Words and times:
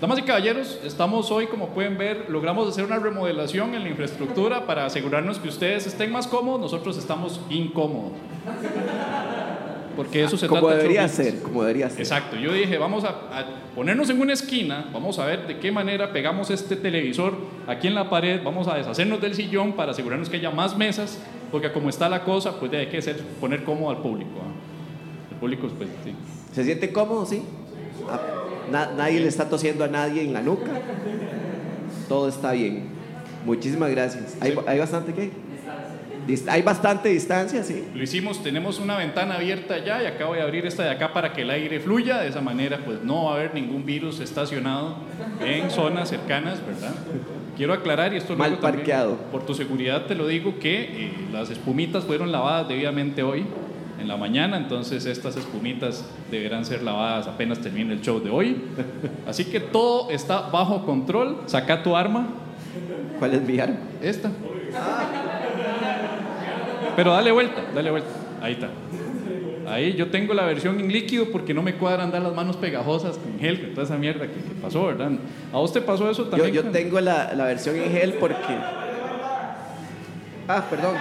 Damas 0.00 0.18
y 0.18 0.22
caballeros, 0.22 0.78
estamos 0.82 1.30
hoy, 1.30 1.46
como 1.46 1.68
pueden 1.68 1.98
ver, 1.98 2.26
logramos 2.30 2.66
hacer 2.66 2.84
una 2.84 2.98
remodelación 2.98 3.74
en 3.74 3.82
la 3.82 3.90
infraestructura 3.90 4.64
para 4.66 4.86
asegurarnos 4.86 5.38
que 5.38 5.48
ustedes 5.48 5.86
estén 5.86 6.10
más 6.10 6.26
cómodos, 6.26 6.58
nosotros 6.60 6.96
estamos 6.96 7.38
incómodos. 7.50 8.12
Porque 9.94 10.22
eso 10.24 10.38
se 10.38 10.46
Como 10.46 10.60
trata 10.62 10.76
de 10.76 10.82
debería 10.82 11.02
business. 11.02 11.32
ser, 11.34 11.42
como 11.42 11.62
debería 11.62 11.90
ser. 11.90 12.00
Exacto, 12.00 12.36
yo 12.36 12.54
dije, 12.54 12.78
vamos 12.78 13.04
a, 13.04 13.08
a 13.08 13.44
ponernos 13.74 14.08
en 14.08 14.18
una 14.22 14.32
esquina, 14.32 14.88
vamos 14.90 15.18
a 15.18 15.26
ver 15.26 15.46
de 15.46 15.58
qué 15.58 15.70
manera 15.70 16.10
pegamos 16.14 16.48
este 16.48 16.76
televisor 16.76 17.34
aquí 17.66 17.86
en 17.88 17.94
la 17.94 18.08
pared, 18.08 18.40
vamos 18.42 18.68
a 18.68 18.76
deshacernos 18.76 19.20
del 19.20 19.34
sillón 19.34 19.74
para 19.74 19.90
asegurarnos 19.92 20.30
que 20.30 20.38
haya 20.38 20.50
más 20.50 20.78
mesas, 20.78 21.18
porque 21.50 21.70
como 21.72 21.90
está 21.90 22.08
la 22.08 22.24
cosa, 22.24 22.58
pues 22.58 22.72
hay 22.72 22.86
que 22.86 22.96
hacer, 22.98 23.18
poner 23.38 23.64
cómodo 23.64 23.90
al 23.90 23.98
público. 23.98 24.30
¿ah? 24.40 25.32
El 25.32 25.36
público, 25.36 25.68
pues, 25.76 25.90
sí. 26.04 26.14
¿Se 26.54 26.64
siente 26.64 26.90
cómodo, 26.90 27.26
sí? 27.26 27.42
Ah, 28.08 28.18
na- 28.70 28.90
nadie 28.96 29.20
le 29.20 29.28
está 29.28 29.48
tosiendo 29.48 29.84
a 29.84 29.88
nadie 29.88 30.22
en 30.22 30.32
la 30.32 30.42
nuca. 30.42 30.70
Todo 32.08 32.28
está 32.28 32.52
bien. 32.52 32.84
Muchísimas 33.46 33.90
gracias. 33.90 34.36
¿Hay, 34.40 34.54
hay 34.66 34.78
bastante 34.78 35.12
qué? 35.14 35.30
Hay 36.48 36.62
bastante 36.62 37.08
distancia, 37.08 37.64
sí. 37.64 37.84
Lo 37.94 38.02
hicimos, 38.02 38.42
tenemos 38.42 38.78
una 38.78 38.96
ventana 38.96 39.34
abierta 39.36 39.78
ya 39.84 40.00
y 40.02 40.06
acabo 40.06 40.34
de 40.34 40.42
abrir 40.42 40.64
esta 40.64 40.84
de 40.84 40.90
acá 40.90 41.12
para 41.12 41.32
que 41.32 41.42
el 41.42 41.50
aire 41.50 41.80
fluya, 41.80 42.18
de 42.18 42.28
esa 42.28 42.40
manera 42.40 42.78
pues 42.84 43.02
no 43.02 43.24
va 43.24 43.32
a 43.32 43.34
haber 43.36 43.54
ningún 43.54 43.84
virus 43.84 44.20
estacionado 44.20 44.96
en 45.44 45.70
zonas 45.70 46.08
cercanas, 46.08 46.64
¿verdad? 46.64 46.94
Quiero 47.56 47.72
aclarar, 47.72 48.12
y 48.14 48.18
esto 48.18 48.36
Mal 48.36 48.52
también, 48.60 48.76
parqueado. 48.76 49.16
por 49.32 49.44
tu 49.44 49.54
seguridad 49.54 50.06
te 50.06 50.14
lo 50.14 50.28
digo, 50.28 50.58
que 50.60 50.82
eh, 51.06 51.12
las 51.32 51.50
espumitas 51.50 52.04
fueron 52.04 52.30
lavadas 52.30 52.68
debidamente 52.68 53.22
hoy, 53.24 53.44
en 54.00 54.08
la 54.08 54.16
mañana, 54.16 54.56
entonces 54.56 55.04
estas 55.06 55.36
espumitas 55.36 56.04
deberán 56.30 56.64
ser 56.64 56.82
lavadas 56.82 57.26
apenas 57.26 57.58
termine 57.60 57.92
el 57.92 58.00
show 58.00 58.20
de 58.20 58.30
hoy. 58.30 58.62
Así 59.26 59.44
que 59.44 59.60
todo 59.60 60.10
está 60.10 60.48
bajo 60.50 60.84
control, 60.86 61.42
saca 61.46 61.82
tu 61.82 61.96
arma, 61.96 62.28
¿Cuál 63.18 63.34
es 63.34 63.42
mi 63.42 63.58
arma? 63.60 63.76
esta. 64.02 64.30
Pero 66.96 67.12
dale 67.12 67.30
vuelta, 67.32 67.62
dale 67.74 67.90
vuelta. 67.90 68.08
Ahí 68.42 68.52
está. 68.54 68.68
Ahí 69.68 69.92
yo 69.94 70.08
tengo 70.10 70.34
la 70.34 70.44
versión 70.46 70.80
en 70.80 70.90
líquido 70.92 71.26
porque 71.30 71.54
no 71.54 71.62
me 71.62 71.74
cuadran 71.74 72.10
dar 72.10 72.22
las 72.22 72.34
manos 72.34 72.56
pegajosas 72.56 73.18
con 73.18 73.38
gel, 73.38 73.60
con 73.60 73.70
toda 73.74 73.84
esa 73.84 73.96
mierda 73.96 74.26
que, 74.26 74.32
que 74.32 74.54
pasó, 74.60 74.86
¿verdad? 74.86 75.12
¿A 75.52 75.58
vos 75.58 75.72
te 75.72 75.80
pasó 75.80 76.10
eso 76.10 76.24
Yo, 76.24 76.30
también? 76.30 76.52
yo 76.54 76.62
tengo 76.64 77.00
la, 77.00 77.32
la 77.34 77.44
versión 77.44 77.76
en 77.76 77.90
gel 77.92 78.14
porque. 78.14 78.54
Ah, 80.48 80.64
perdón. 80.68 80.96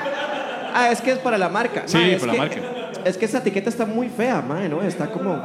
Ah, 0.75 0.89
es 0.91 1.01
que 1.01 1.11
es 1.11 1.17
para 1.17 1.37
la 1.39 1.49
marca. 1.49 1.83
Sí, 1.87 1.97
para 2.19 2.25
la 2.27 2.31
que- 2.33 2.37
marca. 2.37 2.78
Es 3.05 3.17
que 3.17 3.25
esa 3.25 3.39
etiqueta 3.39 3.69
está 3.69 3.85
muy 3.85 4.09
fea, 4.09 4.41
mae, 4.41 4.67
¿no? 4.69 4.81
Está 4.81 5.09
como. 5.11 5.41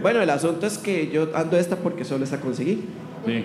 Bueno, 0.00 0.20
el 0.20 0.30
asunto 0.30 0.66
es 0.66 0.78
que 0.78 1.10
yo 1.12 1.28
ando 1.34 1.56
esta 1.56 1.76
porque 1.76 2.04
solo 2.04 2.24
esta 2.24 2.40
conseguí. 2.40 2.84
Sí. 3.24 3.44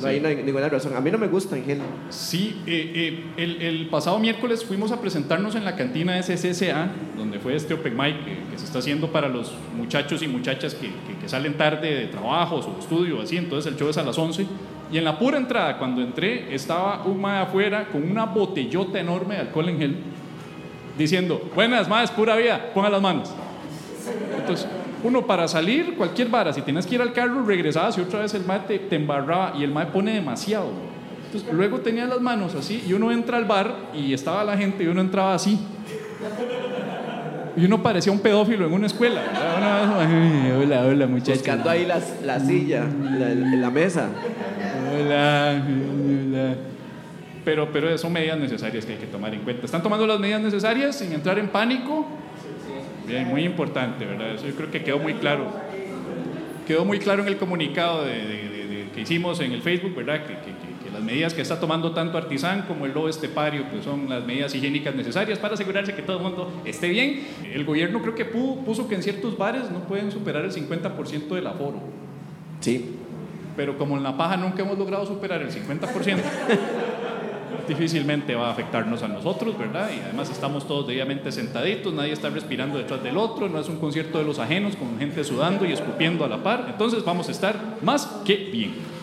No 0.00 0.08
hay 0.08 0.20
na- 0.20 0.30
ninguna 0.34 0.68
razón. 0.68 0.94
A 0.96 1.00
mí 1.00 1.10
no 1.10 1.18
me 1.18 1.26
gusta 1.26 1.56
en 1.56 1.64
gel. 1.64 1.78
Sí, 2.10 2.62
eh, 2.66 2.92
eh, 2.94 3.24
el, 3.42 3.62
el 3.62 3.88
pasado 3.88 4.18
miércoles 4.18 4.64
fuimos 4.64 4.90
a 4.92 5.00
presentarnos 5.00 5.54
en 5.54 5.64
la 5.64 5.74
cantina 5.76 6.22
SSSA, 6.22 6.88
donde 7.16 7.38
fue 7.38 7.54
este 7.56 7.74
Open 7.74 7.94
Mic 7.96 8.24
que, 8.24 8.36
que 8.52 8.58
se 8.58 8.64
está 8.64 8.78
haciendo 8.78 9.10
para 9.12 9.28
los 9.28 9.52
muchachos 9.76 10.22
y 10.22 10.28
muchachas 10.28 10.74
que, 10.74 10.86
que- 10.88 11.18
que 11.20 11.28
salen 11.28 11.54
tarde 11.58 11.94
de 11.94 12.06
trabajos 12.06 12.66
o 12.66 12.78
estudio, 12.78 13.20
así. 13.20 13.36
Entonces 13.36 13.70
el 13.72 13.78
show 13.78 13.88
es 13.90 13.98
a 13.98 14.02
las 14.02 14.16
11. 14.16 14.46
Y 14.92 14.98
en 14.98 15.04
la 15.04 15.18
pura 15.18 15.36
entrada, 15.36 15.78
cuando 15.78 16.00
entré, 16.00 16.54
estaba 16.54 17.02
un 17.04 17.20
mae 17.20 17.42
afuera 17.42 17.88
con 17.90 18.08
una 18.08 18.24
botellota 18.24 18.98
enorme 19.00 19.34
de 19.34 19.40
alcohol 19.42 19.68
en 19.68 19.78
gel, 19.78 19.96
diciendo: 20.98 21.50
Buenas, 21.54 21.88
más, 21.88 22.10
pura 22.10 22.36
vida, 22.36 22.70
pongan 22.74 22.92
las 22.92 23.00
manos. 23.02 23.30
Entonces, 24.38 24.66
uno 25.02 25.26
para 25.26 25.46
salir, 25.48 25.94
cualquier 25.96 26.28
vara, 26.28 26.52
si 26.52 26.62
tienes 26.62 26.86
que 26.86 26.94
ir 26.96 27.02
al 27.02 27.12
carro, 27.12 27.44
regresabas 27.44 27.96
y 27.98 28.00
otra 28.00 28.20
vez 28.20 28.34
el 28.34 28.44
mae 28.44 28.60
te, 28.60 28.78
te 28.78 28.96
embarraba 28.96 29.54
y 29.58 29.62
el 29.64 29.70
mae 29.70 29.86
pone 29.86 30.14
demasiado. 30.14 30.70
Entonces, 31.26 31.52
luego 31.52 31.78
tenía 31.80 32.06
las 32.06 32.20
manos 32.20 32.54
así 32.54 32.84
y 32.86 32.92
uno 32.92 33.10
entra 33.12 33.36
al 33.36 33.44
bar 33.44 33.74
y 33.94 34.12
estaba 34.12 34.44
la 34.44 34.56
gente 34.56 34.84
y 34.84 34.86
uno 34.86 35.00
entraba 35.00 35.34
así. 35.34 35.58
Y 37.56 37.64
uno 37.64 37.82
parecía 37.82 38.12
un 38.12 38.20
pedófilo 38.20 38.66
en 38.66 38.72
una 38.72 38.86
escuela. 38.86 39.22
Uno, 39.56 39.98
"Ay, 39.98 40.52
hola, 40.62 40.82
hola, 40.82 41.06
muchachos. 41.06 41.38
Buscando 41.38 41.70
ahí 41.70 41.86
las, 41.86 42.20
la 42.22 42.38
silla, 42.38 42.84
la, 43.18 43.28
la 43.30 43.70
mesa. 43.70 44.08
Hola, 44.94 45.62
hola. 45.64 46.54
Pero, 47.46 47.70
pero 47.72 47.96
son 47.96 48.12
medidas 48.12 48.38
necesarias 48.40 48.84
que 48.84 48.94
hay 48.94 48.98
que 48.98 49.06
tomar 49.06 49.32
en 49.32 49.40
cuenta. 49.42 49.64
¿Están 49.64 49.80
tomando 49.82 50.04
las 50.04 50.18
medidas 50.18 50.40
necesarias 50.42 50.98
sin 50.98 51.12
entrar 51.12 51.38
en 51.38 51.46
pánico? 51.48 52.04
Bien, 53.06 53.28
muy 53.28 53.44
importante, 53.44 54.04
¿verdad? 54.04 54.32
Eso 54.34 54.48
yo 54.48 54.54
creo 54.56 54.68
que 54.70 54.82
quedó 54.82 54.98
muy 54.98 55.14
claro. 55.14 55.46
Quedó 56.66 56.84
muy 56.84 56.98
claro 56.98 57.22
en 57.22 57.28
el 57.28 57.36
comunicado 57.36 58.04
de, 58.04 58.14
de- 58.26 58.48
de- 58.66 58.90
que 58.92 59.00
hicimos 59.02 59.38
en 59.40 59.52
el 59.52 59.62
Facebook, 59.62 59.94
¿verdad? 59.94 60.22
Que, 60.26 60.34
que- 60.34 60.40
que- 60.40 60.90
las 60.92 61.04
medidas 61.04 61.34
que 61.34 61.42
está 61.42 61.60
tomando 61.60 61.92
tanto 61.92 62.16
Artisán 62.18 62.64
como 62.66 62.86
el 62.86 62.94
lobo 62.94 63.08
estepario 63.08 63.64
pues 63.70 63.84
son 63.84 64.08
las 64.08 64.24
medidas 64.24 64.54
higiénicas 64.54 64.94
necesarias 64.94 65.38
para 65.38 65.52
asegurarse 65.54 65.94
que 65.94 66.00
todo 66.02 66.16
el 66.16 66.22
mundo 66.24 66.50
esté 66.64 66.88
bien. 66.88 67.22
El 67.52 67.64
gobierno 67.64 68.00
creo 68.02 68.14
que 68.16 68.28
pu- 68.32 68.64
puso 68.64 68.88
que 68.88 68.94
en 68.96 69.02
ciertos 69.04 69.36
bares 69.38 69.70
no 69.70 69.80
pueden 69.80 70.10
superar 70.10 70.44
el 70.44 70.50
50% 70.52 71.28
del 71.34 71.46
aforo. 71.46 71.80
Sí. 72.60 72.92
Pero 73.56 73.76
como 73.78 73.96
en 73.98 74.02
la 74.02 74.16
paja 74.16 74.36
nunca 74.36 74.62
hemos 74.62 74.76
logrado 74.78 75.04
superar 75.06 75.42
el 75.42 75.50
50%, 75.50 76.16
difícilmente 77.68 78.34
va 78.34 78.48
a 78.48 78.52
afectarnos 78.52 79.02
a 79.02 79.08
nosotros, 79.08 79.58
¿verdad? 79.58 79.90
Y 79.96 80.00
además 80.00 80.30
estamos 80.30 80.66
todos 80.66 80.86
debidamente 80.86 81.32
sentaditos, 81.32 81.92
nadie 81.92 82.12
está 82.12 82.30
respirando 82.30 82.78
detrás 82.78 83.02
del 83.02 83.16
otro, 83.16 83.48
no 83.48 83.58
es 83.58 83.68
un 83.68 83.76
concierto 83.76 84.18
de 84.18 84.24
los 84.24 84.38
ajenos 84.38 84.76
con 84.76 84.98
gente 84.98 85.22
sudando 85.24 85.64
y 85.64 85.72
escupiendo 85.72 86.24
a 86.24 86.28
la 86.28 86.42
par, 86.42 86.66
entonces 86.68 87.04
vamos 87.04 87.28
a 87.28 87.32
estar 87.32 87.78
más 87.82 88.06
que 88.24 88.36
bien. 88.52 88.96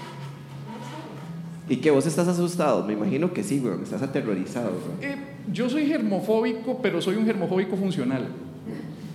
¿Y 1.69 1.77
que 1.77 1.91
vos 1.91 2.05
estás 2.05 2.27
asustado? 2.27 2.85
Me 2.85 2.93
imagino 2.93 3.31
que 3.33 3.43
sí, 3.43 3.59
weón. 3.59 3.83
Estás 3.83 4.01
aterrorizado. 4.01 4.71
Eh, 5.01 5.15
yo 5.51 5.69
soy 5.69 5.85
germofóbico, 5.87 6.79
pero 6.81 7.01
soy 7.01 7.15
un 7.15 7.25
germofóbico 7.25 7.77
funcional. 7.77 8.27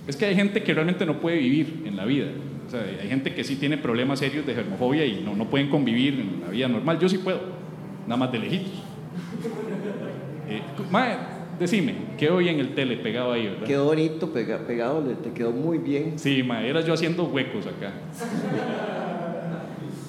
Es 0.07 0.15
que 0.15 0.25
hay 0.25 0.35
gente 0.35 0.63
que 0.63 0.73
realmente 0.73 1.05
no 1.05 1.19
puede 1.19 1.37
vivir 1.37 1.83
en 1.85 1.95
la 1.95 2.05
vida. 2.05 2.27
O 2.67 2.71
sea, 2.71 2.81
hay 2.81 3.07
gente 3.07 3.33
que 3.33 3.43
sí 3.43 3.55
tiene 3.55 3.77
problemas 3.77 4.19
serios 4.19 4.45
de 4.45 4.55
germofobia 4.55 5.05
y 5.05 5.21
no, 5.23 5.35
no 5.35 5.45
pueden 5.49 5.69
convivir 5.69 6.19
en 6.19 6.41
la 6.41 6.49
vida 6.49 6.67
normal. 6.67 6.99
Yo 6.99 7.07
sí 7.07 7.19
puedo, 7.19 7.39
nada 8.07 8.17
más 8.17 8.31
de 8.31 8.39
lejitos. 8.39 8.88
Eh, 10.47 10.61
mae, 10.89 11.15
decime, 11.59 11.93
quedó 12.17 12.37
bien 12.37 12.59
el 12.59 12.73
tele 12.73 12.97
pegado 12.97 13.33
ahí, 13.33 13.47
¿verdad? 13.47 13.67
Quedó 13.67 13.85
bonito, 13.85 14.33
pega- 14.33 14.59
pegado, 14.65 15.01
te 15.01 15.31
quedó 15.31 15.51
muy 15.51 15.77
bien. 15.77 16.13
Sí, 16.17 16.41
mae, 16.43 16.67
era 16.69 16.81
yo 16.81 16.93
haciendo 16.93 17.25
huecos 17.25 17.65
acá. 17.67 17.91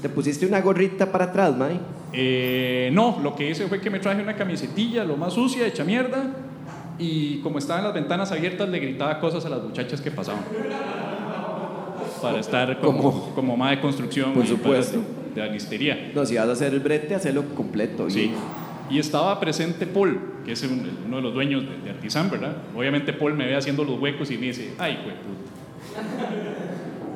Te 0.02 0.08
pusiste 0.08 0.46
una 0.46 0.60
gorrita 0.62 1.12
para 1.12 1.26
atrás, 1.26 1.54
Mae. 1.56 1.78
Eh, 2.12 2.88
no, 2.92 3.18
lo 3.22 3.34
que 3.36 3.50
hice 3.50 3.66
fue 3.66 3.80
que 3.80 3.90
me 3.90 3.98
traje 4.00 4.22
una 4.22 4.34
camisetilla, 4.34 5.04
lo 5.04 5.16
más 5.16 5.34
sucia, 5.34 5.66
hecha 5.66 5.84
mierda, 5.84 6.24
y 6.98 7.38
como 7.40 7.58
estaban 7.58 7.84
las 7.84 7.92
ventanas 7.92 8.32
abiertas, 8.32 8.68
le 8.68 8.78
gritaba 8.78 9.20
cosas 9.20 9.44
a 9.44 9.50
las 9.50 9.62
muchachas 9.62 10.00
que 10.00 10.10
pasaban. 10.10 10.42
Para 12.22 12.40
estar 12.40 12.80
como, 12.80 13.02
Como- 13.02 13.34
como 13.34 13.56
más 13.56 13.70
de 13.72 13.80
construcción. 13.80 14.32
Por 14.32 14.46
supuesto. 14.46 14.98
De, 15.34 15.42
de. 15.42 16.12
No, 16.14 16.24
si 16.26 16.34
vas 16.36 16.48
a 16.48 16.52
hacer 16.52 16.72
el 16.74 16.80
brete, 16.80 17.14
hacerlo 17.14 17.44
completo. 17.54 18.08
Sí. 18.10 18.30
Y 18.90 18.98
estaba 18.98 19.38
presente 19.38 19.86
Paul, 19.86 20.18
que 20.44 20.52
es 20.52 20.62
un- 20.64 20.90
uno 21.06 21.16
de 21.16 21.22
los 21.22 21.32
dueños 21.34 21.62
de, 21.64 21.78
de 21.84 21.90
Artisan, 21.90 22.30
¿verdad? 22.30 22.56
Obviamente 22.76 23.12
Paul 23.12 23.34
me 23.34 23.46
ve 23.46 23.56
haciendo 23.56 23.84
los 23.84 23.98
huecos 24.00 24.30
y 24.30 24.36
me 24.38 24.46
dice, 24.46 24.72
ay, 24.78 24.98
güey. 25.04 25.14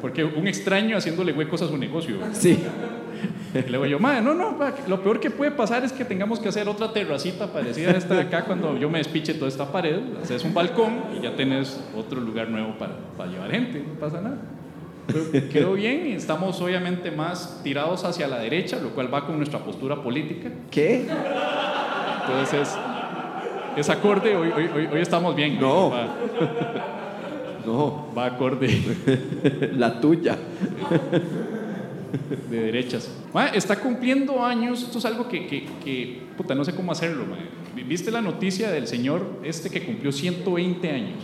Porque 0.01 0.23
un 0.25 0.47
extraño 0.47 0.97
haciéndole 0.97 1.33
huecos 1.33 1.63
a 1.63 1.69
su 1.69 1.77
negocio. 1.79 2.19
¿verdad? 2.19 2.35
Sí. 2.35 2.59
Y 3.55 3.57
le 3.59 3.63
digo 3.69 3.87
yo, 3.87 3.99
madre, 3.99 4.21
no, 4.21 4.35
no, 4.35 4.59
pa, 4.59 4.75
lo 4.89 5.01
peor 5.03 5.19
que 5.21 5.31
puede 5.31 5.51
pasar 5.53 5.85
es 5.85 5.93
que 5.93 6.05
tengamos 6.05 6.41
que 6.41 6.49
hacer 6.49 6.69
otra 6.69 6.93
terracita 6.93 7.47
parecida 7.53 7.93
a 7.93 7.97
esta 7.97 8.15
de 8.15 8.23
acá 8.23 8.45
cuando 8.45 8.77
yo 8.77 8.91
me 8.91 8.99
despiche 8.99 9.33
toda 9.35 9.49
esta 9.49 9.71
pared, 9.71 10.01
haces 10.23 10.45
un 10.45 10.53
balcón 10.53 10.95
y 11.19 11.23
ya 11.23 11.35
tenés 11.37 11.81
otro 11.97 12.21
lugar 12.21 12.49
nuevo 12.51 12.77
para, 12.77 12.97
para 13.17 13.31
llevar 13.31 13.51
gente, 13.53 13.79
no 13.87 13.95
pasa 13.99 14.21
nada. 14.21 14.39
Pero 15.07 15.49
quedó 15.51 15.73
bien 15.75 16.07
y 16.09 16.13
estamos 16.13 16.61
obviamente 16.61 17.11
más 17.11 17.61
tirados 17.63 18.05
hacia 18.05 18.27
la 18.27 18.39
derecha, 18.39 18.79
lo 18.81 18.89
cual 18.91 19.13
va 19.13 19.25
con 19.27 19.37
nuestra 19.37 19.59
postura 19.61 20.03
política. 20.03 20.51
¿Qué? 20.71 21.07
Entonces 22.27 22.61
es, 22.61 22.77
es 23.77 23.91
acorde, 23.91 24.35
hoy, 24.37 24.51
hoy, 24.51 24.89
hoy, 24.93 25.01
estamos 25.01 25.35
bien. 25.37 25.61
No. 25.61 25.91
Va, 25.91 26.09
No, 27.67 28.09
va 28.17 28.27
acorde. 28.27 28.69
la 29.77 29.99
tuya. 30.01 30.37
de 32.51 32.61
derechas. 32.61 33.11
Ma, 33.33 33.47
está 33.49 33.81
cumpliendo 33.81 34.45
años, 34.45 34.83
esto 34.83 34.99
es 34.99 35.05
algo 35.07 35.27
que, 35.29 35.47
que, 35.47 35.67
que, 35.83 36.23
puta, 36.37 36.55
no 36.55 36.63
sé 36.65 36.75
cómo 36.75 36.93
hacerlo. 36.93 37.25
ma. 37.27 37.37
¿Viste 37.87 38.11
la 38.11 38.21
noticia 38.21 38.71
del 38.71 38.87
señor 38.87 39.23
este 39.43 39.71
que 39.71 39.83
cumplió 39.85 40.13
120 40.13 40.91
años? 40.91 41.23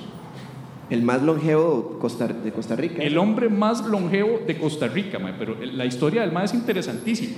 El 0.88 1.02
más 1.02 1.23
longevo 1.23 1.99
Costa- 2.00 2.26
de 2.26 2.50
Costa 2.52 2.75
Rica. 2.75 3.02
El 3.02 3.19
hombre 3.19 3.49
más 3.49 3.85
longevo 3.87 4.41
de 4.47 4.58
Costa 4.58 4.88
Rica, 4.88 5.19
ma, 5.20 5.37
pero 5.38 5.56
la 5.61 5.85
historia 5.85 6.23
del 6.23 6.32
más 6.32 6.52
es 6.52 6.58
interesantísima. 6.58 7.37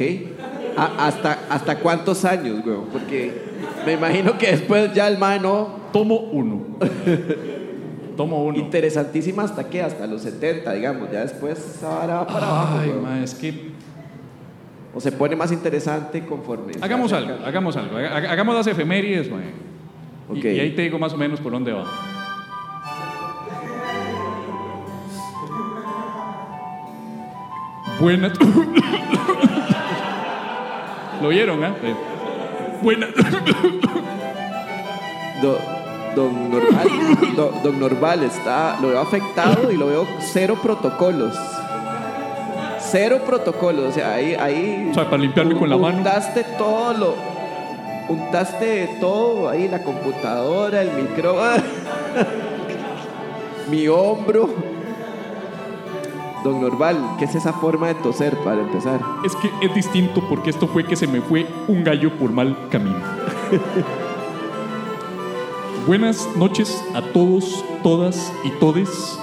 Ok. 0.00 0.78
¿A- 0.78 1.06
hasta, 1.06 1.38
¿Hasta 1.50 1.78
cuántos 1.78 2.24
años, 2.24 2.64
güey? 2.64 2.76
Porque 2.92 3.32
me 3.84 3.92
imagino 3.94 4.38
que 4.38 4.52
después 4.52 4.94
ya 4.94 5.08
el 5.08 5.18
mae 5.18 5.38
no. 5.40 5.80
Tomo 5.92 6.16
uno. 6.16 6.62
Tomo 8.16 8.44
uno. 8.44 8.58
Interesantísima 8.58 9.42
hasta 9.44 9.68
que 9.68 9.82
hasta 9.82 10.06
los 10.06 10.22
70, 10.22 10.72
digamos. 10.72 11.10
Ya 11.10 11.20
después 11.20 11.82
ahora 11.82 12.14
va 12.20 12.26
para 12.26 12.46
abajo. 12.46 12.78
Ay, 12.80 12.88
weón. 12.90 13.02
ma, 13.02 13.22
es 13.22 13.34
que 13.34 13.70
O 14.94 15.00
se 15.00 15.12
pone 15.12 15.36
más 15.36 15.52
interesante 15.52 16.24
conforme. 16.24 16.72
hagamos 16.80 17.12
algo, 17.12 17.34
hagamos 17.44 17.76
algo. 17.76 17.96
Haga- 17.96 18.30
Hagamos 18.30 18.54
las 18.54 18.66
efemérides, 18.66 19.30
ma. 19.30 19.38
Y- 19.38 20.38
Ok. 20.38 20.44
Y, 20.44 20.60
ahí 20.60 20.70
te 20.76 20.82
digo 20.82 20.98
más 20.98 21.12
o 21.12 21.16
menos 21.16 21.40
por 21.40 21.50
dónde 21.52 21.72
va. 21.72 21.84
Buenas. 28.00 28.32
¿Lo 31.20 31.28
vieron, 31.28 31.62
ah? 31.64 31.74
Eh. 31.82 31.94
Buenas. 32.82 33.10
Do- 35.42 35.58
don 36.16 36.50
Normal, 36.50 36.88
do- 37.36 37.52
don 37.62 37.78
Normal 37.80 38.22
está, 38.24 38.78
lo 38.80 38.88
veo 38.88 39.00
afectado 39.00 39.70
y 39.70 39.76
lo 39.76 39.86
veo 39.86 40.06
cero 40.20 40.58
protocolos. 40.62 41.36
Cero 42.80 43.20
protocolos, 43.24 43.84
o 43.90 43.92
sea, 43.92 44.14
ahí, 44.14 44.34
ahí. 44.34 44.88
O 44.90 44.94
sea, 44.94 45.04
para 45.04 45.18
limpiarme 45.22 45.56
con 45.56 45.70
la 45.70 45.76
mano. 45.76 45.98
Untaste 45.98 46.42
todo 46.58 46.92
lo, 46.94 47.14
untaste 48.08 48.96
todo 49.00 49.48
ahí, 49.48 49.68
la 49.68 49.82
computadora, 49.84 50.82
el 50.82 50.90
micrófono, 50.92 51.62
mi 53.70 53.86
hombro. 53.88 54.48
Don 56.42 56.60
Normal, 56.60 57.16
¿qué 57.18 57.26
es 57.26 57.34
esa 57.34 57.52
forma 57.52 57.88
de 57.88 57.94
toser 57.96 58.36
para 58.38 58.62
empezar? 58.62 59.00
Es 59.24 59.36
que 59.36 59.50
es 59.60 59.74
distinto 59.74 60.22
porque 60.28 60.50
esto 60.50 60.66
fue 60.66 60.84
que 60.84 60.96
se 60.96 61.06
me 61.06 61.20
fue 61.20 61.46
un 61.68 61.84
gallo 61.84 62.16
por 62.16 62.32
mal 62.32 62.56
camino. 62.70 62.96
Buenas 65.86 66.28
noches 66.36 66.82
a 66.94 67.02
todos, 67.02 67.64
todas 67.82 68.32
y 68.44 68.50
todes. 68.52 69.18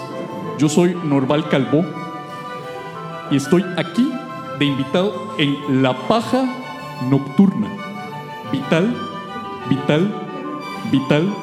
Yo 0.58 0.70
soy 0.70 0.96
Norval 1.04 1.50
Calvo 1.50 1.84
y 3.32 3.38
estoy 3.38 3.64
aquí 3.78 4.12
de 4.60 4.66
invitado 4.66 5.34
en 5.38 5.82
La 5.82 6.08
Paja 6.08 6.46
Nocturna. 7.10 7.68
Vital, 8.52 8.96
vital, 9.70 10.14
vital, 10.92 11.34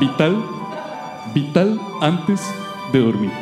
vital, 0.00 0.36
vital 1.34 1.80
antes 2.00 2.52
de 2.92 3.00
dormir. 3.00 3.41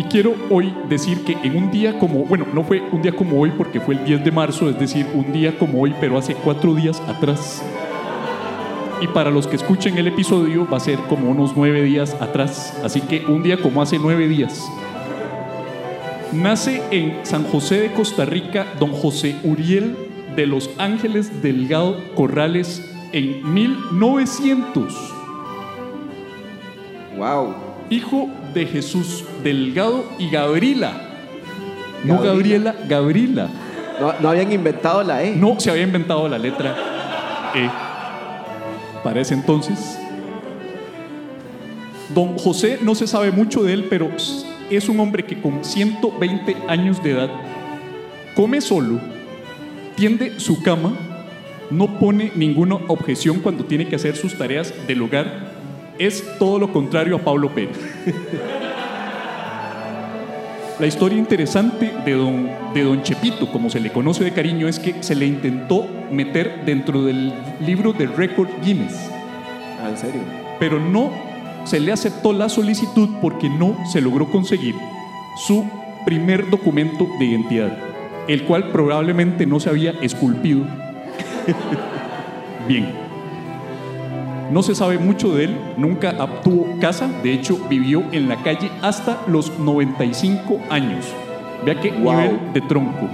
Y 0.00 0.04
quiero 0.04 0.34
hoy 0.48 0.72
decir 0.88 1.24
que 1.24 1.36
en 1.42 1.54
un 1.58 1.70
día 1.70 1.98
como, 1.98 2.24
bueno, 2.24 2.46
no 2.54 2.64
fue 2.64 2.80
un 2.90 3.02
día 3.02 3.12
como 3.12 3.38
hoy 3.38 3.50
porque 3.50 3.80
fue 3.80 3.96
el 3.96 4.04
10 4.06 4.24
de 4.24 4.30
marzo, 4.30 4.70
es 4.70 4.78
decir, 4.78 5.06
un 5.12 5.30
día 5.30 5.58
como 5.58 5.82
hoy, 5.82 5.94
pero 6.00 6.16
hace 6.16 6.34
cuatro 6.34 6.74
días 6.74 7.02
atrás. 7.06 7.62
Y 9.02 9.06
para 9.08 9.30
los 9.30 9.46
que 9.46 9.56
escuchen 9.56 9.98
el 9.98 10.06
episodio 10.06 10.66
va 10.66 10.78
a 10.78 10.80
ser 10.80 10.98
como 11.00 11.30
unos 11.30 11.52
nueve 11.54 11.82
días 11.82 12.16
atrás. 12.18 12.80
Así 12.82 13.02
que 13.02 13.26
un 13.26 13.42
día 13.42 13.58
como 13.58 13.82
hace 13.82 13.98
nueve 13.98 14.26
días. 14.26 14.66
Nace 16.32 16.80
en 16.90 17.18
San 17.26 17.44
José 17.44 17.80
de 17.80 17.92
Costa 17.92 18.24
Rica 18.24 18.68
don 18.80 18.92
José 18.92 19.36
Uriel 19.44 19.98
de 20.34 20.46
los 20.46 20.70
Ángeles 20.78 21.42
Delgado 21.42 21.98
Corrales 22.14 22.90
en 23.12 23.52
1900 23.52 24.94
Wow. 27.18 27.54
hijo 27.90 28.30
de 28.54 28.66
Jesús 28.66 29.24
Delgado 29.42 30.04
y 30.18 30.30
Gabriela. 30.30 30.92
No 32.04 32.20
Gabriela. 32.20 32.74
Gabriela, 32.88 33.48
no 34.20 34.28
habían 34.28 34.52
inventado 34.52 35.02
la 35.02 35.22
E. 35.22 35.36
No 35.36 35.58
se 35.60 35.70
había 35.70 35.82
inventado 35.82 36.28
la 36.28 36.38
letra 36.38 36.74
E. 37.54 37.68
Para 39.04 39.20
ese 39.20 39.34
entonces. 39.34 39.98
Don 42.14 42.36
José 42.38 42.78
no 42.82 42.94
se 42.94 43.06
sabe 43.06 43.30
mucho 43.30 43.62
de 43.62 43.72
él, 43.72 43.86
pero 43.88 44.10
es 44.70 44.88
un 44.88 45.00
hombre 45.00 45.24
que 45.24 45.40
con 45.40 45.64
120 45.64 46.56
años 46.68 47.02
de 47.02 47.12
edad 47.12 47.30
come 48.34 48.60
solo, 48.60 49.00
tiende 49.96 50.40
su 50.40 50.62
cama, 50.62 50.96
no 51.70 51.98
pone 51.98 52.32
ninguna 52.34 52.76
objeción 52.88 53.40
cuando 53.40 53.64
tiene 53.64 53.86
que 53.86 53.96
hacer 53.96 54.16
sus 54.16 54.36
tareas 54.36 54.74
del 54.86 55.02
hogar. 55.02 55.59
Es 56.00 56.24
todo 56.38 56.58
lo 56.58 56.72
contrario 56.72 57.14
a 57.14 57.18
Pablo 57.18 57.54
Pérez. 57.54 57.78
La 60.78 60.86
historia 60.86 61.18
interesante 61.18 61.92
de 62.06 62.12
don, 62.12 62.48
de 62.72 62.84
don 62.84 63.02
Chepito, 63.02 63.52
como 63.52 63.68
se 63.68 63.80
le 63.80 63.92
conoce 63.92 64.24
de 64.24 64.32
cariño, 64.32 64.66
es 64.66 64.78
que 64.78 65.02
se 65.02 65.14
le 65.14 65.26
intentó 65.26 65.86
meter 66.10 66.64
dentro 66.64 67.02
del 67.04 67.34
libro 67.66 67.92
de 67.92 68.06
récord 68.06 68.48
Guinness, 68.64 68.94
Ah, 69.78 69.90
en 69.90 69.98
serio. 69.98 70.22
pero 70.58 70.80
no 70.80 71.10
se 71.64 71.80
le 71.80 71.92
aceptó 71.92 72.32
la 72.32 72.48
solicitud 72.48 73.10
porque 73.20 73.50
no 73.50 73.76
se 73.92 74.00
logró 74.00 74.30
conseguir 74.30 74.74
su 75.36 75.66
primer 76.06 76.48
documento 76.48 77.06
de 77.18 77.26
identidad, 77.26 77.76
el 78.26 78.44
cual 78.44 78.70
probablemente 78.70 79.44
no 79.44 79.60
se 79.60 79.68
había 79.68 79.90
esculpido. 80.00 80.64
Bien. 82.66 83.09
No 84.50 84.62
se 84.62 84.74
sabe 84.74 84.98
mucho 84.98 85.34
de 85.34 85.44
él, 85.44 85.60
nunca 85.76 86.14
obtuvo 86.18 86.66
casa, 86.80 87.08
de 87.22 87.32
hecho 87.32 87.56
vivió 87.68 88.02
en 88.10 88.28
la 88.28 88.42
calle 88.42 88.70
hasta 88.82 89.22
los 89.28 89.58
95 89.58 90.60
años. 90.70 91.06
Vea 91.64 91.80
qué 91.80 91.92
Wow. 91.92 92.14
nivel 92.14 92.52
de 92.52 92.60
tronco. 92.62 93.08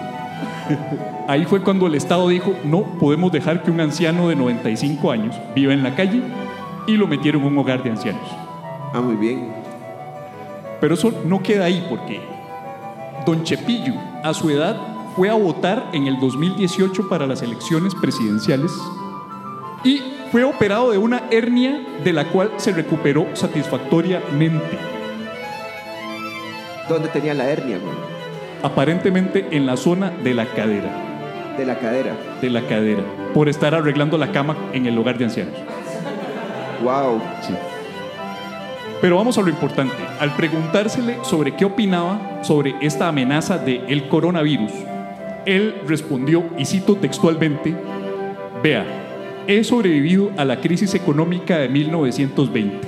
Ahí 1.28 1.44
fue 1.44 1.60
cuando 1.62 1.86
el 1.86 1.94
Estado 1.94 2.28
dijo, 2.28 2.54
no 2.64 2.82
podemos 2.98 3.32
dejar 3.32 3.62
que 3.62 3.70
un 3.70 3.80
anciano 3.80 4.28
de 4.28 4.36
95 4.36 5.10
años 5.10 5.36
viva 5.54 5.72
en 5.72 5.82
la 5.82 5.94
calle 5.94 6.22
y 6.86 6.96
lo 6.96 7.06
metieron 7.06 7.42
en 7.42 7.48
un 7.48 7.58
hogar 7.58 7.82
de 7.82 7.90
ancianos. 7.90 8.28
Ah, 8.94 9.00
muy 9.00 9.16
bien. 9.16 9.52
Pero 10.80 10.94
eso 10.94 11.12
no 11.24 11.42
queda 11.42 11.66
ahí 11.66 11.84
porque 11.88 12.20
Don 13.26 13.42
Chepillo, 13.42 13.94
a 14.22 14.32
su 14.32 14.50
edad, 14.50 14.76
fue 15.16 15.28
a 15.28 15.34
votar 15.34 15.90
en 15.92 16.06
el 16.06 16.18
2018 16.20 17.08
para 17.08 17.26
las 17.26 17.42
elecciones 17.42 17.94
presidenciales 17.94 18.70
y 19.82 20.00
fue 20.32 20.44
operado 20.44 20.90
de 20.90 20.98
una 20.98 21.22
hernia 21.30 21.80
de 22.04 22.12
la 22.12 22.24
cual 22.26 22.50
se 22.56 22.72
recuperó 22.72 23.26
satisfactoriamente, 23.34 24.78
¿Dónde 26.88 27.08
tenía 27.08 27.34
la 27.34 27.48
hernia, 27.48 27.78
güey? 27.78 27.94
aparentemente 28.62 29.46
en 29.50 29.66
la 29.66 29.76
zona 29.76 30.10
de 30.10 30.34
la 30.34 30.46
cadera, 30.46 30.90
De 31.58 31.64
la 31.66 31.76
cadera. 31.78 32.14
de 32.40 32.50
la 32.50 32.62
cadera, 32.62 33.02
por 33.34 33.48
estar 33.48 33.74
arreglando 33.74 34.16
la 34.18 34.32
cama 34.32 34.56
en 34.72 34.86
el 34.86 34.96
hogar 34.98 35.18
de 35.18 35.24
ancianos. 35.24 35.54
Wow. 36.82 37.20
Sí. 37.42 37.54
Pero 39.00 39.16
vamos 39.16 39.36
a 39.38 39.42
lo 39.42 39.48
importante. 39.48 39.94
Al 40.20 40.34
preguntársele 40.36 41.18
sobre 41.22 41.54
qué 41.54 41.64
opinaba 41.64 42.40
sobre 42.42 42.74
esta 42.80 43.08
amenaza 43.08 43.58
del 43.58 43.82
el 43.88 44.08
coronavirus, 44.08 44.72
él 45.44 45.74
respondió, 45.86 46.44
y 46.56 46.64
cito 46.64 46.96
textualmente, 46.96 47.74
vea, 48.62 48.84
he 49.48 49.62
sobrevivido 49.62 50.32
a 50.36 50.44
la 50.44 50.60
crisis 50.60 50.94
económica 50.94 51.58
de 51.58 51.68
1920, 51.68 52.80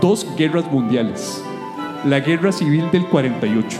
dos 0.00 0.26
guerras 0.36 0.70
mundiales, 0.70 1.42
la 2.04 2.20
guerra 2.20 2.52
civil 2.52 2.90
del 2.92 3.06
48, 3.06 3.78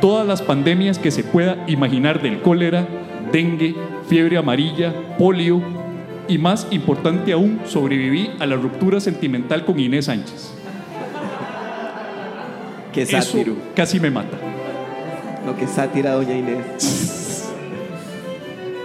todas 0.00 0.26
las 0.26 0.42
pandemias 0.42 0.98
que 0.98 1.10
se 1.10 1.24
pueda 1.24 1.64
imaginar 1.66 2.22
del 2.22 2.40
cólera, 2.40 2.86
dengue, 3.32 3.74
fiebre 4.08 4.36
amarilla, 4.36 4.94
polio 5.18 5.60
y 6.28 6.38
más 6.38 6.68
importante 6.70 7.32
aún, 7.32 7.60
sobreviví 7.64 8.30
a 8.38 8.46
la 8.46 8.56
ruptura 8.56 9.00
sentimental 9.00 9.64
con 9.64 9.80
Inés 9.80 10.04
Sánchez. 10.04 10.54
Qué 12.92 13.02
Eso 13.02 13.20
sátiro. 13.20 13.56
casi 13.74 13.98
me 13.98 14.10
mata. 14.10 14.36
Lo 15.46 15.56
que 15.56 15.66
sátira, 15.66 16.12
doña 16.12 16.36
Inés. 16.36 17.18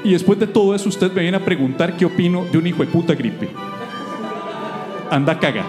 Y 0.08 0.14
después 0.14 0.40
de 0.40 0.48
todo 0.48 0.74
eso, 0.74 0.88
usted 0.88 1.12
me 1.12 1.22
viene 1.22 1.36
a 1.36 1.44
preguntar 1.44 1.98
qué 1.98 2.06
opino 2.06 2.46
de 2.46 2.58
un 2.58 2.66
hijo 2.66 2.82
de 2.82 2.90
puta 2.90 3.14
gripe. 3.14 3.50
Anda 5.12 5.34
a 5.34 5.40
cagar. 5.40 5.66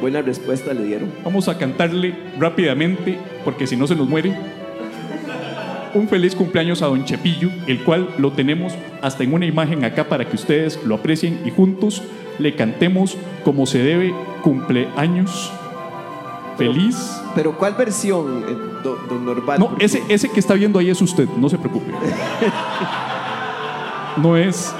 Buena 0.00 0.20
respuesta 0.20 0.74
le 0.74 0.82
dieron. 0.82 1.12
Vamos 1.24 1.46
a 1.46 1.56
cantarle 1.56 2.12
rápidamente, 2.36 3.16
porque 3.44 3.68
si 3.68 3.76
no 3.76 3.86
se 3.86 3.94
nos 3.94 4.08
muere. 4.08 4.36
Un 5.94 6.08
feliz 6.08 6.34
cumpleaños 6.34 6.82
a 6.82 6.86
Don 6.86 7.04
Chepillo, 7.04 7.48
el 7.68 7.84
cual 7.84 8.08
lo 8.18 8.32
tenemos 8.32 8.74
hasta 9.02 9.22
en 9.22 9.32
una 9.32 9.46
imagen 9.46 9.84
acá 9.84 10.08
para 10.08 10.24
que 10.24 10.34
ustedes 10.34 10.82
lo 10.84 10.96
aprecien 10.96 11.40
y 11.44 11.50
juntos 11.50 12.02
le 12.40 12.56
cantemos 12.56 13.16
como 13.44 13.66
se 13.66 13.84
debe 13.84 14.12
cumpleaños. 14.42 15.52
Feliz. 16.66 17.20
Pero 17.34 17.56
¿cuál 17.56 17.74
versión, 17.74 18.44
eh, 18.48 18.56
do- 18.82 18.98
don 19.08 19.24
Norval? 19.24 19.58
No, 19.60 19.68
Porque- 19.68 19.84
ese, 19.84 20.02
ese 20.08 20.28
que 20.30 20.40
está 20.40 20.54
viendo 20.54 20.78
ahí 20.78 20.90
es 20.90 21.00
usted, 21.02 21.28
no 21.36 21.48
se 21.48 21.58
preocupe. 21.58 21.92
No 24.16 24.36
es. 24.36 24.74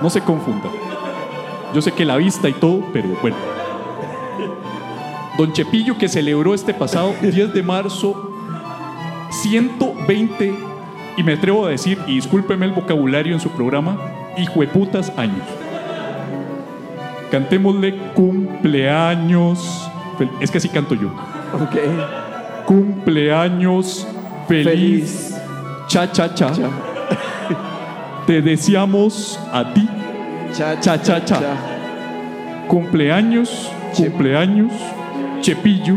No 0.00 0.08
se 0.10 0.20
confunda. 0.20 0.68
Yo 1.74 1.82
sé 1.82 1.92
que 1.92 2.04
la 2.04 2.16
vista 2.16 2.48
y 2.48 2.52
todo, 2.52 2.82
pero 2.92 3.08
bueno. 3.20 3.36
Don 5.38 5.52
Chepillo 5.52 5.98
que 5.98 6.08
celebró 6.08 6.54
este 6.54 6.72
pasado 6.74 7.14
10 7.20 7.52
de 7.52 7.62
marzo 7.62 8.30
120 9.30 10.54
y 11.16 11.22
me 11.22 11.34
atrevo 11.34 11.66
a 11.66 11.70
decir, 11.70 11.98
y 12.06 12.14
discúlpeme 12.14 12.66
el 12.66 12.72
vocabulario 12.72 13.34
en 13.34 13.40
su 13.40 13.50
programa, 13.50 13.98
hijo 14.38 14.60
de 14.60 14.68
putas 14.68 15.12
años. 15.16 15.42
Cantémosle 17.32 17.96
cumpleaños. 18.14 19.90
Es 20.38 20.50
que 20.50 20.58
así 20.58 20.68
canto 20.68 20.94
yo. 20.94 21.08
Ok. 21.54 22.66
Cumpleaños 22.66 24.06
feliz. 24.46 24.70
Feliz. 24.70 25.34
Cha, 25.86 26.12
cha, 26.12 26.34
cha. 26.34 26.52
Cha. 26.52 26.68
Te 28.26 28.42
deseamos 28.42 29.40
a 29.50 29.72
ti. 29.72 29.88
Cha, 30.52 30.78
Cha, 30.78 31.00
cha, 31.00 31.24
cha. 31.24 31.40
Cumpleaños, 32.68 33.70
cumpleaños, 33.96 34.70
Chepillo. 35.40 35.96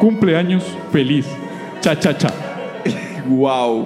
Cumpleaños 0.00 0.64
feliz. 0.90 1.26
Cha, 1.80 1.96
cha, 1.96 2.18
cha. 2.18 2.32
Wow. 3.28 3.84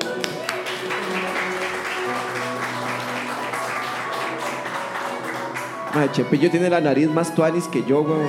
Mae, 5.98 6.12
Chepillo 6.12 6.48
tiene 6.48 6.70
la 6.70 6.80
nariz 6.80 7.08
más 7.10 7.34
tuanis 7.34 7.64
que 7.66 7.82
yo, 7.84 8.02
weón. 8.02 8.28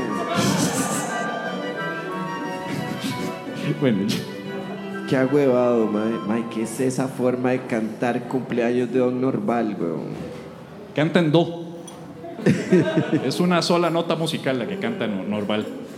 Bueno, 3.79 4.07
Qué 5.07 5.15
agüevado, 5.15 5.87
¿qué 6.51 6.63
es 6.63 6.79
esa 6.79 7.07
forma 7.07 7.51
de 7.51 7.61
cantar 7.67 8.27
cumpleaños 8.27 8.91
de 8.91 8.97
Don 8.97 9.21
Norval, 9.21 9.77
weón? 9.79 10.07
canta 10.95 11.19
en 11.19 11.31
do. 11.31 11.65
es 13.23 13.39
una 13.39 13.61
sola 13.61 13.91
nota 13.91 14.15
musical 14.15 14.57
la 14.57 14.67
que 14.67 14.79
canta 14.79 15.05
no- 15.05 15.23
normal. 15.23 15.63
Sí. 15.67 15.88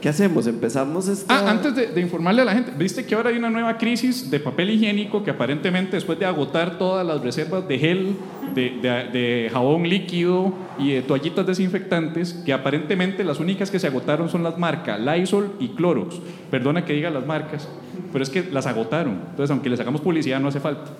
¿Qué 0.00 0.08
hacemos? 0.08 0.46
Empezamos 0.46 1.08
esta... 1.08 1.38
Ah, 1.38 1.50
antes 1.50 1.74
de, 1.74 2.00
informarle 2.00 2.42
a 2.42 2.44
la 2.44 2.52
gente, 2.52 2.72
viste 2.76 3.04
que 3.04 3.14
ahora 3.14 3.30
hay 3.30 3.36
una 3.36 3.50
nueva 3.50 3.78
crisis 3.78 4.30
de 4.30 4.38
papel 4.38 4.70
higiénico 4.70 5.24
que 5.24 5.30
aparentemente 5.30 5.96
después 5.96 6.18
de 6.18 6.26
agotar 6.26 6.78
todas 6.78 7.04
las 7.04 7.20
reservas 7.20 7.66
de 7.66 7.78
gel, 7.78 8.16
de 8.54 9.50
jabón 9.52 9.88
líquido 9.88 10.52
y 10.78 10.92
de 10.92 11.02
toallitas 11.02 11.46
desinfectantes, 11.46 12.32
que 12.44 12.52
aparentemente 12.52 13.24
las 13.24 13.40
únicas 13.40 13.70
que 13.70 13.78
se 13.78 13.88
agotaron 13.88 14.28
son 14.28 14.42
las 14.42 14.58
marcas 14.58 15.00
Lysol 15.00 15.52
y 15.58 15.68
Clorox. 15.70 16.20
Perdona 16.50 16.84
que 16.84 16.92
diga 16.92 17.10
las 17.10 17.26
marcas, 17.26 17.68
pero 18.12 18.22
es 18.22 18.30
que 18.30 18.44
las 18.50 18.66
agotaron. 18.66 19.20
Entonces, 19.30 19.50
aunque 19.50 19.68
les 19.68 19.80
hagamos 19.80 20.00
publicidad, 20.00 20.38
no 20.40 20.48
hace 20.48 20.60
falta. 20.60 20.90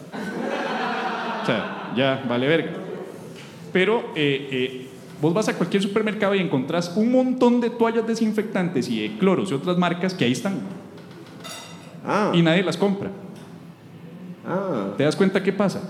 O 1.43 1.47
sea, 1.47 1.93
ya 1.97 2.25
vale 2.29 2.49
verga. 2.49 2.71
Pero 3.73 4.13
eh, 4.17 4.49
eh, 4.51 4.89
vos 5.21 5.35
vas 5.35 5.49
a 5.49 5.55
cualquier 5.57 5.83
supermercado 5.83 6.35
y 6.35 6.39
encontrás 6.41 6.93
un 6.97 7.11
montón 7.13 7.61
de 7.61 7.71
toallas 7.71 8.07
desinfectantes 8.07 8.89
y 8.89 9.03
de 9.03 9.19
cloros 9.19 9.51
y 9.51 9.55
otras 9.55 9.77
marcas 9.77 10.15
que 10.15 10.25
ahí 10.25 10.33
están 10.33 10.61
Ah, 12.07 12.31
y 12.35 12.41
nadie 12.43 12.63
las 12.63 12.77
compra. 12.77 13.11
ah, 14.47 14.95
¿Te 14.97 15.03
das 15.05 15.15
cuenta 15.17 15.43
qué 15.43 15.53
pasa? 15.53 15.83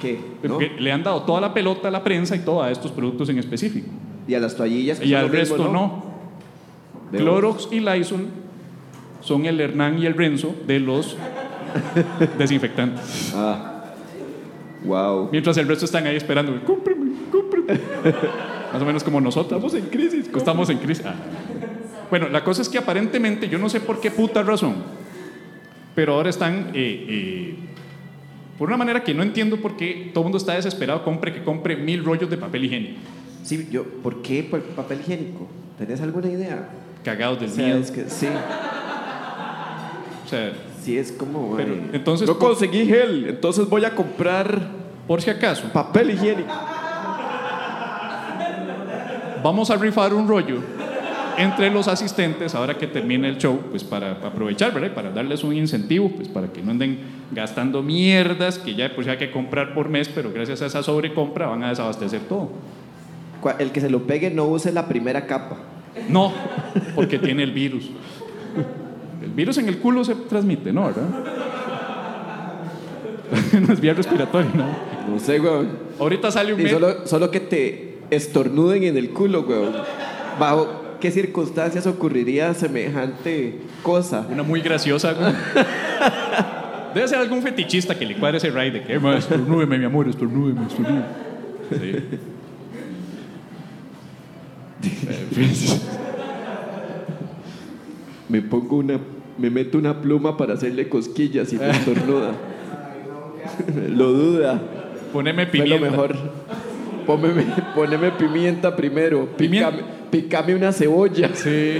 ¿qué? 0.00 0.20
¿No? 0.42 0.54
Porque 0.54 0.70
le 0.78 0.90
han 0.92 1.02
dado 1.02 1.22
toda 1.22 1.40
la 1.40 1.54
pelota 1.54 1.88
a 1.88 1.90
la 1.90 2.02
prensa 2.02 2.34
y 2.36 2.40
todo 2.40 2.62
a 2.62 2.70
estos 2.70 2.90
productos 2.90 3.28
en 3.28 3.38
específico. 3.38 3.88
Y 4.26 4.34
a 4.34 4.40
las 4.40 4.56
toallillas 4.56 4.98
que 5.00 5.06
Y 5.06 5.14
al 5.14 5.24
mismo, 5.30 5.38
resto 5.38 5.72
no. 5.72 6.04
Clorox 7.12 7.68
y 7.70 7.80
Lysol 7.80 8.26
son 9.20 9.46
el 9.46 9.60
Hernán 9.60 9.98
y 10.00 10.06
el 10.06 10.14
Renzo 10.14 10.54
de 10.66 10.80
los 10.80 11.16
desinfectantes. 12.38 13.32
Ah. 13.34 13.84
Wow. 14.84 15.28
Mientras 15.30 15.56
el 15.58 15.68
resto 15.68 15.84
están 15.84 16.06
ahí 16.06 16.16
esperando, 16.16 16.52
cómprame. 16.64 17.01
Más 18.72 18.80
o 18.80 18.84
menos 18.84 19.04
como 19.04 19.20
nosotros. 19.20 19.62
Estamos 19.62 19.74
en 19.74 19.90
crisis. 19.90 20.30
Estamos 20.34 20.70
en 20.70 20.78
crisis. 20.78 21.04
Ah. 21.04 21.14
Bueno, 22.10 22.28
la 22.28 22.44
cosa 22.44 22.62
es 22.62 22.68
que 22.68 22.78
aparentemente, 22.78 23.48
yo 23.48 23.58
no 23.58 23.68
sé 23.68 23.80
por 23.80 24.00
qué 24.00 24.10
puta 24.10 24.42
razón, 24.42 24.74
pero 25.94 26.14
ahora 26.14 26.30
están, 26.30 26.70
eh, 26.74 27.06
eh, 27.08 27.54
por 28.58 28.68
una 28.68 28.76
manera 28.76 29.02
que 29.02 29.14
no 29.14 29.22
entiendo 29.22 29.56
por 29.58 29.76
qué 29.76 30.10
todo 30.12 30.22
el 30.22 30.24
mundo 30.26 30.38
está 30.38 30.54
desesperado, 30.54 31.04
compre 31.04 31.32
que 31.32 31.42
compre 31.42 31.76
mil 31.76 32.04
rollos 32.04 32.28
de 32.28 32.36
papel 32.36 32.64
higiénico. 32.66 32.98
Sí, 33.42 33.68
yo, 33.70 33.84
¿por 33.84 34.22
qué 34.22 34.42
por 34.42 34.60
papel 34.60 35.00
higiénico? 35.00 35.48
¿Tenés 35.78 36.00
alguna 36.00 36.28
idea? 36.28 36.68
Cagados 37.02 37.40
del 37.40 37.50
O 37.50 37.52
sea, 37.52 37.64
miedo. 37.64 37.78
es 37.78 37.90
que 37.90 38.04
sí, 38.08 38.26
O 40.24 40.28
sea, 40.28 40.52
sí 40.82 40.98
es 40.98 41.12
como... 41.12 41.56
Pero, 41.56 41.74
entonces, 41.92 42.28
no 42.28 42.38
conseguí 42.38 42.86
gel, 42.86 43.26
entonces 43.28 43.68
voy 43.68 43.84
a 43.84 43.94
comprar 43.94 44.68
por 45.08 45.20
si 45.20 45.30
acaso, 45.30 45.64
papel 45.72 46.10
higiénico. 46.10 46.52
Vamos 49.42 49.70
a 49.70 49.76
rifar 49.76 50.14
un 50.14 50.28
rollo 50.28 50.60
entre 51.38 51.70
los 51.70 51.88
asistentes 51.88 52.54
ahora 52.54 52.76
que 52.76 52.86
termine 52.86 53.28
el 53.28 53.38
show, 53.38 53.58
pues 53.70 53.84
para 53.84 54.12
aprovechar, 54.12 54.72
¿verdad? 54.72 54.92
Para 54.94 55.10
darles 55.10 55.44
un 55.44 55.54
incentivo, 55.54 56.10
pues 56.10 56.28
para 56.28 56.48
que 56.48 56.62
no 56.62 56.72
anden 56.72 56.98
gastando 57.30 57.82
mierdas 57.82 58.58
que 58.58 58.74
ya 58.74 58.94
pues 58.94 59.08
hay 59.08 59.16
que 59.16 59.30
comprar 59.30 59.74
por 59.74 59.88
mes, 59.88 60.08
pero 60.08 60.32
gracias 60.32 60.62
a 60.62 60.66
esa 60.66 60.82
sobrecompra 60.82 61.46
van 61.46 61.62
a 61.64 61.70
desabastecer 61.70 62.20
todo. 62.22 62.50
El 63.58 63.72
que 63.72 63.80
se 63.80 63.90
lo 63.90 64.06
pegue 64.06 64.30
no 64.30 64.46
use 64.46 64.72
la 64.72 64.86
primera 64.86 65.26
capa. 65.26 65.56
No, 66.08 66.32
porque 66.94 67.18
tiene 67.18 67.42
el 67.42 67.52
virus. 67.52 67.90
El 69.22 69.30
virus 69.30 69.58
en 69.58 69.68
el 69.68 69.78
culo 69.78 70.04
se 70.04 70.14
transmite, 70.14 70.72
¿no? 70.72 70.86
¿Verdad? 70.86 71.08
no 73.66 73.72
es 73.72 73.80
vía 73.80 73.94
respiratoria, 73.94 74.50
¿no? 74.54 74.66
No 75.12 75.18
sé, 75.18 75.40
weón. 75.40 75.70
Ahorita 75.98 76.30
sale 76.30 76.54
un 76.54 76.60
Y 76.60 76.68
solo, 76.68 77.06
solo 77.06 77.30
que 77.30 77.40
te 77.40 77.91
estornuden 78.16 78.84
en 78.84 78.96
el 78.96 79.10
culo, 79.10 79.40
weón. 79.42 79.72
¿Bajo 80.38 80.80
qué 81.00 81.10
circunstancias 81.10 81.86
ocurriría 81.86 82.54
semejante 82.54 83.58
cosa? 83.82 84.26
Una 84.30 84.42
muy 84.42 84.60
graciosa. 84.60 85.12
güey. 85.14 85.32
Debe 86.94 87.08
ser 87.08 87.18
algún 87.18 87.42
fetichista 87.42 87.98
que 87.98 88.04
le 88.04 88.16
cuadre 88.16 88.36
ese 88.38 88.50
ride 88.50 88.70
de 88.72 88.82
que, 88.82 88.94
"Eh, 88.94 89.00
estornúdeme, 89.16 89.78
mi 89.78 89.84
amor, 89.86 90.08
estornúdeme, 90.08 90.66
estornúdeme. 90.66 91.04
Sí. 91.70 91.96
Me 98.28 98.42
pongo 98.42 98.76
una... 98.76 98.98
Me 99.38 99.48
meto 99.50 99.78
una 99.78 100.00
pluma 100.02 100.36
para 100.36 100.54
hacerle 100.54 100.88
cosquillas 100.90 101.50
y 101.52 101.56
me 101.56 101.70
estornuda. 101.70 102.32
lo 103.88 104.12
duda. 104.12 104.60
Poneme 105.12 105.46
Fue 105.46 105.58
lo 105.60 105.64
pimienta. 105.64 105.90
mejor. 105.90 106.16
Póneme, 107.06 107.44
poneme 107.74 108.10
pimienta 108.12 108.74
primero. 108.74 109.26
Pimienta. 109.36 109.70
Pícame, 109.70 109.92
pícame 110.10 110.54
una 110.54 110.72
cebolla. 110.72 111.30
Sí. 111.34 111.78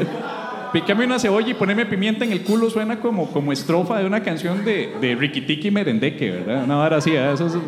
Pícame 0.72 1.04
una 1.04 1.18
cebolla 1.18 1.48
y 1.48 1.54
poneme 1.54 1.84
pimienta 1.86 2.24
en 2.24 2.32
el 2.32 2.42
culo 2.42 2.70
suena 2.70 2.98
como, 2.98 3.30
como 3.30 3.52
estrofa 3.52 3.98
de 3.98 4.06
una 4.06 4.22
canción 4.22 4.64
de, 4.64 4.94
de 5.00 5.14
Ricky 5.14 5.42
Tiki 5.42 5.70
Merendeque, 5.70 6.30
¿verdad? 6.30 6.64
Una 6.64 6.76
vara 6.76 6.96
así. 6.96 7.14
A 7.14 7.32
esos, 7.32 7.58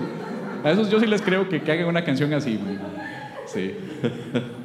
a 0.64 0.70
esos 0.70 0.90
yo 0.90 0.99
sí 0.99 1.06
les 1.06 1.20
creo 1.20 1.49
que, 1.49 1.61
que 1.61 1.70
hagan 1.70 1.87
una 1.87 2.02
canción 2.02 2.32
así. 2.32 2.56
güey. 2.56 2.78
Sí. 3.46 3.75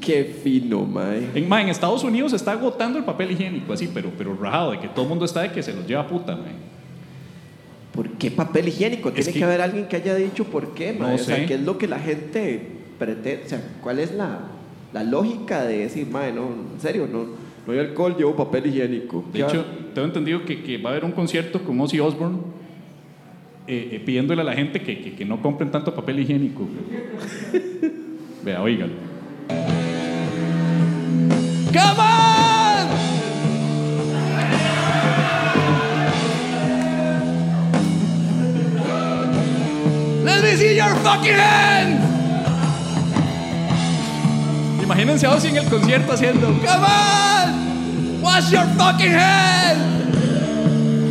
Qué 0.00 0.24
fino, 0.42 0.84
mae. 0.84 1.30
En, 1.34 1.52
Estados 1.68 2.04
Unidos 2.04 2.30
se 2.30 2.36
está 2.36 2.52
agotando 2.52 2.98
el 2.98 3.04
papel 3.04 3.30
higiénico, 3.32 3.72
así, 3.72 3.90
pero, 3.92 4.10
pero 4.16 4.36
rajado, 4.36 4.72
de 4.72 4.80
que 4.80 4.88
todo 4.88 5.02
el 5.02 5.08
mundo 5.08 5.24
está 5.24 5.42
de 5.42 5.52
que 5.52 5.62
se 5.62 5.72
los 5.72 5.86
lleva 5.86 6.06
puta, 6.06 6.36
man. 6.36 6.75
¿Por 7.96 8.10
qué 8.10 8.30
papel 8.30 8.68
higiénico? 8.68 9.10
Tiene 9.10 9.32
que- 9.32 9.38
que, 9.38 9.44
haber 9.44 9.60
alguien 9.62 9.88
que 9.88 9.96
haya 9.96 10.14
dicho 10.14 10.44
por 10.44 10.74
qué. 10.74 10.92
No 10.92 11.14
o 11.14 11.18
sea. 11.18 11.44
¿qué 11.46 11.54
es 11.54 11.62
lo 11.62 11.78
que 11.78 11.88
la 11.88 11.98
gente 11.98 12.60
pretende? 12.98 13.42
O 13.44 13.48
sea, 13.48 13.60
¿cuál 13.82 13.98
es 13.98 14.12
la, 14.14 14.40
la 14.92 15.02
lógica 15.02 15.64
de 15.64 15.78
decir, 15.78 16.06
mae, 16.08 16.32
no, 16.32 16.48
en 16.74 16.80
serio, 16.80 17.08
no, 17.10 17.24
no 17.66 17.72
hay 17.72 17.78
alcohol, 17.78 18.14
llevo 18.16 18.36
papel 18.36 18.66
higiénico? 18.66 19.24
De 19.32 19.38
Ya. 19.40 19.46
hecho, 19.48 19.64
tengo 19.94 20.06
entendido 20.06 20.44
que, 20.44 20.62
que 20.62 20.76
va 20.78 20.90
a 20.90 20.92
haber 20.92 21.04
un 21.06 21.12
concierto 21.12 21.62
con 21.62 21.80
Ozzy 21.80 21.98
Osbourne 21.98 22.38
eh, 23.66 23.88
eh, 23.92 24.00
pidiéndole 24.04 24.42
a 24.42 24.44
la 24.44 24.52
gente 24.52 24.80
que, 24.80 25.00
que- 25.00 25.14
que 25.16 25.24
no 25.24 25.40
compren 25.42 25.70
tanto 25.70 25.92
papel 25.94 26.20
higiénico. 26.20 26.68
Vea, 28.44 28.62
oígalo. 28.62 28.92
Come 31.72 31.98
on! 31.98 32.35
Me 40.56 40.62
see 40.62 40.76
your 40.76 40.94
fucking 41.04 41.34
hand! 41.34 42.00
Imagínense 44.80 45.26
a 45.26 45.34
Ozzy 45.34 45.48
en 45.48 45.58
el 45.58 45.68
concierto 45.68 46.14
haciendo. 46.14 46.46
Come 46.46 46.86
on! 46.86 48.22
Wash 48.22 48.50
your 48.52 48.64
fucking 48.78 49.10
hand! 49.10 50.14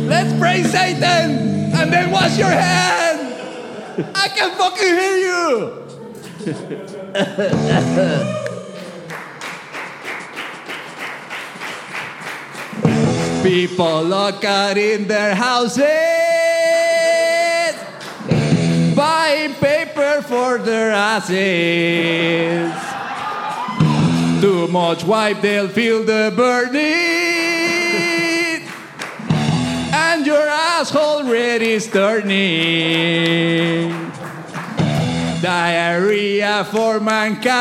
Let's 0.08 0.32
pray 0.40 0.64
Satan! 0.64 1.70
And 1.76 1.92
then 1.92 2.10
wash 2.10 2.36
your 2.36 2.50
hand! 2.50 3.20
I 4.16 4.28
can 4.34 4.50
fucking 4.56 4.82
hear 4.82 5.16
you! 5.16 5.70
People 13.44 14.02
lock 14.02 14.44
out 14.44 14.76
in 14.76 15.06
their 15.06 15.36
houses, 15.36 16.25
buying 19.06 19.54
paper 19.54 20.14
for 20.22 20.58
their 20.58 20.90
asses. 20.90 22.72
Too 24.42 24.66
much 24.68 25.04
wipe, 25.04 25.40
they'll 25.40 25.68
feel 25.68 26.02
the 26.02 26.32
burning. 26.34 26.82
And 29.94 30.26
your 30.26 30.46
was 30.78 30.94
already 30.94 31.80
turning. 31.80 32.32
Diarrhea 35.40 36.64
for 36.72 37.00
mankind. 37.00 37.54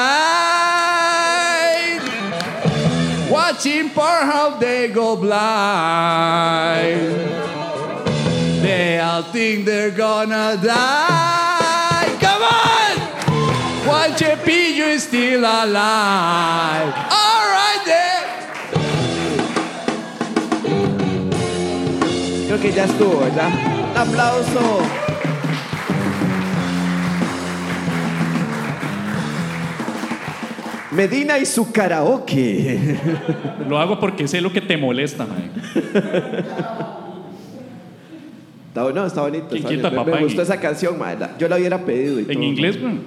Watching 3.31 3.89
Pornhub, 3.89 4.59
they 4.59 4.87
go 4.89 5.15
blind. 5.15 6.15
They 8.65 8.99
all 8.99 9.23
think 9.23 9.65
they're 9.65 9.91
gonna 9.91 10.59
die. 10.61 11.34
Is 14.95 15.03
still 15.03 15.43
alive. 15.43 16.93
All 17.11 17.45
right 17.59 17.81
then. 17.85 18.23
Creo 22.47 22.59
que 22.61 22.71
ya 22.71 22.85
estuvo, 22.85 23.19
¿verdad? 23.19 23.49
Un 23.91 23.97
aplauso. 23.97 24.81
Medina 30.91 31.37
y 31.39 31.45
su 31.45 31.71
karaoke. 31.71 32.97
Lo 33.67 33.77
hago 33.79 33.99
porque 33.99 34.27
sé 34.27 34.39
lo 34.39 34.51
que 34.53 34.61
te 34.61 34.77
molesta, 34.77 35.25
mae. 35.25 35.49
Está, 38.69 38.83
bueno, 38.83 39.05
está 39.05 39.21
bonito. 39.21 39.47
¿Quién 39.49 39.63
está 39.63 39.89
bonito. 39.89 39.91
Me- 39.91 39.97
papá 39.97 40.17
Me 40.17 40.23
gustó 40.23 40.41
esa 40.41 40.59
canción, 40.59 40.97
man. 40.97 41.17
Yo 41.37 41.49
la 41.49 41.57
hubiera 41.57 41.79
pedido. 41.79 42.19
Y 42.19 42.23
En 42.23 42.27
todo, 42.27 42.43
inglés, 42.43 42.81
man. 42.81 43.01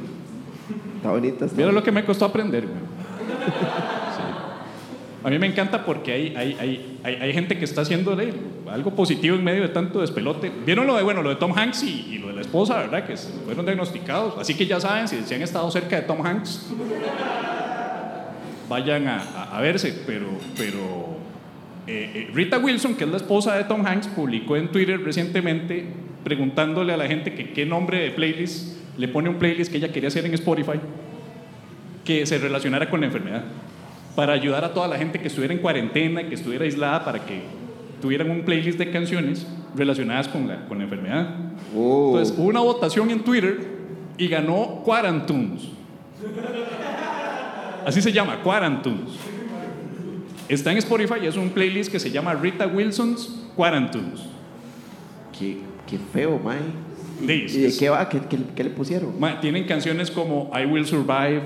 Está 0.99 1.11
bonita. 1.11 1.45
está 1.47 1.57
Mira 1.57 1.73
lo 1.73 1.83
que 1.83 1.91
me 1.93 2.05
costó 2.05 2.25
aprender, 2.27 2.67
güey. 2.67 2.79
Sí. 4.17 4.23
A 5.25 5.31
mí 5.31 5.39
me 5.39 5.47
encanta 5.47 5.85
porque 5.85 6.13
hay, 6.13 6.37
hay, 6.37 6.57
hay, 7.03 7.15
hay, 7.17 7.33
gente 7.33 7.59
que 7.59 7.65
está 7.65 7.81
haciendo 7.81 8.17
algo 8.71 8.95
positivo 8.95 9.35
en 9.37 9.43
medio 9.45 9.63
de 9.63 9.69
tanto 9.69 10.01
despelote. 10.01 10.51
Vieron 10.65 10.87
lo 10.87 10.97
de, 10.97 11.03
bueno, 11.03 11.23
lo 11.23 11.31
de 11.31 11.37
Tom 11.37 11.53
Hanks 11.57 11.83
y, 11.83 12.07
y 12.15 12.19
lo 12.19 12.29
de 12.29 12.35
la 12.35 12.41
esposa, 12.43 12.77
¿verdad? 12.79 13.05
Que 13.07 13.17
fueron 13.17 13.65
diagnosticados. 13.67 14.39
Así 14.39 14.55
que 14.55 14.67
ya 14.67 14.79
saben, 14.81 15.09
si, 15.09 15.21
si 15.23 15.35
han 15.35 15.43
estado 15.43 15.71
cerca 15.71 15.97
de 15.97 16.03
Tom 16.03 16.25
Hanks, 16.25 16.69
vayan 18.69 19.09
a, 19.09 19.17
a- 19.23 19.59
a 19.59 19.61
verse. 19.61 20.03
Pero, 20.07 20.27
pero 20.57 21.19
eh, 21.87 22.13
eh, 22.15 22.31
Rita 22.33 22.59
Wilson, 22.59 22.95
que 22.95 23.05
es 23.05 23.11
la 23.11 23.17
esposa 23.17 23.55
de 23.57 23.65
Tom 23.65 23.85
Hanks, 23.87 24.09
publicó 24.09 24.57
en 24.57 24.69
Twitter 24.69 25.01
recientemente 25.03 25.87
preguntándole 26.25 26.93
a 26.93 26.97
la 26.97 27.07
gente 27.07 27.35
que 27.35 27.53
qué 27.53 27.65
nombre 27.65 28.01
de 28.01 28.11
playlist 28.11 28.77
le 28.99 29.09
pone 29.09 29.31
un 29.31 29.37
playlist 29.37 29.71
que 29.71 29.79
ella 29.79 29.91
quería 29.93 30.09
hacer 30.09 30.27
en 30.27 30.35
Spotify 30.35 30.79
que 32.05 32.27
se 32.27 32.39
relacionara 32.39 32.91
con 32.91 33.01
la 33.01 33.07
enfermedad, 33.07 33.45
para 34.17 34.33
ayudar 34.33 34.65
a 34.65 34.73
toda 34.73 34.89
la 34.89 34.97
gente 34.97 35.21
que 35.21 35.29
estuviera 35.29 35.55
en 35.55 35.61
cuarentena, 35.61 36.27
que 36.29 36.35
estuviera 36.35 36.65
aislada, 36.65 37.05
para 37.05 37.25
que 37.25 37.43
tuvieran 38.01 38.31
un 38.31 38.43
playlist 38.43 38.79
de 38.79 38.91
canciones 38.91 39.47
relacionadas 39.77 40.27
con 40.27 40.49
la, 40.49 40.67
con 40.67 40.79
la 40.79 40.85
enfermedad. 40.85 41.29
Oh. 41.77 42.09
Entonces 42.09 42.37
hubo 42.37 42.49
una 42.49 42.61
votación 42.61 43.11
en 43.11 43.21
Twitter 43.21 43.61
y 44.17 44.27
ganó 44.27 44.83
Quarantunes. 44.85 45.69
Así 47.87 48.03
se 48.03 48.11
llama, 48.11 48.43
Quarantunes. 48.43 49.13
Está 50.49 50.73
en 50.73 50.79
Spotify 50.79 51.17
y 51.23 51.27
es 51.27 51.37
un 51.37 51.51
playlist 51.51 51.93
que 51.93 52.01
se 52.01 52.11
llama 52.11 52.35
Rita 52.35 52.67
Wilson's 52.67 53.49
Quarantunes. 53.55 54.21
Qué, 55.39 55.59
qué 55.87 55.99
feo, 56.13 56.39
man. 56.39 56.88
¿Y, 57.21 57.27
Dis- 57.27 57.55
y 57.55 57.61
de 57.63 57.77
qué 57.77 57.89
va? 57.89 58.09
¿Qué, 58.09 58.21
qué, 58.29 58.39
qué 58.55 58.65
le 58.65 58.71
pusieron? 58.71 59.13
Tienen 59.41 59.65
canciones 59.67 60.11
como 60.11 60.51
I 60.55 60.65
Will 60.67 60.87
Survive. 60.87 61.43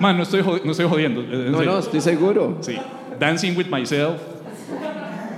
Man, 0.00 0.16
no 0.16 0.22
estoy, 0.22 0.42
no 0.64 0.70
estoy 0.70 0.88
jodiendo. 0.88 1.20
en 1.22 1.50
No, 1.52 1.62
no, 1.62 1.78
estoy 1.78 2.00
seguro. 2.00 2.58
Sí. 2.60 2.76
Dancing 3.18 3.56
with 3.56 3.66
Myself, 3.66 4.20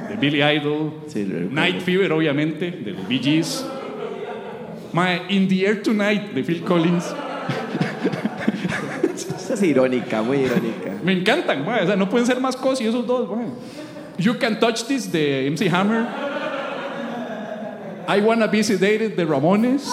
de 0.09 0.16
Billy 0.16 0.42
Idol. 0.42 0.92
Sí. 1.07 1.25
Night 1.50 1.80
Fever, 1.80 2.12
obviamente, 2.12 2.71
de 2.71 2.90
los 2.92 3.09
Bee 3.09 3.19
Gees. 3.19 3.64
My 4.92 5.23
In 5.35 5.49
the 5.49 5.64
Air 5.66 5.83
Tonight, 5.83 6.33
de 6.33 6.42
Phil 6.42 6.62
Collins. 6.62 7.14
Esa 9.14 9.55
es 9.55 9.62
irónica, 9.62 10.20
muy 10.22 10.38
irónica. 10.38 10.92
Me 11.03 11.12
encantan, 11.12 11.64
ma, 11.64 11.79
O 11.83 11.87
sea, 11.87 11.96
no 11.96 12.09
pueden 12.11 12.27
ser 12.27 12.40
más 12.40 12.57
cosas 12.57 12.83
y 12.83 12.87
esos 12.88 13.07
dos, 13.07 13.29
ma. 13.31 13.44
You 14.18 14.37
Can 14.38 14.59
Touch 14.61 14.83
This, 14.85 15.11
de 15.11 15.48
MC 15.51 15.70
Hammer. 15.72 16.05
I 18.11 18.20
Wanna 18.20 18.49
Be 18.49 18.59
Sedated, 18.59 19.14
de 19.14 19.25
Ramones. 19.25 19.87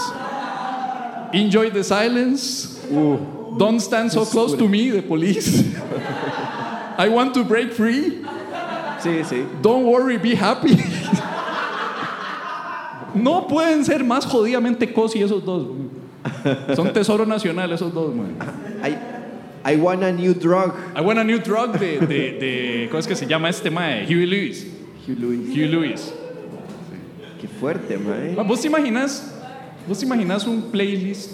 Enjoy 1.35 1.69
the 1.69 1.83
Silence. 1.83 2.83
Don't 2.89 3.79
Stand 3.79 4.11
So 4.11 4.25
Close 4.25 4.57
to 4.57 4.67
Me, 4.67 4.89
de 4.89 5.03
Police. 5.03 5.71
I 6.97 7.09
Want 7.09 7.35
to 7.35 7.43
Break 7.43 7.73
Free. 7.73 8.25
Sí, 9.01 9.23
sí. 9.23 9.61
Don't 9.61 9.85
worry, 9.85 10.17
be 10.17 10.33
happy. 10.33 10.77
No 13.13 13.47
pueden 13.47 13.85
ser 13.85 13.99
más 13.99 14.25
jodidamente 14.25 14.91
cosi 14.91 15.21
esos 15.21 15.45
dos. 15.45 15.67
Son 16.75 16.91
tesoro 16.93 17.23
nacional 17.23 17.71
esos 17.71 17.93
dos, 17.93 18.15
güey. 18.15 18.31
I, 18.81 19.73
I 19.73 19.75
want 19.75 20.01
a 20.01 20.11
new 20.11 20.33
drug. 20.33 20.73
I 20.95 21.01
want 21.01 21.19
a 21.19 21.23
new 21.23 21.37
drug 21.37 21.77
de, 21.77 21.99
de, 21.99 22.39
de 22.39 22.87
¿cómo 22.89 22.99
es 22.99 23.05
que 23.05 23.15
se 23.15 23.27
llama 23.27 23.49
este 23.49 23.69
mae? 23.69 24.07
Huey 24.07 24.25
Lewis. 24.25 24.65
Hugh 25.07 25.19
Lewis. 25.19 25.55
Hugh 25.55 25.69
Lewis. 25.69 26.13
Qué 27.39 27.47
fuerte, 27.47 27.97
man. 27.97 28.35
Ma, 28.35 28.43
¿Vos 28.43 28.61
te 28.61 28.67
imaginas, 28.67 29.33
vos 29.87 29.99
te 29.99 30.05
imaginas 30.05 30.45
un 30.47 30.71
playlist, 30.71 31.31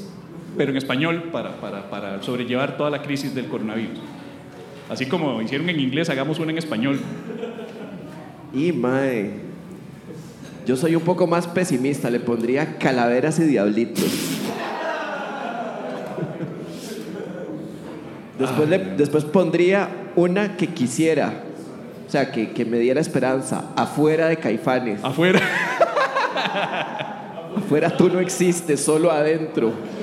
pero 0.57 0.71
en 0.71 0.77
español, 0.77 1.29
para, 1.31 1.55
para, 1.61 1.89
para 1.89 2.21
sobrellevar 2.21 2.77
toda 2.77 2.89
la 2.89 3.01
crisis 3.01 3.33
del 3.33 3.47
coronavirus? 3.47 3.99
Así 4.89 5.05
como 5.05 5.41
hicieron 5.41 5.69
en 5.69 5.79
inglés, 5.79 6.09
hagamos 6.09 6.39
una 6.39 6.51
en 6.51 6.57
español. 6.57 6.99
Y, 8.53 8.71
mae. 8.71 9.31
Yo 10.67 10.75
soy 10.77 10.95
un 10.95 11.01
poco 11.03 11.25
más 11.25 11.47
pesimista. 11.47 12.09
Le 12.09 12.19
pondría 12.19 12.77
calaveras 12.77 13.39
y 13.39 13.43
diablitos. 13.43 14.03
Después, 18.39 18.69
le- 18.69 18.77
después 18.97 19.23
pondría 19.25 19.89
una 20.15 20.57
que 20.57 20.67
quisiera. 20.67 21.43
O 22.07 22.09
sea, 22.11 22.31
que, 22.31 22.51
que 22.51 22.65
me 22.65 22.77
diera 22.77 22.99
esperanza. 23.01 23.65
Afuera 23.75 24.27
de 24.27 24.37
caifanes. 24.37 25.03
Afuera. 25.03 25.39
Afuera 27.57 27.95
tú 27.95 28.09
no 28.09 28.19
existes, 28.19 28.79
solo 28.83 29.11
adentro. 29.11 29.71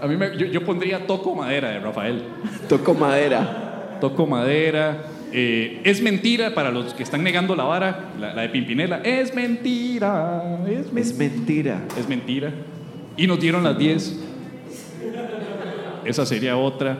A 0.00 0.06
mí 0.06 0.16
me- 0.16 0.36
yo, 0.36 0.46
yo 0.46 0.62
pondría 0.64 1.06
Toco 1.06 1.34
Madera 1.34 1.70
de 1.70 1.80
Rafael. 1.80 2.22
Toco 2.68 2.92
madera. 2.94 3.96
Toco 4.00 4.26
madera. 4.26 5.04
eh, 5.32 5.80
es 5.84 6.02
mentira 6.02 6.54
para 6.54 6.70
los 6.70 6.92
que 6.94 7.02
están 7.02 7.22
negando 7.22 7.56
la 7.56 7.64
vara, 7.64 8.10
la, 8.20 8.34
la 8.34 8.42
de 8.42 8.48
Pimpinela. 8.50 9.00
Es 9.02 9.34
mentira, 9.34 10.58
es, 10.68 10.92
men- 10.92 11.02
Es 11.02 11.16
mentira. 11.16 11.80
es 11.98 12.08
mentira. 12.08 12.50
Y 13.16 13.26
nos 13.26 13.40
dieron 13.40 13.64
las 13.64 13.78
10. 13.78 14.20
Esa 16.04 16.26
sería 16.26 16.56
otra. 16.58 16.96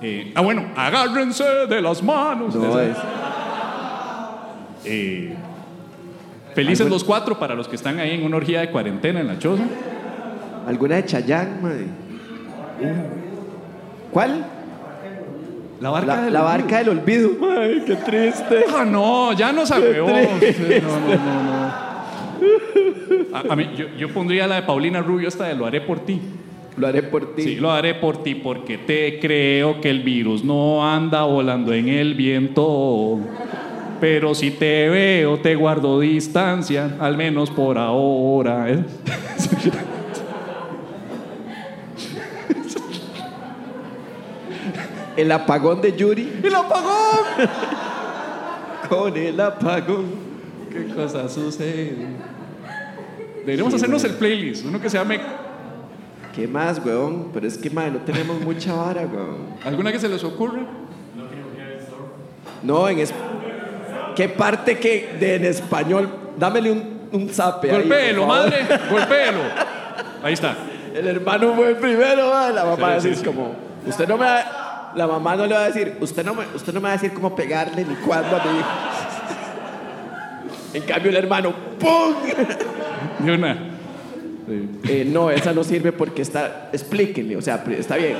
Eh, 0.00 0.32
ah, 0.34 0.40
bueno, 0.40 0.64
agárrense 0.74 1.44
de 1.68 1.80
las 1.82 2.02
manos. 2.02 2.54
No 2.54 2.80
es. 2.80 2.96
Eh, 4.84 5.34
felices 6.54 6.88
los 6.88 7.04
cuatro 7.04 7.38
para 7.38 7.54
los 7.54 7.68
que 7.68 7.76
están 7.76 7.98
ahí 7.98 8.12
en 8.12 8.24
una 8.24 8.36
orgía 8.36 8.60
de 8.60 8.70
cuarentena 8.70 9.20
en 9.20 9.26
la 9.26 9.38
choza. 9.38 9.64
¿Alguna 10.66 10.96
de 10.96 11.04
Chayán, 11.06 11.60
mae? 11.62 11.86
¿Cuál? 14.12 14.44
La 15.80 15.90
barca 15.90 16.16
La, 16.16 16.22
del 16.22 16.32
la 16.32 16.42
barca 16.42 16.78
del 16.78 16.88
olvido. 16.90 17.30
Ay, 17.58 17.82
qué 17.84 17.96
triste. 17.96 18.64
Ah, 18.72 18.84
no, 18.84 19.32
ya 19.32 19.52
nos 19.52 19.70
apeó. 19.70 20.06
No, 20.06 20.14
no, 20.14 21.16
no, 21.16 21.42
no. 21.42 21.92
A, 23.36 23.52
a 23.52 23.56
mí, 23.56 23.70
yo, 23.76 23.86
yo 23.98 24.08
pondría 24.10 24.46
la 24.46 24.56
de 24.56 24.62
Paulina 24.62 25.00
Rubio, 25.00 25.28
esta 25.28 25.44
de 25.46 25.54
Lo 25.54 25.66
haré 25.66 25.80
por 25.80 26.00
ti. 26.00 26.20
Lo 26.76 26.86
haré 26.86 27.02
por 27.02 27.34
ti. 27.34 27.42
Sí, 27.42 27.56
lo 27.56 27.70
haré 27.70 27.94
por 27.94 28.22
ti 28.22 28.34
porque 28.34 28.78
te 28.78 29.18
creo 29.18 29.80
que 29.80 29.90
el 29.90 30.02
virus 30.02 30.44
no 30.44 30.88
anda 30.88 31.24
volando 31.24 31.72
en 31.72 31.88
el 31.88 32.14
viento. 32.14 33.18
Pero 34.02 34.34
si 34.34 34.50
te 34.50 34.88
veo, 34.88 35.38
te 35.38 35.54
guardo 35.54 36.00
distancia, 36.00 36.96
al 36.98 37.16
menos 37.16 37.52
por 37.52 37.78
ahora. 37.78 38.68
¿eh? 38.68 38.84
El 45.16 45.30
apagón 45.30 45.80
de 45.80 45.96
Yuri. 45.96 46.40
¡El 46.42 46.52
apagón! 46.52 47.48
Con 48.88 49.16
el 49.16 49.40
apagón. 49.40 50.06
¿Qué 50.68 50.88
cosa 50.88 51.28
sucede? 51.28 51.94
Deberíamos 53.46 53.72
hacernos 53.72 54.02
el 54.02 54.14
playlist, 54.14 54.64
uno 54.64 54.80
que 54.80 54.90
se 54.90 54.98
llame. 54.98 55.20
¿Qué 56.34 56.48
más, 56.48 56.84
weón? 56.84 57.28
Pero 57.32 57.46
es 57.46 57.56
que, 57.56 57.70
madre, 57.70 57.92
no 57.92 58.00
tenemos 58.00 58.40
mucha 58.40 58.74
vara, 58.74 59.02
weón. 59.02 59.46
¿Alguna 59.64 59.92
que 59.92 60.00
se 60.00 60.08
les 60.08 60.24
ocurra? 60.24 60.66
No, 62.64 62.88
en 62.88 62.98
es... 62.98 63.14
¿Qué 64.14 64.28
parte 64.28 64.78
que 64.78 65.16
de 65.18 65.36
en 65.36 65.44
español? 65.44 66.08
Dámele 66.36 66.70
un, 66.70 67.08
un 67.12 67.28
zape 67.28 67.70
Golpéelo, 67.70 68.26
madre, 68.26 68.66
golpéelo. 68.90 69.40
Ahí 70.22 70.34
está. 70.34 70.56
El 70.94 71.06
hermano 71.06 71.54
fue 71.54 71.70
el 71.70 71.76
primero, 71.76 72.30
madre. 72.30 72.54
La 72.54 72.64
mamá 72.64 73.00
Sí, 73.00 73.14
como... 73.24 73.54
Usted 73.86 74.06
no 74.06 74.16
me 74.16 74.26
va... 74.26 74.92
La 74.94 75.06
mamá 75.06 75.36
no 75.36 75.46
le 75.46 75.54
va 75.54 75.62
a 75.62 75.66
decir... 75.66 75.96
Usted 76.00 76.24
no 76.24 76.34
me, 76.34 76.44
usted 76.54 76.72
no 76.72 76.80
me 76.80 76.84
va 76.84 76.90
a 76.90 76.92
decir 76.92 77.12
cómo 77.12 77.34
pegarle 77.34 77.84
ni 77.84 77.94
cuándo 77.96 78.36
a 78.36 78.44
mi 78.44 78.58
hijo. 78.58 78.68
En 80.74 80.82
cambio, 80.82 81.10
el 81.10 81.16
hermano, 81.16 81.52
¡pum! 81.78 82.14
De 83.18 83.32
una. 83.32 83.56
Eh, 84.88 85.04
no, 85.06 85.30
esa 85.30 85.52
no 85.52 85.64
sirve 85.64 85.92
porque 85.92 86.22
está. 86.22 86.70
Explíquenle, 86.72 87.36
o 87.36 87.42
sea, 87.42 87.62
está 87.78 87.96
bien. 87.96 88.16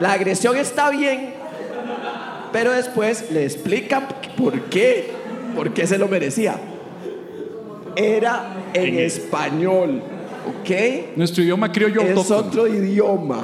La 0.00 0.12
agresión 0.12 0.56
está 0.56 0.90
bien, 0.90 1.34
pero 2.54 2.70
después 2.70 3.32
le 3.32 3.42
explican 3.44 4.06
por 4.36 4.60
qué, 4.70 5.10
por 5.56 5.74
qué 5.74 5.88
se 5.88 5.98
lo 5.98 6.06
merecía. 6.06 6.54
Era 7.96 8.44
en 8.72 8.94
En- 8.94 8.98
español, 9.00 10.00
¿ok? 10.62 11.16
Nuestro 11.16 11.42
idioma 11.42 11.72
criollo 11.72 12.00
Es 12.02 12.10
autóctono. 12.10 12.38
otro 12.48 12.68
idioma. 12.68 13.40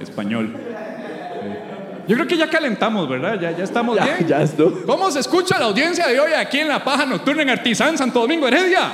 Español. 0.00 0.56
Sí. 0.56 1.48
Yo 2.08 2.16
creo 2.16 2.26
que 2.28 2.36
ya 2.38 2.48
calentamos, 2.48 3.06
¿verdad? 3.10 3.38
Ya, 3.38 3.50
ya 3.50 3.64
estamos 3.64 3.94
Ya, 3.96 4.04
bien. 4.04 4.26
ya 4.26 4.40
esto. 4.40 4.72
¿Cómo 4.86 5.10
se 5.10 5.20
escucha 5.20 5.58
la 5.58 5.66
audiencia 5.66 6.06
de 6.06 6.18
hoy 6.18 6.32
aquí 6.32 6.60
en 6.60 6.68
La 6.68 6.82
Paja 6.82 7.04
Nocturna 7.04 7.42
en 7.42 7.50
Artizán, 7.50 7.98
Santo 7.98 8.20
Domingo, 8.20 8.48
Heredia? 8.48 8.90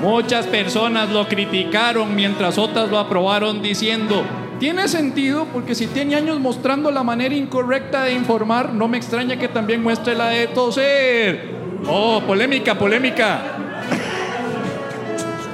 Muchas 0.00 0.46
personas 0.46 1.10
lo 1.10 1.26
criticaron 1.28 2.14
mientras 2.14 2.56
otras 2.56 2.88
lo 2.88 2.98
aprobaron 2.98 3.60
diciendo, 3.60 4.22
tiene 4.58 4.86
sentido 4.86 5.46
porque 5.52 5.74
si 5.74 5.86
tiene 5.88 6.14
años 6.14 6.38
mostrando 6.40 6.90
la 6.90 7.02
manera 7.02 7.34
incorrecta 7.34 8.04
de 8.04 8.12
informar, 8.12 8.72
no 8.72 8.86
me 8.86 8.96
extraña 8.96 9.36
que 9.36 9.48
también 9.48 9.82
muestre 9.82 10.14
la 10.14 10.28
de 10.28 10.46
toser. 10.46 11.50
Oh, 11.86 12.22
polémica, 12.26 12.78
polémica. 12.78 13.63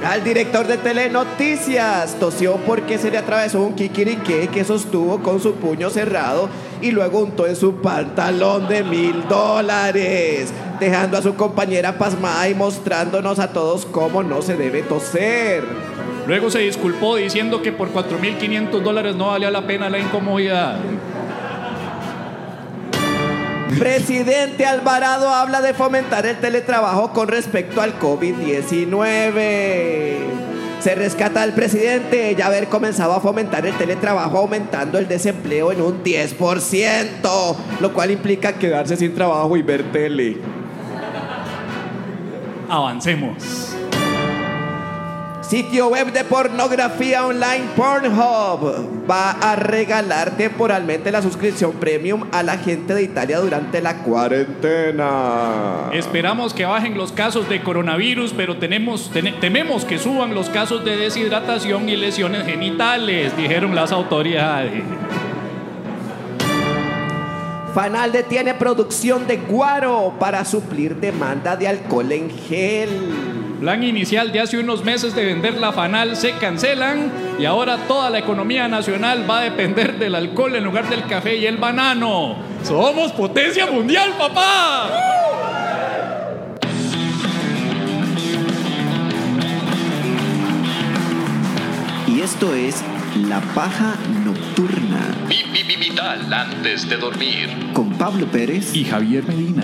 Al 0.03 0.23
director 0.23 0.65
de 0.65 0.77
Telenoticias 0.77 2.15
tosió 2.19 2.55
porque 2.65 2.97
se 2.97 3.11
le 3.11 3.19
atravesó 3.19 3.61
un 3.61 3.75
kikiriqué 3.75 4.47
que 4.47 4.63
sostuvo 4.63 5.21
con 5.21 5.39
su 5.39 5.53
puño 5.53 5.91
cerrado 5.91 6.49
y 6.81 6.89
luego 6.89 7.19
untó 7.19 7.45
en 7.45 7.55
su 7.55 7.75
pantalón 7.75 8.67
de 8.67 8.83
mil 8.83 9.27
dólares, 9.27 10.51
dejando 10.79 11.19
a 11.19 11.21
su 11.21 11.35
compañera 11.35 11.99
pasmada 11.99 12.49
y 12.49 12.55
mostrándonos 12.55 13.37
a 13.37 13.53
todos 13.53 13.85
cómo 13.85 14.23
no 14.23 14.41
se 14.41 14.57
debe 14.57 14.81
toser. 14.81 15.63
Luego 16.25 16.49
se 16.49 16.59
disculpó 16.59 17.17
diciendo 17.17 17.61
que 17.61 17.71
por 17.71 17.93
4.500 17.93 18.81
dólares 18.81 19.15
no 19.15 19.27
valía 19.27 19.51
la 19.51 19.67
pena 19.67 19.87
la 19.89 19.99
incomodidad. 19.99 20.79
Presidente 23.77 24.65
Alvarado 24.65 25.29
habla 25.29 25.61
de 25.61 25.73
fomentar 25.73 26.25
el 26.25 26.39
teletrabajo 26.39 27.13
con 27.13 27.27
respecto 27.27 27.81
al 27.81 27.99
COVID-19. 27.99 30.17
Se 30.79 30.95
rescata 30.95 31.43
al 31.43 31.53
presidente 31.53 32.33
ya 32.35 32.47
haber 32.47 32.67
comenzado 32.67 33.13
a 33.13 33.21
fomentar 33.21 33.65
el 33.65 33.77
teletrabajo 33.77 34.39
aumentando 34.39 34.97
el 34.97 35.07
desempleo 35.07 35.71
en 35.71 35.81
un 35.81 36.03
10%, 36.03 37.55
lo 37.79 37.93
cual 37.93 38.11
implica 38.11 38.53
quedarse 38.53 38.97
sin 38.97 39.13
trabajo 39.13 39.55
y 39.55 39.61
ver 39.61 39.91
tele. 39.91 40.37
Avancemos. 42.67 43.75
Sitio 45.51 45.89
web 45.89 46.13
de 46.13 46.23
pornografía 46.23 47.25
online 47.27 47.65
Pornhub 47.75 49.05
va 49.05 49.31
a 49.31 49.57
regalar 49.57 50.37
temporalmente 50.37 51.11
la 51.11 51.21
suscripción 51.21 51.73
premium 51.73 52.23
a 52.31 52.41
la 52.41 52.57
gente 52.57 52.93
de 52.93 53.03
Italia 53.03 53.37
durante 53.39 53.81
la 53.81 53.97
cuarentena. 53.97 55.89
Esperamos 55.91 56.53
que 56.53 56.63
bajen 56.63 56.97
los 56.97 57.11
casos 57.11 57.49
de 57.49 57.61
coronavirus, 57.61 58.31
pero 58.31 58.55
tenemos, 58.59 59.11
tene- 59.11 59.33
tememos 59.41 59.83
que 59.83 59.97
suban 59.99 60.33
los 60.33 60.47
casos 60.49 60.85
de 60.85 60.95
deshidratación 60.95 61.89
y 61.89 61.97
lesiones 61.97 62.45
genitales, 62.45 63.35
dijeron 63.35 63.75
las 63.75 63.91
autoridades. 63.91 64.83
Fanal 67.75 68.13
detiene 68.13 68.53
producción 68.53 69.27
de 69.27 69.35
guaro 69.35 70.13
para 70.17 70.45
suplir 70.45 70.95
demanda 70.95 71.57
de 71.57 71.67
alcohol 71.67 72.09
en 72.13 72.29
gel. 72.29 73.40
Plan 73.61 73.83
inicial 73.83 74.31
de 74.31 74.39
hace 74.39 74.57
unos 74.57 74.83
meses 74.83 75.13
de 75.13 75.23
vender 75.23 75.53
la 75.59 75.71
fanal 75.71 76.15
se 76.17 76.31
cancelan 76.31 77.11
y 77.37 77.45
ahora 77.45 77.77
toda 77.87 78.09
la 78.09 78.17
economía 78.17 78.67
nacional 78.67 79.23
va 79.29 79.37
a 79.37 79.43
depender 79.43 79.99
del 79.99 80.15
alcohol 80.15 80.55
en 80.55 80.63
lugar 80.63 80.89
del 80.89 81.05
café 81.05 81.35
y 81.37 81.45
el 81.45 81.57
banano. 81.57 82.37
¡Somos 82.63 83.11
potencia 83.11 83.67
mundial, 83.69 84.15
papá! 84.17 84.89
Y 92.07 92.21
esto 92.21 92.53
es 92.53 92.83
La 93.29 93.39
Paja 93.53 93.95
Nocturna 94.25 94.99
Vi- 95.27 95.43
vi- 95.53 95.63
vi- 95.63 95.75
Vital 95.89 96.31
antes 96.33 96.87
de 96.89 96.97
dormir. 96.97 97.49
con 97.73 97.91
Pablo 97.93 98.25
Pérez 98.27 98.75
Y 98.75 98.83
Javier 98.85 99.23
Medina. 99.25 99.63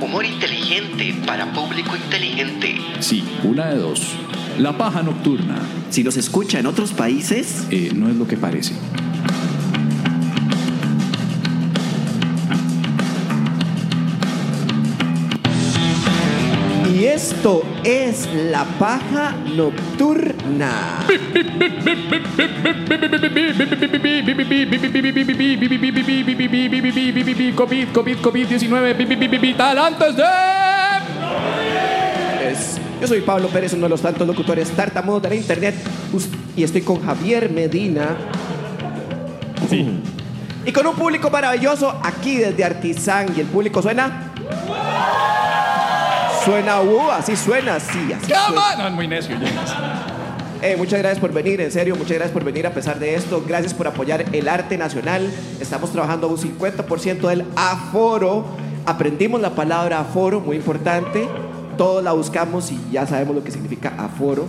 Humor 0.00 0.24
inteligente 0.24 1.14
para 1.26 1.52
público 1.52 1.96
inteligente. 1.96 2.76
Sí, 3.00 3.24
una 3.42 3.66
de 3.66 3.76
dos. 3.78 4.14
La 4.58 4.76
paja 4.76 5.02
nocturna 5.02 5.56
Si 5.90 6.02
los 6.02 6.16
escucha 6.16 6.58
en 6.58 6.66
otros 6.66 6.92
países, 6.92 7.66
eh, 7.70 7.92
no 7.94 8.08
es 8.08 8.16
lo 8.16 8.26
que 8.26 8.36
parece. 8.36 8.74
Esto 17.38 17.62
es 17.84 18.28
La 18.50 18.64
Paja 18.64 19.32
Nocturna. 19.54 21.06
COVID, 27.54 27.88
COVID, 27.92 28.16
COVID-19, 28.18 29.40
vital 29.40 29.78
antes 29.78 30.16
de... 30.16 30.22
Es- 32.50 32.80
Yo 33.00 33.06
soy 33.06 33.20
Pablo 33.20 33.46
Pérez, 33.48 33.72
uno 33.74 33.84
de 33.84 33.90
los 33.90 34.02
tantos 34.02 34.26
locutores 34.26 34.68
tartamudos 34.70 35.22
de 35.22 35.28
la 35.28 35.34
internet, 35.36 35.76
y 36.56 36.64
estoy 36.64 36.80
con 36.82 37.00
Javier 37.04 37.50
Medina. 37.50 38.16
Sí. 39.70 39.88
Y 40.66 40.72
con 40.72 40.84
un 40.88 40.96
público 40.96 41.30
maravilloso 41.30 42.00
aquí 42.02 42.38
desde 42.38 42.64
Artizán. 42.64 43.28
¿Y 43.36 43.40
el 43.40 43.46
público 43.46 43.80
suena? 43.80 44.27
Suena, 46.48 46.80
uh, 46.80 47.10
así 47.10 47.36
suena, 47.36 47.74
así, 47.74 48.10
así. 48.10 48.32
Come 48.32 48.58
suena. 48.58 48.72
on. 48.72 48.78
No, 48.78 48.88
es 48.88 48.94
muy 48.94 49.06
necio. 49.06 49.36
Eh, 50.62 50.76
muchas 50.78 50.98
gracias 51.00 51.20
por 51.20 51.30
venir, 51.30 51.60
en 51.60 51.70
serio, 51.70 51.94
muchas 51.94 52.12
gracias 52.12 52.30
por 52.32 52.42
venir 52.42 52.66
a 52.66 52.70
pesar 52.70 52.98
de 52.98 53.14
esto. 53.14 53.44
Gracias 53.46 53.74
por 53.74 53.86
apoyar 53.86 54.24
el 54.32 54.48
arte 54.48 54.78
nacional. 54.78 55.30
Estamos 55.60 55.92
trabajando 55.92 56.26
a 56.26 56.30
un 56.30 56.38
50% 56.38 57.28
del 57.28 57.44
aforo. 57.54 58.46
Aprendimos 58.86 59.42
la 59.42 59.50
palabra 59.50 60.00
aforo, 60.00 60.40
muy 60.40 60.56
importante. 60.56 61.28
Todos 61.76 62.02
la 62.02 62.12
buscamos 62.12 62.72
y 62.72 62.80
ya 62.90 63.06
sabemos 63.06 63.36
lo 63.36 63.44
que 63.44 63.50
significa 63.50 63.92
aforo. 63.98 64.46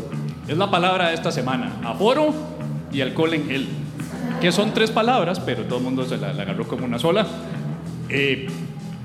Es 0.47 0.57
la 0.57 0.71
palabra 0.71 1.09
de 1.09 1.15
esta 1.15 1.33
semana. 1.33 1.81
Aforo 1.83 2.33
y 2.93 3.01
alcohol 3.01 3.33
en 3.33 3.45
gel. 3.45 3.67
que 4.39 4.53
son 4.53 4.73
tres 4.73 4.89
palabras, 4.89 5.41
pero 5.41 5.63
todo 5.63 5.79
el 5.79 5.83
mundo 5.83 6.05
se 6.05 6.15
la, 6.15 6.31
la 6.31 6.43
agarró 6.43 6.65
como 6.65 6.85
una 6.85 6.97
sola. 6.97 7.27
Eh, 8.07 8.47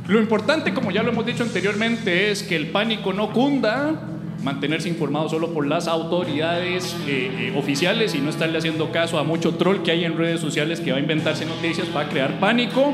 lo 0.06 0.20
importante, 0.20 0.74
como 0.74 0.90
ya 0.90 1.02
lo 1.02 1.10
hemos 1.10 1.24
dicho 1.24 1.42
anteriormente, 1.42 2.30
es 2.30 2.42
que 2.42 2.56
el 2.56 2.68
pánico 2.68 3.12
no 3.12 3.32
cunda, 3.32 3.94
mantenerse 4.42 4.88
informado 4.88 5.28
solo 5.28 5.54
por 5.54 5.66
las 5.66 5.88
autoridades 5.88 6.94
eh, 7.06 7.30
eh, 7.38 7.54
oficiales 7.56 8.14
y 8.14 8.18
no 8.18 8.28
estarle 8.28 8.58
haciendo 8.58 8.92
caso 8.92 9.18
a 9.18 9.24
mucho 9.24 9.54
troll 9.54 9.82
que 9.82 9.90
hay 9.90 10.04
en 10.04 10.18
redes 10.18 10.40
sociales 10.40 10.80
que 10.80 10.92
va 10.92 10.98
a 10.98 11.00
inventarse 11.00 11.46
noticias 11.46 11.86
para 11.88 12.08
crear 12.08 12.38
pánico. 12.38 12.92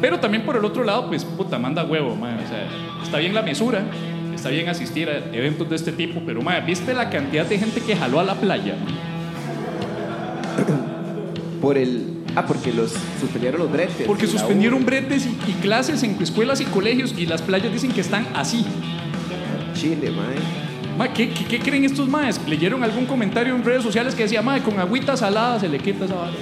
Pero 0.00 0.20
también 0.20 0.44
por 0.44 0.56
el 0.56 0.64
otro 0.64 0.84
lado, 0.84 1.08
pues 1.08 1.24
puta, 1.24 1.58
manda 1.58 1.84
huevo, 1.84 2.14
man. 2.14 2.38
O 2.38 2.48
sea, 2.48 2.66
está 3.02 3.18
bien 3.18 3.34
la 3.34 3.42
mesura, 3.42 3.82
está 4.34 4.48
bien 4.48 4.68
asistir 4.68 5.10
a 5.10 5.18
eventos 5.34 5.68
de 5.68 5.76
este 5.76 5.92
tipo, 5.92 6.22
pero 6.24 6.40
man, 6.40 6.64
¿viste 6.64 6.94
la 6.94 7.10
cantidad 7.10 7.44
de 7.44 7.58
gente 7.58 7.80
que 7.80 7.96
jaló 7.96 8.20
a 8.20 8.24
la 8.24 8.34
playa? 8.34 8.76
Por 11.60 11.76
el. 11.76 12.19
Ah, 12.36 12.46
porque 12.46 12.72
los 12.72 12.92
suspendieron 13.20 13.60
los 13.60 13.72
bretes. 13.72 14.06
Porque 14.06 14.26
suspendieron 14.26 14.84
bretes 14.86 15.26
y, 15.26 15.50
y 15.50 15.54
clases 15.54 16.02
en 16.02 16.16
escuelas 16.22 16.60
y 16.60 16.64
colegios 16.64 17.14
y 17.16 17.26
las 17.26 17.42
playas 17.42 17.72
dicen 17.72 17.90
que 17.92 18.00
están 18.00 18.26
así. 18.34 18.64
Chile, 19.74 20.10
mae. 20.10 20.36
Ma, 20.98 21.12
¿qué, 21.12 21.30
qué, 21.30 21.44
qué 21.46 21.58
creen 21.60 21.84
estos 21.84 22.08
maes? 22.08 22.40
¿Leyeron 22.46 22.84
algún 22.84 23.06
comentario 23.06 23.54
en 23.54 23.64
redes 23.64 23.82
sociales 23.82 24.14
que 24.14 24.24
decía, 24.24 24.42
mae, 24.42 24.62
con 24.62 24.78
agüita 24.78 25.16
salada 25.16 25.58
se 25.58 25.68
le 25.68 25.78
quita 25.78 26.04
esa 26.04 26.14
vara"? 26.14 26.32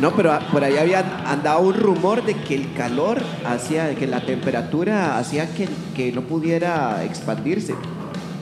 No, 0.00 0.12
pero 0.16 0.36
por 0.50 0.64
ahí 0.64 0.76
había 0.78 1.04
andado 1.30 1.60
un 1.60 1.74
rumor 1.74 2.24
de 2.24 2.34
que 2.34 2.54
el 2.56 2.72
calor 2.72 3.20
hacía, 3.44 3.94
que 3.94 4.06
la 4.06 4.20
temperatura 4.20 5.18
hacía 5.18 5.52
que, 5.54 5.68
que 5.94 6.10
no 6.10 6.22
pudiera 6.22 7.04
expandirse. 7.04 7.74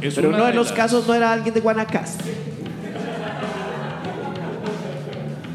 Es 0.01 0.15
pero 0.15 0.29
uno 0.31 0.39
de 0.45 0.47
de 0.47 0.55
los 0.55 0.69
las- 0.69 0.77
casos 0.77 1.07
no 1.07 1.13
era 1.15 1.33
alguien 1.33 1.53
de 1.53 1.61
Guanacaste. 1.61 2.25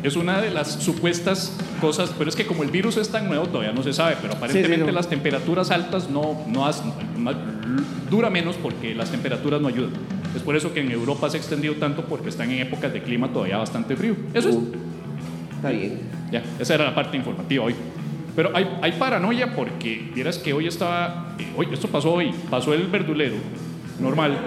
Es 0.06 0.16
una 0.16 0.40
de 0.42 0.52
las 0.52 0.72
supuestas 0.84 1.58
cosas, 1.82 2.12
pero 2.18 2.30
es 2.30 2.36
que 2.36 2.46
como 2.46 2.64
el 2.64 2.70
virus 2.72 2.98
es 2.98 3.10
tan 3.10 3.28
nuevo 3.28 3.46
todavía 3.48 3.74
no 3.74 3.82
se 3.84 3.92
sabe, 3.94 4.16
pero 4.22 4.34
aparentemente 4.34 4.86
no. 4.86 4.92
las 4.92 5.10
temperaturas 5.10 5.72
altas 5.72 6.10
no, 6.10 6.44
no 6.48 6.70
ma- 7.18 7.34
dura 8.10 8.30
menos 8.30 8.56
porque 8.58 8.94
las 8.94 9.10
temperaturas 9.10 9.62
no 9.62 9.68
ayudan. 9.68 9.92
Es 10.36 10.42
por 10.42 10.56
eso 10.56 10.74
que 10.74 10.82
en 10.82 10.92
Europa 10.92 11.30
se 11.30 11.38
ha 11.38 11.40
extendido 11.40 11.76
tanto 11.76 12.06
porque 12.06 12.30
están 12.30 12.52
en 12.52 12.60
épocas 12.62 12.94
de 12.94 13.02
clima 13.02 13.30
todavía 13.32 13.58
bastante 13.58 13.96
frío. 13.96 14.16
Eso 14.34 14.50
es. 14.50 14.56
Uh, 14.56 14.74
Está 15.56 15.70
bien. 15.70 16.02
Ya, 16.32 16.44
esa 16.60 16.76
era 16.76 16.84
la 16.86 16.94
parte 16.94 17.18
informativa 17.18 17.64
hoy. 17.64 17.74
Pero 18.36 18.52
hay, 18.54 18.68
hay 18.82 18.92
paranoia 18.94 19.56
porque, 19.56 20.12
vieras 20.14 20.38
que 20.38 20.52
hoy 20.54 20.68
estaba, 20.68 21.36
eh, 21.40 21.48
hoy, 21.58 21.68
esto 21.72 21.88
pasó 21.88 22.12
hoy, 22.14 22.32
pasó 22.50 22.74
el 22.74 22.88
verdulero, 22.88 23.36
normal, 24.00 24.38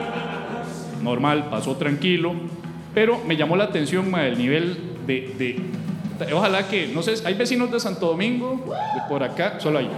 normal, 1.03 1.49
pasó 1.51 1.75
tranquilo, 1.77 2.35
pero 2.95 3.21
me 3.27 3.37
llamó 3.37 3.57
la 3.57 3.65
atención 3.65 4.11
ma, 4.11 4.27
el 4.27 4.37
nivel 4.37 4.77
de, 5.09 5.57
de- 6.19 6.33
ojalá 6.35 6.69
que, 6.69 6.89
no 6.95 7.03
sé, 7.03 7.15
hay 7.25 7.35
vecinos 7.35 7.71
de 7.73 7.81
Santo 7.81 8.07
Domingo, 8.07 8.61
de 8.95 9.01
por 9.09 9.23
acá, 9.23 9.55
solo 9.59 9.79
hay. 9.79 9.89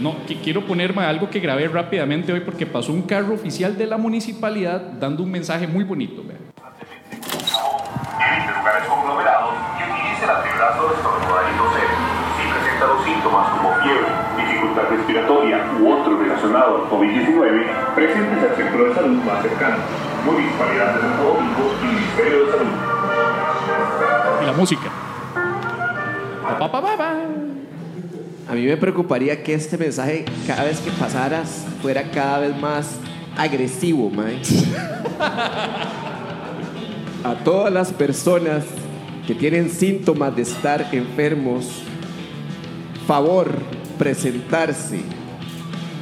No, 0.00 0.14
que 0.26 0.36
quiero 0.36 0.64
poner 0.64 0.94
ma, 0.94 1.08
algo 1.08 1.28
que 1.30 1.40
grabé 1.40 1.66
rápidamente 1.68 2.32
hoy 2.32 2.40
porque 2.40 2.66
pasó 2.66 2.92
un 2.92 3.02
carro 3.02 3.34
oficial 3.34 3.76
de 3.76 3.86
la 3.86 3.96
municipalidad 3.96 4.80
dando 5.00 5.22
un 5.24 5.30
mensaje 5.30 5.66
muy 5.66 5.82
bonito. 5.84 6.22
vea. 6.22 6.36
Evite 6.38 8.52
lugares 8.58 8.84
conglomerados 8.86 9.54
y 9.74 9.82
utilice 9.90 10.24
antebrazo 10.30 10.94
estornudar 10.94 11.44
y 11.50 11.52
toser. 11.58 11.88
Si 12.36 12.42
presenta 12.46 12.84
los 12.94 13.00
síntomas 13.04 13.44
como 13.56 13.68
fiebre, 13.82 14.06
dificultad 14.36 14.84
respiratoria 14.90 15.56
u 15.80 15.82
otro 15.92 16.10
relacionado 16.20 16.70
al 16.76 16.82
COVID-19, 16.92 17.66
preséntese 17.96 18.44
al 18.50 18.54
centro 18.56 18.80
de 18.84 18.90
salud 18.94 19.18
más 19.24 19.42
cercano. 19.42 19.76
Municipalidad 20.26 20.94
de 20.94 21.00
Santo 21.00 21.22
Domingo 21.24 21.74
y 21.82 21.86
Ministerio 21.86 22.44
de 22.46 22.50
Salud. 22.52 22.72
La 24.48 24.54
música. 24.54 24.90
Pa, 26.58 26.72
pa, 26.72 26.80
pa. 26.80 27.16
A 28.48 28.54
mí 28.54 28.64
me 28.64 28.78
preocuparía 28.78 29.42
que 29.42 29.52
este 29.52 29.76
mensaje, 29.76 30.24
cada 30.46 30.64
vez 30.64 30.80
que 30.80 30.90
pasaras, 30.90 31.66
fuera 31.82 32.10
cada 32.10 32.38
vez 32.38 32.58
más 32.58 32.92
agresivo, 33.36 34.08
mae. 34.08 34.40
A 37.24 37.34
todas 37.44 37.70
las 37.70 37.92
personas 37.92 38.64
que 39.26 39.34
tienen 39.34 39.68
síntomas 39.68 40.34
de 40.34 40.40
estar 40.40 40.88
enfermos, 40.92 41.82
favor 43.06 43.50
presentarse 43.98 45.02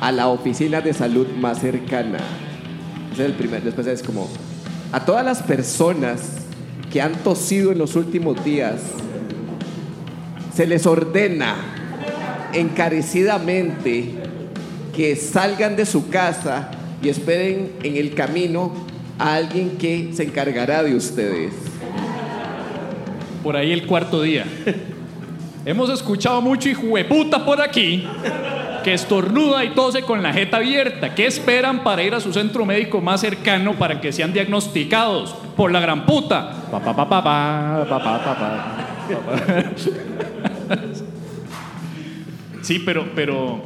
a 0.00 0.12
la 0.12 0.28
oficina 0.28 0.80
de 0.80 0.94
salud 0.94 1.26
más 1.36 1.58
cercana. 1.58 2.18
Ese 3.12 3.24
es 3.24 3.28
el 3.28 3.34
primer. 3.34 3.64
Después 3.64 3.88
es 3.88 4.04
como, 4.04 4.28
a 4.92 5.04
todas 5.04 5.24
las 5.24 5.42
personas 5.42 6.45
que 6.96 7.02
han 7.02 7.16
tosido 7.16 7.72
en 7.72 7.78
los 7.78 7.94
últimos 7.94 8.42
días, 8.42 8.80
se 10.54 10.66
les 10.66 10.86
ordena 10.86 11.54
encarecidamente 12.54 14.14
que 14.94 15.14
salgan 15.14 15.76
de 15.76 15.84
su 15.84 16.08
casa 16.08 16.70
y 17.02 17.10
esperen 17.10 17.72
en 17.82 17.98
el 17.98 18.14
camino 18.14 18.72
a 19.18 19.34
alguien 19.34 19.76
que 19.76 20.12
se 20.14 20.22
encargará 20.22 20.82
de 20.82 20.94
ustedes. 20.94 21.52
por 23.42 23.56
ahí 23.56 23.72
el 23.72 23.86
cuarto 23.86 24.22
día. 24.22 24.46
Hemos 25.66 25.90
escuchado 25.90 26.40
mucho 26.40 26.70
hijo 26.70 26.96
de 26.96 27.04
puta 27.04 27.44
por 27.44 27.60
aquí 27.60 28.08
que 28.86 28.94
estornuda 28.94 29.64
y 29.64 29.70
tose 29.70 30.02
con 30.02 30.22
la 30.22 30.32
jeta 30.32 30.58
abierta. 30.58 31.12
¿Qué 31.12 31.26
esperan 31.26 31.82
para 31.82 32.04
ir 32.04 32.14
a 32.14 32.20
su 32.20 32.32
centro 32.32 32.64
médico 32.64 33.00
más 33.00 33.20
cercano 33.20 33.72
para 33.72 34.00
que 34.00 34.12
sean 34.12 34.32
diagnosticados 34.32 35.34
por 35.56 35.72
la 35.72 35.80
gran 35.80 36.06
puta? 36.06 36.52
Pa, 36.70 36.78
pa, 36.78 36.94
pa, 36.94 37.08
pa, 37.08 37.24
pa, 37.24 37.84
pa, 37.88 37.98
pa, 37.98 38.38
pa, 38.38 38.74
Sí, 42.62 42.78
pero, 42.78 43.08
pero 43.12 43.60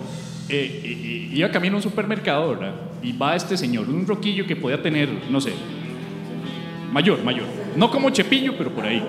eh, 0.48 0.80
eh, 0.84 1.30
iba 1.34 1.50
camino 1.50 1.74
a 1.74 1.76
un 1.76 1.82
supermercado, 1.82 2.48
¿verdad? 2.56 2.72
Y 3.02 3.12
va 3.12 3.36
este 3.36 3.58
señor, 3.58 3.90
un 3.90 4.06
roquillo 4.06 4.46
que 4.46 4.56
podía 4.56 4.80
tener, 4.80 5.10
no 5.28 5.38
sé, 5.42 5.52
mayor, 6.90 7.22
mayor. 7.22 7.44
No 7.76 7.90
como 7.90 8.08
Chepillo, 8.08 8.54
pero 8.56 8.70
por 8.70 8.86
ahí. 8.86 9.06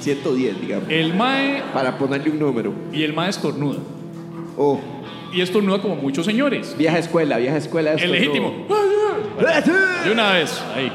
110, 0.00 0.60
digamos. 0.60 0.90
El 0.90 1.14
mae. 1.14 1.62
Para 1.72 1.96
ponerle 1.96 2.30
un 2.30 2.40
número. 2.40 2.74
Y 2.92 3.04
el 3.04 3.12
mae 3.12 3.30
estornuda. 3.30 3.78
Oh. 4.56 4.93
Y 5.34 5.40
estornuda 5.40 5.80
como 5.80 5.96
muchos 5.96 6.24
señores. 6.24 6.76
vieja 6.78 6.98
escuela, 6.98 7.38
vieja 7.38 7.56
escuela. 7.56 7.94
El 7.94 8.12
legítimo. 8.12 8.66
De 10.04 10.12
una 10.12 10.32
vez, 10.32 10.62
ahí. 10.74 10.92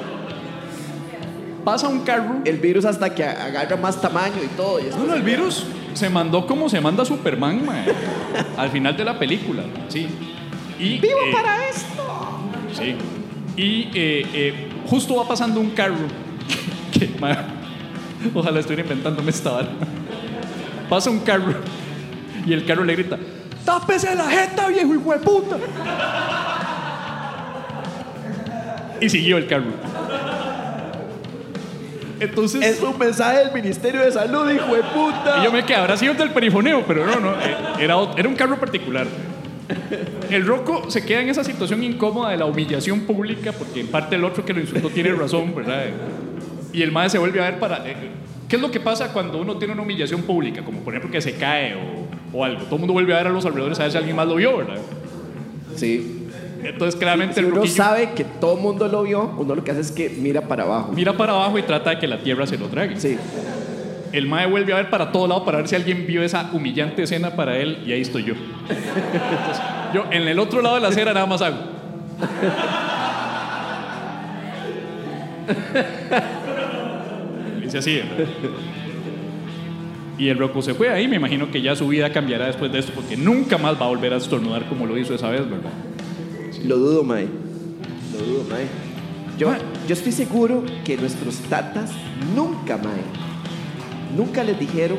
Pasa 1.65 1.89
un 1.89 1.99
carro. 2.01 2.37
El 2.45 2.57
virus 2.57 2.85
hasta 2.85 3.13
que 3.13 3.23
agarra 3.23 3.75
más 3.75 3.99
tamaño 4.01 4.41
y 4.43 4.47
todo. 4.55 4.79
y 4.79 4.83
No, 4.83 5.05
no, 5.05 5.15
el 5.15 5.23
virus 5.23 5.65
se 5.93 6.09
mandó 6.09 6.47
como 6.47 6.69
se 6.69 6.79
manda 6.79 7.03
Superman, 7.03 7.65
mae. 7.65 7.85
Al 8.57 8.69
final 8.69 8.95
de 8.95 9.03
la 9.03 9.19
película, 9.19 9.63
sí. 9.89 10.07
Y, 10.79 10.99
¡Vivo 10.99 11.19
eh, 11.25 11.31
para 11.33 11.67
esto! 11.67 12.39
Sí. 12.71 12.95
Y 13.57 13.89
eh, 13.93 14.25
eh, 14.33 14.69
justo 14.85 15.15
va 15.17 15.27
pasando 15.27 15.59
un 15.59 15.71
carro. 15.71 16.07
que, 16.93 17.09
mae, 17.19 17.35
ojalá 18.33 18.61
estuviera 18.61 18.83
inventándome 18.83 19.31
esta 19.31 19.51
vara. 19.51 19.69
Pasa 20.89 21.09
un 21.09 21.19
carro. 21.19 21.55
Y 22.47 22.53
el 22.53 22.65
carro 22.65 22.85
le 22.85 22.95
grita: 22.95 23.19
¡Tápese 23.69 24.15
la 24.15 24.27
jeta, 24.27 24.67
viejo 24.67 24.95
hijo 24.95 25.13
de 25.13 25.19
puta! 25.19 25.57
Y 28.99 29.07
siguió 29.07 29.37
el 29.37 29.45
carro. 29.45 29.65
Entonces. 32.19 32.65
Es 32.65 32.81
un 32.81 32.97
mensaje 32.97 33.37
del 33.45 33.53
Ministerio 33.53 34.01
de 34.01 34.11
Salud, 34.11 34.49
hijo 34.49 34.73
de 34.73 34.81
puta. 34.81 35.37
Y 35.39 35.43
yo 35.43 35.51
me 35.51 35.63
quedé, 35.63 35.75
habrá 35.75 35.95
sido 35.97 36.13
el 36.13 36.17
del 36.17 36.31
perifoneo, 36.31 36.83
pero 36.87 37.05
no, 37.05 37.19
no, 37.19 37.33
eh, 37.33 37.55
era, 37.79 37.95
era 38.17 38.27
un 38.27 38.35
carro 38.35 38.59
particular. 38.59 39.05
El 40.31 40.47
Rocco 40.47 40.89
se 40.89 41.05
queda 41.05 41.21
en 41.21 41.29
esa 41.29 41.43
situación 41.43 41.83
incómoda 41.83 42.31
de 42.31 42.37
la 42.37 42.45
humillación 42.45 43.01
pública, 43.01 43.51
porque 43.51 43.81
en 43.81 43.87
parte 43.89 44.15
el 44.15 44.23
otro 44.23 44.43
que 44.43 44.51
lo 44.51 44.61
insultó 44.61 44.89
tiene 44.89 45.11
razón, 45.11 45.53
¿verdad? 45.53 45.83
Y 46.73 46.81
el 46.81 46.91
madre 46.91 47.11
se 47.11 47.19
vuelve 47.19 47.39
a 47.39 47.51
ver 47.51 47.59
para... 47.59 47.87
eh, 47.87 47.95
¿Qué 48.47 48.55
es 48.55 48.61
lo 48.63 48.71
que 48.71 48.79
pasa 48.79 49.13
cuando 49.13 49.39
uno 49.39 49.57
tiene 49.57 49.75
una 49.75 49.83
humillación 49.83 50.23
pública? 50.23 50.63
Como 50.63 50.79
por 50.79 50.95
ejemplo 50.95 51.11
que 51.11 51.21
se 51.21 51.35
cae 51.35 51.75
o, 51.75 52.08
o 52.33 52.43
algo. 52.45 52.63
Todo 52.63 52.75
el 52.75 52.79
mundo 52.79 52.93
vuelve 52.93 53.13
a 53.13 53.17
ver 53.17 53.27
a 53.27 53.29
los 53.29 53.45
alrededores 53.45 53.79
a 53.79 53.83
ver 53.83 53.91
si 53.91 53.97
alguien 53.97 54.15
más 54.15 54.27
lo 54.27 54.35
vio, 54.35 54.57
¿verdad? 54.57 54.77
Sí. 55.75 56.27
Entonces 56.63 56.99
claramente 56.99 57.35
Si 57.35 57.39
el 57.39 57.45
uno 57.47 57.55
Roquillo 57.57 57.73
sabe 57.73 58.11
que 58.11 58.23
todo 58.25 58.55
el 58.55 58.61
mundo 58.61 58.87
lo 58.87 59.03
vio, 59.03 59.33
uno 59.37 59.55
lo 59.55 59.63
que 59.63 59.71
hace 59.71 59.81
es 59.81 59.91
que 59.91 60.09
mira 60.09 60.41
para 60.41 60.63
abajo. 60.63 60.91
mira 60.93 61.13
para 61.13 61.33
abajo 61.33 61.57
y 61.57 61.63
trata 61.63 61.91
de 61.91 61.99
que 61.99 62.07
la 62.07 62.19
tierra 62.19 62.45
se 62.45 62.57
lo 62.57 62.67
trague. 62.67 62.99
Sí. 62.99 63.17
El 64.11 64.27
mae 64.27 64.47
vuelve 64.47 64.73
a 64.73 64.77
ver 64.77 64.89
para 64.89 65.11
todo 65.11 65.27
lado 65.27 65.45
para 65.45 65.59
ver 65.59 65.67
si 65.67 65.75
alguien 65.75 66.05
vio 66.07 66.23
esa 66.23 66.49
humillante 66.51 67.03
escena 67.03 67.35
para 67.35 67.57
él 67.57 67.83
y 67.85 67.93
ahí 67.93 68.01
estoy 68.01 68.23
yo. 68.23 68.33
Entonces, 68.33 69.63
yo 69.93 70.05
en 70.11 70.27
el 70.27 70.39
otro 70.39 70.61
lado 70.61 70.75
de 70.75 70.81
la 70.81 70.87
acera 70.89 71.13
nada 71.13 71.25
más 71.25 71.41
hago. 71.41 71.57
Dice 77.61 77.77
así. 77.77 78.01
¿verdad? 78.01 78.31
Y 80.19 80.27
el 80.27 80.37
Rocco 80.37 80.61
se 80.61 80.73
fue 80.73 80.89
ahí, 80.89 81.07
me 81.07 81.15
imagino 81.15 81.49
que 81.49 81.61
ya 81.61 81.77
su 81.77 81.87
vida 81.87 82.11
cambiará 82.11 82.47
después 82.47 82.69
de 82.73 82.79
esto 82.79 82.91
porque 82.93 83.15
nunca 83.15 83.57
más 83.57 83.79
va 83.79 83.85
a 83.85 83.87
volver 83.87 84.13
a 84.13 84.17
estornudar 84.17 84.67
como 84.67 84.85
lo 84.85 84.97
hizo 84.97 85.15
esa 85.15 85.29
vez, 85.29 85.49
¿verdad? 85.49 85.71
Lo 86.65 86.77
dudo, 86.77 87.03
Mae. 87.05 87.25
Lo 88.11 88.25
dudo, 88.25 88.43
Mae. 88.49 88.67
Yo, 89.37 89.49
Mae. 89.49 89.59
yo 89.87 89.93
estoy 89.93 90.11
seguro 90.11 90.65
que 90.83 90.97
nuestros 90.97 91.37
tatas 91.49 91.91
nunca, 92.35 92.75
Mae, 92.75 93.01
nunca 94.17 94.43
les 94.43 94.59
dijeron 94.59 94.97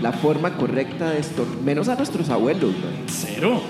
la 0.00 0.12
forma 0.12 0.56
correcta 0.56 1.10
de 1.10 1.20
esto, 1.20 1.46
menos 1.62 1.88
a 1.90 1.96
nuestros 1.96 2.30
abuelos, 2.30 2.70
mae. 2.70 3.04
Cero. 3.08 3.60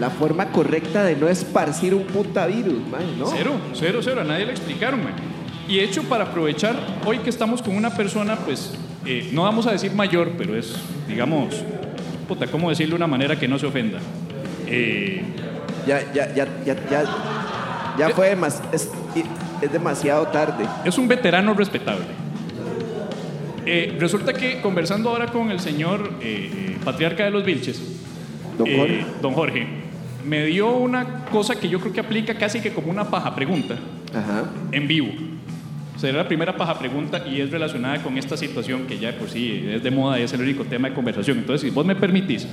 La 0.00 0.08
forma 0.08 0.50
correcta 0.50 1.04
de 1.04 1.16
no 1.16 1.28
esparcir 1.28 1.94
un 1.94 2.04
puta 2.04 2.46
virus, 2.46 2.80
mae, 2.90 3.04
¿no? 3.18 3.26
Cero, 3.26 3.52
cero, 3.74 4.00
cero. 4.02 4.22
A 4.22 4.24
nadie 4.24 4.46
le 4.46 4.52
explicaron, 4.52 5.04
man. 5.04 5.12
Y 5.68 5.80
hecho, 5.80 6.04
para 6.04 6.24
aprovechar, 6.24 6.74
hoy 7.04 7.18
que 7.18 7.28
estamos 7.28 7.60
con 7.60 7.76
una 7.76 7.90
persona, 7.90 8.36
pues, 8.36 8.72
eh, 9.06 9.28
no 9.32 9.42
vamos 9.42 9.66
a 9.66 9.72
decir 9.72 9.92
mayor, 9.92 10.32
pero 10.36 10.56
es, 10.56 10.74
digamos, 11.08 11.54
puta, 12.28 12.46
¿cómo 12.46 12.68
decirlo 12.70 12.90
de 12.92 12.96
una 12.96 13.06
manera 13.06 13.38
que 13.38 13.46
no 13.48 13.58
se 13.58 13.66
ofenda? 13.66 13.98
Eh, 14.66 15.22
Ya, 15.86 16.00
ya, 16.12 16.34
ya, 16.34 16.48
ya, 16.64 16.74
ya, 16.90 17.04
ya 17.96 18.08
fue 18.10 18.30
demas- 18.34 18.60
es, 18.72 18.90
es 19.62 19.72
demasiado 19.72 20.26
tarde. 20.28 20.64
es 20.84 20.98
un 20.98 21.06
veterano 21.06 21.54
respetable. 21.54 22.04
Eh, 23.64 23.96
resulta 23.98 24.32
que 24.32 24.60
conversando 24.60 25.10
ahora 25.10 25.26
con 25.28 25.50
el 25.50 25.60
señor 25.60 26.10
eh, 26.20 26.50
eh, 26.52 26.76
patriarca 26.84 27.24
de 27.24 27.30
los 27.30 27.44
Vilches, 27.44 27.80
Don 28.58 28.66
eh, 28.66 28.76
Jorge. 28.76 29.06
don 29.22 29.32
Jorge, 29.34 29.66
me 30.24 30.44
dio 30.46 30.70
una 30.76 31.24
cosa 31.26 31.54
que 31.56 31.68
yo 31.68 31.78
creo 31.80 31.92
que 31.92 32.00
aplica 32.00 32.34
casi 32.36 32.60
que 32.60 32.72
como 32.72 32.90
una 32.90 33.08
paja 33.10 33.34
pregunta 33.34 33.76
Ajá. 34.14 34.50
en 34.72 34.86
vivo. 34.88 35.08
Será 35.96 36.18
la 36.18 36.28
primera 36.28 36.54
paja 36.56 36.78
pregunta 36.78 37.24
y 37.26 37.40
es 37.40 37.50
relacionada 37.50 38.02
con 38.02 38.18
esta 38.18 38.36
situación 38.36 38.86
que 38.86 38.98
ya 38.98 39.16
por 39.18 39.30
sí 39.30 39.64
es 39.66 39.82
de 39.82 39.90
moda 39.90 40.18
y 40.20 40.22
es 40.24 40.32
el 40.34 40.42
único 40.42 40.64
tema 40.64 40.88
de 40.90 40.94
conversación. 40.94 41.38
Entonces, 41.38 41.62
si 41.62 41.70
vos 41.74 41.86
me 41.86 41.96
permitís, 41.96 42.46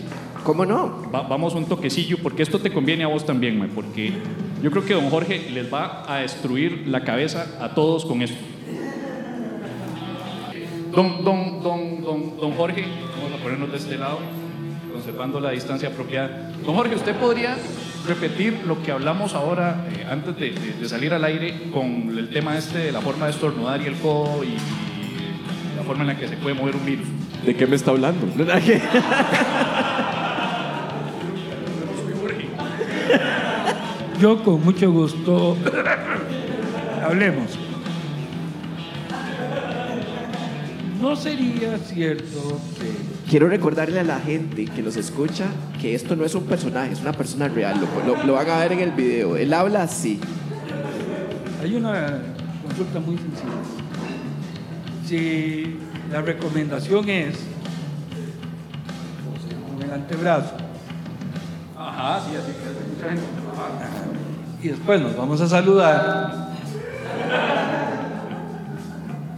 ¿Cómo 0.46 0.66
no? 0.66 1.10
va- 1.14 1.24
vamos 1.24 1.54
un 1.54 1.66
toquecillo 1.66 2.18
porque 2.20 2.42
esto 2.44 2.60
te 2.60 2.72
conviene 2.72 3.04
a 3.04 3.08
vos 3.08 3.26
también, 3.26 3.70
porque 3.76 4.14
yo 4.62 4.72
creo 4.72 4.86
que 4.86 4.94
don 4.94 5.10
Jorge 5.10 5.50
les 5.52 5.72
va 5.74 6.06
a 6.08 6.20
destruir 6.20 6.86
la 6.88 7.04
cabeza 7.04 7.48
a 7.60 7.76
todos 7.76 8.06
con 8.06 8.22
esto. 8.22 8.38
Don, 10.96 11.24
don, 11.24 11.62
don, 11.64 12.02
don, 12.04 12.38
don 12.40 12.52
Jorge, 12.54 12.86
vamos 13.18 13.40
a 13.40 13.44
ponernos 13.44 13.72
de 13.72 13.78
este 13.78 13.98
lado, 13.98 14.20
conservando 14.94 15.40
la 15.40 15.50
distancia 15.52 15.90
apropiada. 15.90 16.52
Don 16.66 16.76
Jorge, 16.76 16.96
¿usted 16.96 17.16
podría 17.16 17.58
repetir 18.08 18.62
lo 18.68 18.82
que 18.84 18.92
hablamos 18.92 19.34
ahora 19.34 19.86
eh, 19.92 20.06
antes 20.10 20.36
de, 20.38 20.52
de- 20.52 20.74
de 20.80 20.90
salir 20.90 21.14
al 21.14 21.24
aire 21.24 21.70
con 21.72 22.16
el 22.18 22.30
tema 22.30 22.58
este 22.58 22.78
de 22.80 22.92
la 22.92 23.02
forma 23.02 23.26
de 23.26 23.32
estornudar 23.32 23.82
y 23.82 23.86
el 23.86 23.96
codo 23.96 24.44
y, 24.44 24.48
y 24.48 24.58
la 25.78 25.84
forma 25.84 26.02
en 26.02 26.08
la 26.08 26.18
que 26.18 26.28
se 26.28 26.36
puede 26.38 26.56
mover 26.56 26.76
un 26.76 26.86
virus? 26.86 27.08
¿De 27.46 27.56
qué 27.56 27.66
me 27.68 27.76
está 27.76 27.92
hablando? 27.92 28.26
Yo 34.20 34.42
con 34.44 34.64
mucho 34.64 34.92
gusto 34.92 35.58
hablemos. 37.04 37.58
No 41.02 41.16
sería 41.16 41.78
cierto 41.80 42.60
que 42.80 43.13
Quiero 43.30 43.48
recordarle 43.48 44.00
a 44.00 44.04
la 44.04 44.20
gente 44.20 44.66
que 44.66 44.82
nos 44.84 44.96
escucha 44.96 45.46
que 45.82 45.96
esto 45.96 46.16
no 46.16 46.24
es 46.26 46.36
un 46.36 46.44
personaje, 46.44 46.92
es 46.94 47.02
una 47.02 47.14
persona 47.14 47.48
real. 47.48 47.80
Lo, 48.06 48.16
lo- 48.16 48.24
lo 48.24 48.34
van 48.34 48.50
a 48.50 48.58
ver 48.60 48.74
en 48.74 48.80
el 48.82 48.92
video. 48.92 49.38
Él 49.38 49.54
habla 49.54 49.84
así. 49.84 50.20
hay 51.62 51.76
una 51.76 52.20
consulta 52.68 53.00
muy 53.00 53.18
sencilla. 53.18 53.50
Si 55.08 55.78
la 56.12 56.22
recomendación 56.22 57.10
es 57.10 57.36
con 59.68 59.82
el 59.84 59.92
antebrazo 59.94 60.54
Ajá, 61.78 62.22
sí, 62.22 62.36
así 62.36 62.52
que 62.52 62.70
hace 62.70 62.88
mucha 62.90 63.10
gente. 63.10 63.26
y 64.64 64.68
después 64.70 65.02
nos 65.02 65.18
vamos 65.18 65.42
a 65.42 65.48
saludar, 65.50 66.50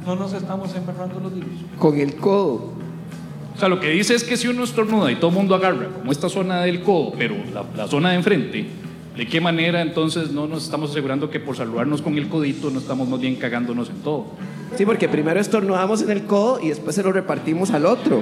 no 0.06 0.16
nos 0.16 0.34
estamos 0.34 0.76
embarrando 0.76 1.20
los 1.20 1.34
virus. 1.34 1.50
Con 1.80 1.98
el 1.98 2.16
codo. 2.16 2.75
O 3.56 3.60
sea, 3.60 3.70
lo 3.70 3.80
que 3.80 3.90
dice 3.90 4.14
es 4.16 4.24
que 4.24 4.36
si 4.36 4.48
uno 4.50 4.64
estornuda 4.64 5.12
y 5.12 5.16
todo 5.16 5.30
el 5.30 5.36
mundo 5.36 5.56
agarra, 5.56 5.88
como 5.88 6.12
esta 6.12 6.28
zona 6.28 6.62
del 6.62 6.82
codo, 6.82 7.14
pero 7.18 7.36
la, 7.54 7.64
la 7.76 7.88
zona 7.88 8.10
de 8.10 8.18
enfrente, 8.18 8.66
¿de 9.16 9.28
qué 9.28 9.40
manera 9.40 9.82
entonces 9.82 10.32
no 10.32 10.46
nos 10.46 10.66
estamos 10.66 10.92
asegurando 10.92 11.30
que 11.30 11.40
por 11.40 11.56
saludarnos 11.56 12.02
con 12.02 12.18
el 12.18 12.28
codito 12.28 12.70
no 12.70 12.80
estamos 12.80 13.08
más 13.08 13.20
bien 13.22 13.38
cagándonos 13.38 13.90
en 13.90 14.02
todo? 14.02 14.26
Sí, 14.76 14.86
porque 14.86 15.08
primero 15.08 15.40
estornudamos 15.40 16.02
en 16.02 16.12
el 16.12 16.26
codo 16.26 16.60
y 16.62 16.68
después 16.68 16.98
se 16.98 17.04
lo 17.04 17.14
repartimos 17.14 17.72
al 17.72 17.86
otro. 17.86 18.22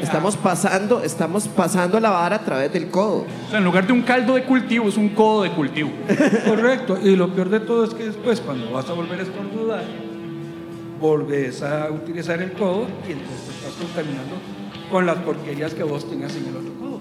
Estamos 0.00 0.36
pasando, 0.36 1.02
estamos 1.02 1.48
pasando 1.48 2.00
la 2.00 2.10
vara 2.10 2.36
a 2.36 2.44
través 2.44 2.72
del 2.72 2.88
codo. 2.88 3.26
O 3.46 3.50
sea, 3.50 3.58
en 3.58 3.64
lugar 3.64 3.86
de 3.86 3.92
un 3.92 4.02
caldo 4.02 4.34
de 4.34 4.44
cultivo, 4.44 4.88
es 4.88 4.96
un 4.96 5.10
codo 5.10 5.42
de 5.42 5.50
cultivo. 5.50 5.90
Correcto, 6.46 6.98
y 7.02 7.14
lo 7.14 7.28
peor 7.34 7.50
de 7.50 7.60
todo 7.60 7.84
es 7.84 7.92
que 7.92 8.04
después 8.04 8.40
cuando 8.40 8.70
vas 8.70 8.88
a 8.88 8.94
volver 8.94 9.20
a 9.20 9.22
estornudar, 9.22 9.84
volves 11.00 11.62
a 11.62 11.90
utilizar 11.90 12.40
el 12.40 12.52
codo 12.52 12.86
y 13.06 13.12
entonces 13.12 13.55
contaminando 13.78 14.34
con 14.90 15.06
las 15.06 15.16
porquerías 15.18 15.74
que 15.74 15.82
vos 15.82 16.08
tengas 16.08 16.34
en 16.36 16.46
el 16.46 16.56
otro 16.56 16.72
codo. 16.80 17.00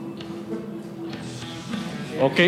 ¿Ok? 2.25 2.39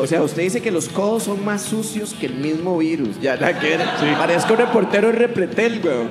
O 0.00 0.06
sea, 0.06 0.22
usted 0.22 0.42
dice 0.42 0.60
que 0.60 0.70
los 0.72 0.88
codos 0.88 1.22
son 1.24 1.44
más 1.44 1.62
sucios 1.62 2.14
que 2.14 2.26
el 2.26 2.34
mismo 2.34 2.78
virus. 2.78 3.20
Ya, 3.20 3.36
nada 3.36 3.58
que 3.58 3.76
ver. 3.76 3.80
Parezco 4.18 4.56
reportero 4.56 5.08
de 5.08 5.14
Repretel, 5.14 5.80
weón. 5.84 6.08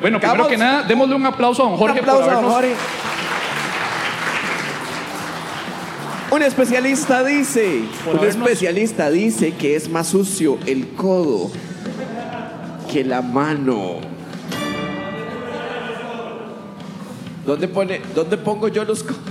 Bueno, 0.00 0.18
primero 0.20 0.48
que 0.48 0.56
nada, 0.56 0.82
démosle 0.84 1.14
un 1.14 1.26
aplauso 1.26 1.62
a 1.66 1.68
don 1.68 1.76
Jorge 1.76 1.94
Un 1.94 1.98
aplauso 2.00 2.22
por 2.24 2.30
a 2.30 2.32
habernos... 2.32 2.52
Jorge. 2.54 2.74
Un 6.30 6.42
especialista 6.42 7.24
dice, 7.24 7.82
Por 8.04 8.14
un 8.14 8.20
habernos- 8.20 8.46
especialista 8.46 9.10
dice 9.10 9.54
que 9.54 9.76
es 9.76 9.88
más 9.88 10.08
sucio 10.08 10.58
el 10.66 10.88
codo 10.90 11.50
que 12.92 13.02
la 13.04 13.22
mano. 13.22 13.96
¿Dónde 17.48 17.66
pone, 17.66 18.00
dónde 18.14 18.36
pongo 18.36 18.68
yo 18.68 18.84
los 18.84 19.02
codos? 19.02 19.18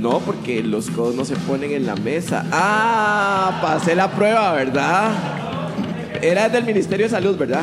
No, 0.00 0.18
porque 0.18 0.62
los 0.62 0.90
codos 0.90 1.14
no 1.14 1.24
se 1.24 1.34
ponen 1.34 1.72
en 1.72 1.86
la 1.86 1.94
mesa. 1.96 2.44
Ah, 2.52 3.58
pasé 3.62 3.94
la 3.94 4.10
prueba, 4.10 4.52
¿verdad? 4.52 5.10
Era 6.20 6.50
del 6.50 6.64
Ministerio 6.64 7.06
de 7.06 7.10
Salud, 7.10 7.36
¿verdad? 7.38 7.62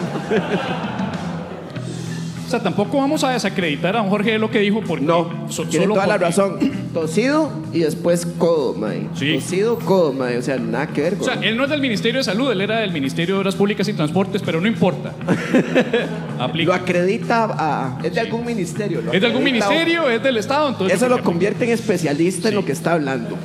O 2.47 2.49
sea, 2.49 2.59
tampoco 2.63 2.97
vamos 2.97 3.23
a 3.23 3.29
desacreditar 3.29 3.95
a 3.95 3.99
don 3.99 4.09
Jorge 4.09 4.31
de 4.31 4.39
lo 4.39 4.49
que 4.49 4.57
dijo 4.57 4.81
porque... 4.87 5.05
No, 5.05 5.29
so- 5.49 5.65
tiene 5.65 5.85
solo 5.85 5.93
toda 5.95 6.07
la 6.07 6.13
porque- 6.13 6.25
razón. 6.25 6.59
Tosido 6.93 7.49
y 7.71 7.79
después 7.79 8.25
codo, 8.37 8.73
mae. 8.73 9.07
Sí. 9.15 9.35
Tosido, 9.35 9.79
codo, 9.79 10.11
mae. 10.11 10.37
O 10.37 10.41
sea, 10.41 10.57
nada 10.57 10.87
que 10.87 11.01
ver, 11.01 11.17
O 11.19 11.23
sea, 11.23 11.35
él 11.35 11.55
no 11.55 11.63
es 11.63 11.69
del 11.69 11.79
Ministerio 11.79 12.19
de 12.19 12.23
Salud, 12.25 12.51
él 12.51 12.59
era 12.59 12.79
del 12.79 12.91
Ministerio 12.91 13.35
de 13.35 13.39
Obras 13.41 13.55
Públicas 13.55 13.87
y 13.87 13.93
Transportes, 13.93 14.41
pero 14.45 14.59
no 14.59 14.67
importa. 14.67 15.13
Lo 16.53 16.73
acredita 16.73 17.45
a... 17.57 17.99
Es 18.03 18.13
de 18.15 18.19
algún 18.19 18.45
ministerio. 18.45 19.01
lo 19.01 19.13
Es 19.13 19.21
de 19.21 19.27
algún 19.27 19.41
acredita 19.43 19.65
a- 19.67 19.69
ministerio, 19.69 20.09
es 20.09 20.23
del 20.23 20.37
Estado, 20.37 20.69
entonces... 20.69 20.95
Eso 20.97 21.05
yo 21.05 21.07
creo 21.07 21.17
lo 21.17 21.23
que 21.23 21.25
convierte 21.29 21.65
en 21.65 21.71
especialista 21.71 22.49
en 22.49 22.55
lo 22.55 22.65
que 22.65 22.71
está 22.71 22.93
hablando. 22.93 23.37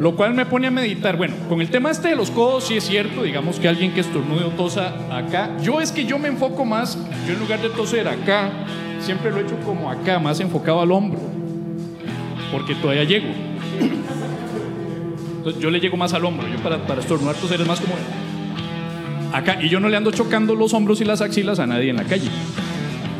Lo 0.00 0.16
cual 0.16 0.34
me 0.34 0.44
pone 0.46 0.66
a 0.66 0.70
meditar. 0.70 1.16
Bueno, 1.16 1.34
con 1.48 1.60
el 1.60 1.70
tema 1.70 1.90
este 1.90 2.08
de 2.08 2.16
los 2.16 2.30
codos, 2.30 2.64
sí 2.64 2.76
es 2.76 2.84
cierto, 2.84 3.22
digamos 3.22 3.60
que 3.60 3.68
alguien 3.68 3.92
que 3.92 4.00
estornude 4.00 4.44
o 4.44 4.48
tosa 4.48 4.94
acá. 5.14 5.50
Yo 5.62 5.80
es 5.80 5.92
que 5.92 6.04
yo 6.04 6.18
me 6.18 6.28
enfoco 6.28 6.64
más, 6.64 6.98
yo 7.26 7.34
en 7.34 7.38
lugar 7.38 7.60
de 7.60 7.68
toser 7.68 8.08
acá, 8.08 8.50
siempre 9.00 9.30
lo 9.30 9.38
he 9.38 9.42
hecho 9.42 9.56
como 9.64 9.90
acá, 9.90 10.18
más 10.18 10.40
enfocado 10.40 10.80
al 10.80 10.90
hombro. 10.90 11.20
Porque 12.52 12.74
todavía 12.74 13.04
llego. 13.04 13.28
Entonces 15.38 15.62
yo 15.62 15.70
le 15.70 15.80
llego 15.80 15.96
más 15.96 16.12
al 16.14 16.24
hombro. 16.24 16.46
Yo 16.48 16.58
para, 16.62 16.84
para 16.86 17.00
estornudar, 17.00 17.34
toser 17.36 17.60
es 17.60 17.66
más 17.66 17.80
como 17.80 17.94
acá. 19.32 19.62
Y 19.62 19.68
yo 19.68 19.80
no 19.80 19.88
le 19.88 19.96
ando 19.96 20.10
chocando 20.10 20.54
los 20.54 20.74
hombros 20.74 21.00
y 21.00 21.04
las 21.04 21.20
axilas 21.20 21.58
a 21.60 21.66
nadie 21.66 21.90
en 21.90 21.96
la 21.96 22.04
calle. 22.04 22.28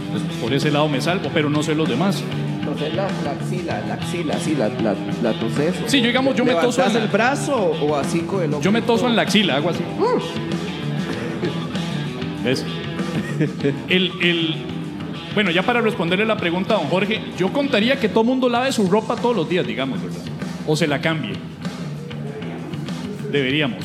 Entonces, 0.07 0.39
por 0.41 0.53
ese 0.53 0.71
lado 0.71 0.89
me 0.89 1.01
salvo, 1.01 1.31
pero 1.33 1.49
no 1.49 1.63
sé 1.63 1.75
los 1.75 1.89
demás. 1.89 2.23
Entonces 2.61 2.95
la, 2.95 3.09
la 3.25 3.31
axila, 3.33 3.81
la 3.89 3.95
axila, 3.95 4.39
sí, 4.39 4.55
la, 4.57 4.69
la, 4.69 4.95
la 5.23 5.33
toses. 5.39 5.75
Sí, 5.87 6.01
yo 6.01 6.09
digamos, 6.09 6.35
yo 6.37 6.45
me 6.45 6.53
toso 6.53 6.83
en 6.83 6.89
¿Levantás 6.89 6.95
la- 6.95 7.01
el 7.01 7.09
brazo 7.09 7.57
o 7.81 7.97
así 7.97 8.21
con 8.21 8.41
el 8.41 8.45
hombro? 8.47 8.61
Yo 8.61 8.71
me 8.73 8.83
toso 8.83 9.07
en 9.09 9.17
la 9.17 9.23
axila, 9.23 9.57
hago 9.57 9.71
así. 9.71 9.81
¿Ves? 12.45 12.65
El, 13.89 14.13
el- 14.21 14.55
bueno, 15.35 15.51
ya 15.51 15.63
para 15.63 15.81
responderle 15.81 16.25
la 16.27 16.37
pregunta 16.37 16.75
a 16.75 16.79
don 16.79 16.89
Jorge, 16.89 17.21
yo 17.39 17.53
contaría 17.53 17.99
que 17.99 18.09
todo 18.09 18.25
mundo 18.25 18.49
lave 18.49 18.73
su 18.73 18.89
ropa 18.89 19.17
todos 19.17 19.37
los 19.37 19.49
días, 19.49 19.67
digamos, 19.67 20.03
¿verdad? 20.03 20.19
O 20.67 20.77
se 20.77 20.87
la 20.87 21.01
cambie. 21.01 21.33
Deberíamos. 23.31 23.85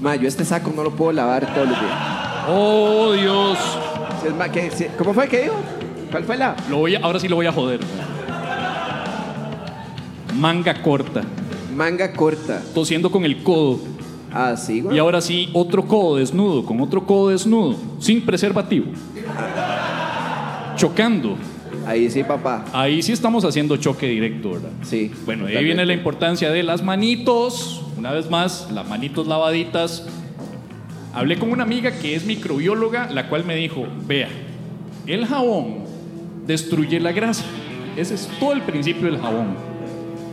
Ma, 0.00 0.16
yo 0.16 0.28
este 0.28 0.44
saco 0.44 0.72
no 0.74 0.82
lo 0.82 0.92
puedo 0.92 1.12
lavar 1.12 1.46
todos 1.52 1.68
los 1.68 1.78
días. 1.80 1.92
Oh, 2.48 3.12
Dios. 3.12 3.58
Si 4.22 4.28
es 4.28 4.34
ma- 4.34 4.48
¿qué- 4.50 4.70
si- 4.70 4.86
¿Cómo 4.96 5.12
fue 5.12 5.28
que 5.28 5.42
dijo? 5.42 5.56
¿Cuál 6.10 6.24
fue 6.24 6.36
la? 6.36 6.56
Lo 6.68 6.78
voy 6.78 6.94
a- 6.94 7.00
ahora 7.00 7.18
sí 7.20 7.28
lo 7.28 7.36
voy 7.36 7.46
a 7.46 7.52
joder. 7.52 7.80
Manga 10.36 10.80
corta, 10.82 11.22
Manga 11.74 12.12
corta. 12.12 12.62
tosiendo 12.74 13.10
con 13.10 13.24
el 13.24 13.42
codo. 13.42 13.80
Ah, 14.32 14.56
sí, 14.56 14.80
güey. 14.80 14.96
Y 14.96 14.98
ahora 14.98 15.20
sí, 15.20 15.50
otro 15.52 15.86
codo 15.86 16.16
desnudo, 16.16 16.64
con 16.64 16.80
otro 16.80 17.06
codo 17.06 17.30
desnudo, 17.30 17.76
sin 17.98 18.22
preservativo. 18.22 18.86
Chocando. 20.76 21.36
Ahí 21.86 22.10
sí, 22.10 22.22
papá. 22.22 22.64
Ahí 22.72 23.02
sí 23.02 23.12
estamos 23.12 23.44
haciendo 23.44 23.76
choque 23.76 24.06
directo, 24.06 24.52
¿verdad? 24.52 24.70
Sí. 24.82 25.10
Bueno, 25.24 25.46
ahí 25.46 25.64
viene 25.64 25.84
la 25.84 25.92
importancia 25.92 26.50
de 26.50 26.62
las 26.62 26.82
manitos. 26.82 27.82
Una 27.96 28.12
vez 28.12 28.30
más, 28.30 28.70
las 28.70 28.88
manitos 28.88 29.26
lavaditas. 29.26 30.06
Hablé 31.12 31.38
con 31.38 31.50
una 31.50 31.64
amiga 31.64 31.90
que 31.90 32.14
es 32.14 32.24
microbióloga, 32.24 33.10
la 33.10 33.28
cual 33.28 33.44
me 33.44 33.56
dijo, 33.56 33.86
vea, 34.06 34.28
el 35.06 35.26
jabón 35.26 35.78
destruye 36.46 37.00
la 37.00 37.12
grasa. 37.12 37.44
Ese 37.96 38.14
es 38.14 38.28
todo 38.38 38.52
el 38.52 38.62
principio 38.62 39.10
del 39.10 39.20
jabón. 39.20 39.69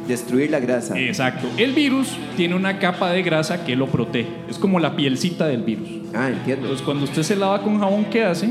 Destruir 0.08 0.50
la 0.52 0.60
grasa. 0.60 0.98
Exacto. 1.00 1.48
El 1.58 1.74
virus 1.74 2.10
tiene 2.38 2.56
una 2.56 2.80
capa 2.80 3.12
de 3.12 3.22
grasa 3.24 3.66
que 3.66 3.76
lo 3.76 3.88
protege. 3.88 4.30
Es 4.50 4.58
como 4.58 4.80
la 4.80 4.96
pielcita 4.96 5.48
del 5.48 5.64
virus. 5.64 5.88
Ah, 6.16 6.30
entiendo. 6.30 6.64
Entonces, 6.66 6.86
cuando 6.86 7.04
usted 7.04 7.24
se 7.24 7.36
lava 7.36 7.62
con 7.62 7.80
jabón, 7.80 8.06
¿qué 8.06 8.24
hace? 8.24 8.50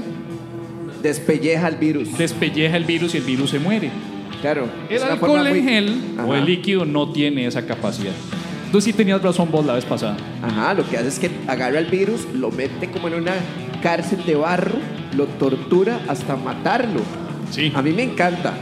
Despelleja 1.02 1.68
el 1.68 1.76
virus. 1.76 2.16
Despelleja 2.18 2.76
el 2.76 2.84
virus 2.84 3.14
y 3.14 3.18
el 3.18 3.24
virus 3.24 3.50
se 3.50 3.58
muere. 3.58 3.90
Claro. 4.40 4.68
El 4.90 5.02
alcohol 5.02 5.46
en 5.46 5.52
muy- 5.54 5.62
gel 5.62 6.00
o 6.18 6.22
Ajá. 6.32 6.38
el 6.38 6.44
líquido 6.44 6.84
no 6.84 7.10
tiene 7.12 7.46
esa 7.46 7.64
capacidad. 7.66 8.12
Entonces 8.66 8.92
sí 8.92 8.96
tenías 8.96 9.22
razón 9.22 9.48
vos 9.50 9.64
la 9.64 9.74
vez 9.74 9.84
pasada. 9.84 10.16
Ajá, 10.42 10.74
lo 10.74 10.86
que 10.88 10.98
hace 10.98 11.08
es 11.08 11.18
que 11.18 11.30
agarra 11.46 11.78
el 11.78 11.86
virus, 11.86 12.26
lo 12.34 12.50
mete 12.50 12.90
como 12.90 13.08
en 13.08 13.14
una 13.14 13.32
cárcel 13.82 14.24
de 14.26 14.34
barro, 14.34 14.78
lo 15.16 15.24
tortura 15.26 16.00
hasta 16.08 16.36
matarlo. 16.36 17.00
Sí. 17.50 17.72
A 17.74 17.80
mí 17.80 17.92
me 17.92 18.02
encanta. 18.02 18.52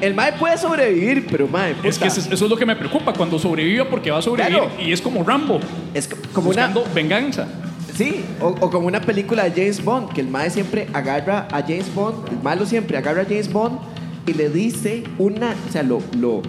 El 0.00 0.14
mae 0.14 0.32
puede 0.32 0.56
sobrevivir, 0.56 1.26
pero 1.30 1.46
mae, 1.46 1.74
Es 1.84 1.98
que 1.98 2.08
eso, 2.08 2.20
eso 2.20 2.44
es 2.44 2.50
lo 2.50 2.56
que 2.56 2.64
me 2.66 2.74
preocupa 2.76 3.12
cuando 3.12 3.38
sobreviva 3.38 3.84
porque 3.84 4.10
va 4.10 4.18
a 4.18 4.22
sobrevivir 4.22 4.58
Claro. 4.60 4.72
y 4.82 4.92
es 4.92 5.00
como 5.02 5.22
Rambo, 5.22 5.60
es 5.92 6.08
co- 6.08 6.16
como 6.32 6.50
una 6.50 6.68
buscando 6.68 6.94
venganza. 6.94 7.46
Sí, 7.94 8.24
o, 8.40 8.48
o 8.60 8.70
como 8.70 8.86
una 8.86 9.00
película 9.02 9.44
de 9.44 9.50
James 9.50 9.84
Bond, 9.84 10.10
que 10.12 10.22
el 10.22 10.28
mae 10.28 10.48
siempre 10.48 10.88
agarra 10.94 11.48
a 11.52 11.60
James 11.60 11.94
Bond, 11.94 12.28
el 12.32 12.38
malo 12.42 12.64
siempre 12.64 12.96
agarra 12.96 13.22
a 13.22 13.24
James 13.26 13.52
Bond 13.52 13.78
y 14.26 14.32
le 14.32 14.48
dice 14.48 15.04
una, 15.18 15.54
o 15.68 15.72
sea, 15.72 15.82
lo, 15.82 16.00
lo, 16.18 16.40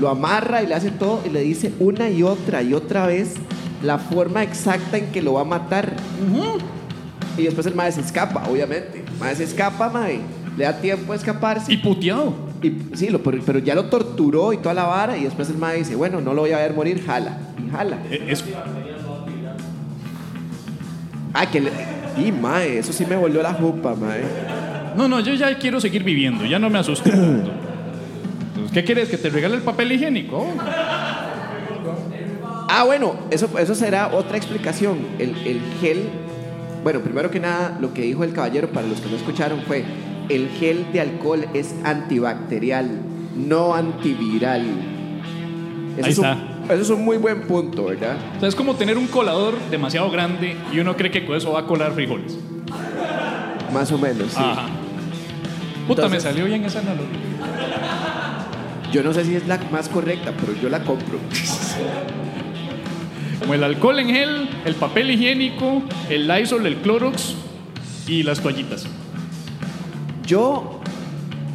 lo 0.00 0.08
amarra 0.08 0.62
y 0.62 0.66
le 0.66 0.74
hace 0.74 0.90
todo 0.90 1.20
y 1.26 1.28
le 1.30 1.40
dice 1.40 1.72
una 1.80 2.08
y 2.08 2.22
otra 2.22 2.62
y 2.62 2.72
otra 2.72 3.06
vez 3.06 3.34
la 3.82 3.98
forma 3.98 4.42
exacta 4.42 4.96
en 4.96 5.12
que 5.12 5.20
lo 5.20 5.34
va 5.34 5.42
a 5.42 5.44
matar. 5.44 5.92
Y 7.36 7.42
después 7.42 7.66
el 7.66 7.74
mae 7.74 7.92
se 7.92 8.00
escapa, 8.00 8.44
obviamente. 8.48 9.04
El 9.06 9.18
mae 9.18 9.34
se 9.36 9.44
escapa, 9.44 9.90
mae. 9.90 10.20
Le 10.56 10.64
da 10.64 10.80
tiempo 10.80 11.12
de 11.12 11.18
escaparse. 11.18 11.72
Y 11.72 11.76
puteado. 11.78 12.32
Y, 12.64 12.96
sí, 12.96 13.10
lo, 13.10 13.22
pero, 13.22 13.58
ya 13.58 13.74
lo 13.74 13.84
torturó 13.84 14.52
y 14.52 14.56
toda 14.56 14.74
la 14.74 14.84
vara 14.84 15.16
y 15.18 15.24
después 15.24 15.50
el 15.50 15.58
mae 15.58 15.76
dice, 15.78 15.94
bueno, 15.94 16.20
no 16.20 16.32
lo 16.32 16.42
voy 16.42 16.52
a 16.52 16.58
ver 16.58 16.72
morir, 16.74 17.04
jala. 17.04 17.38
Y 17.64 17.70
jala. 17.70 17.98
Eh, 18.10 18.26
Es, 18.28 18.44
Ah, 21.34 21.50
que 21.50 21.60
le... 21.60 21.70
Y 22.16 22.30
mae, 22.30 22.78
eso 22.78 22.92
sí 22.92 23.04
me 23.04 23.16
volvió 23.16 23.42
la 23.42 23.52
jupa, 23.54 23.94
mae. 23.96 24.22
no, 24.96 25.08
no, 25.08 25.18
yo 25.20 25.34
ya 25.34 25.58
quiero 25.58 25.80
seguir 25.80 26.04
viviendo, 26.04 26.44
ya 26.46 26.60
no 26.60 26.70
me. 26.70 26.78
Entonces, 26.78 27.12
¿Qué 28.72 28.84
quieres? 28.84 29.08
¿Que 29.08 29.18
te 29.18 29.30
regale 29.30 29.56
el 29.56 29.62
papel 29.62 29.90
higiénico? 29.92 30.46
Ah, 32.68 32.84
bueno, 32.86 33.14
eso, 33.30 33.48
eso 33.58 33.74
será 33.74 34.14
otra 34.14 34.36
explicación. 34.36 34.98
El, 35.18 35.30
el 35.46 35.60
gel, 35.80 36.08
bueno, 36.82 37.00
primero 37.00 37.30
que 37.30 37.40
nada, 37.40 37.76
lo 37.80 37.92
que 37.92 38.02
dijo 38.02 38.24
el 38.24 38.32
caballero, 38.32 38.68
para 38.68 38.86
los 38.86 39.00
que 39.00 39.10
no 39.10 39.16
escucharon, 39.16 39.60
fue, 39.62 39.84
el 40.28 40.48
gel 40.58 40.86
de 40.92 41.00
alcohol 41.00 41.46
es 41.54 41.74
antibacterial, 41.84 42.88
no 43.36 43.74
antiviral. 43.74 44.62
Eso 45.96 46.06
Ahí 46.06 46.12
es 46.12 46.18
un- 46.18 46.24
está. 46.26 46.74
eso 46.74 46.82
es 46.82 46.90
un 46.90 47.04
muy 47.04 47.16
buen 47.18 47.42
punto, 47.42 47.84
¿verdad? 47.84 48.16
O 48.36 48.40
sea, 48.40 48.48
es 48.48 48.54
como 48.54 48.74
tener 48.74 48.96
un 48.98 49.06
colador 49.06 49.54
demasiado 49.70 50.10
grande 50.10 50.56
y 50.72 50.78
uno 50.80 50.96
cree 50.96 51.10
que 51.10 51.24
con 51.24 51.36
eso 51.36 51.52
va 51.52 51.60
a 51.60 51.66
colar 51.66 51.92
frijoles. 51.92 52.36
Más 53.72 53.90
o 53.92 53.98
menos, 53.98 54.30
sí. 54.30 54.36
Ajá. 54.38 54.66
Puta, 55.86 56.08
me 56.08 56.18
salió 56.20 56.46
bien 56.46 56.64
esa 56.64 56.78
analogía. 56.80 57.08
Yo 58.92 59.02
no 59.02 59.12
sé 59.12 59.24
si 59.24 59.34
es 59.34 59.46
la 59.46 59.58
más 59.72 59.88
correcta, 59.88 60.32
pero 60.40 60.54
yo 60.60 60.68
la 60.68 60.82
compro. 60.82 61.18
Como 63.40 63.54
el 63.54 63.62
alcohol 63.64 63.98
en 63.98 64.08
gel, 64.08 64.48
el 64.64 64.74
papel 64.76 65.10
higiénico, 65.10 65.82
el 66.08 66.26
Lysol, 66.28 66.66
el 66.66 66.76
Clorox 66.76 67.34
y 68.06 68.22
las 68.22 68.40
toallitas. 68.40 68.86
Yo 70.26 70.80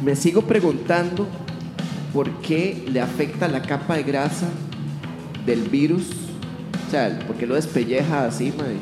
me 0.04 0.14
sigo 0.16 0.42
preguntando 0.42 1.26
por 2.12 2.30
qué 2.40 2.84
le 2.90 3.00
afecta 3.00 3.48
la 3.48 3.62
capa 3.62 3.96
de 3.96 4.02
grasa 4.02 4.46
del 5.46 5.62
virus. 5.62 6.04
O 6.86 6.90
sea, 6.90 7.18
¿por 7.26 7.36
qué 7.36 7.46
lo 7.46 7.54
despelleja 7.54 8.24
así, 8.26 8.52
mae? 8.56 8.76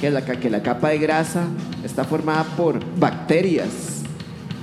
Que 0.00 0.10
la, 0.10 0.22
que 0.24 0.50
la 0.50 0.62
capa 0.62 0.90
de 0.90 0.98
grasa 0.98 1.44
está 1.84 2.04
formada 2.04 2.44
por 2.56 2.80
bacterias. 2.98 4.02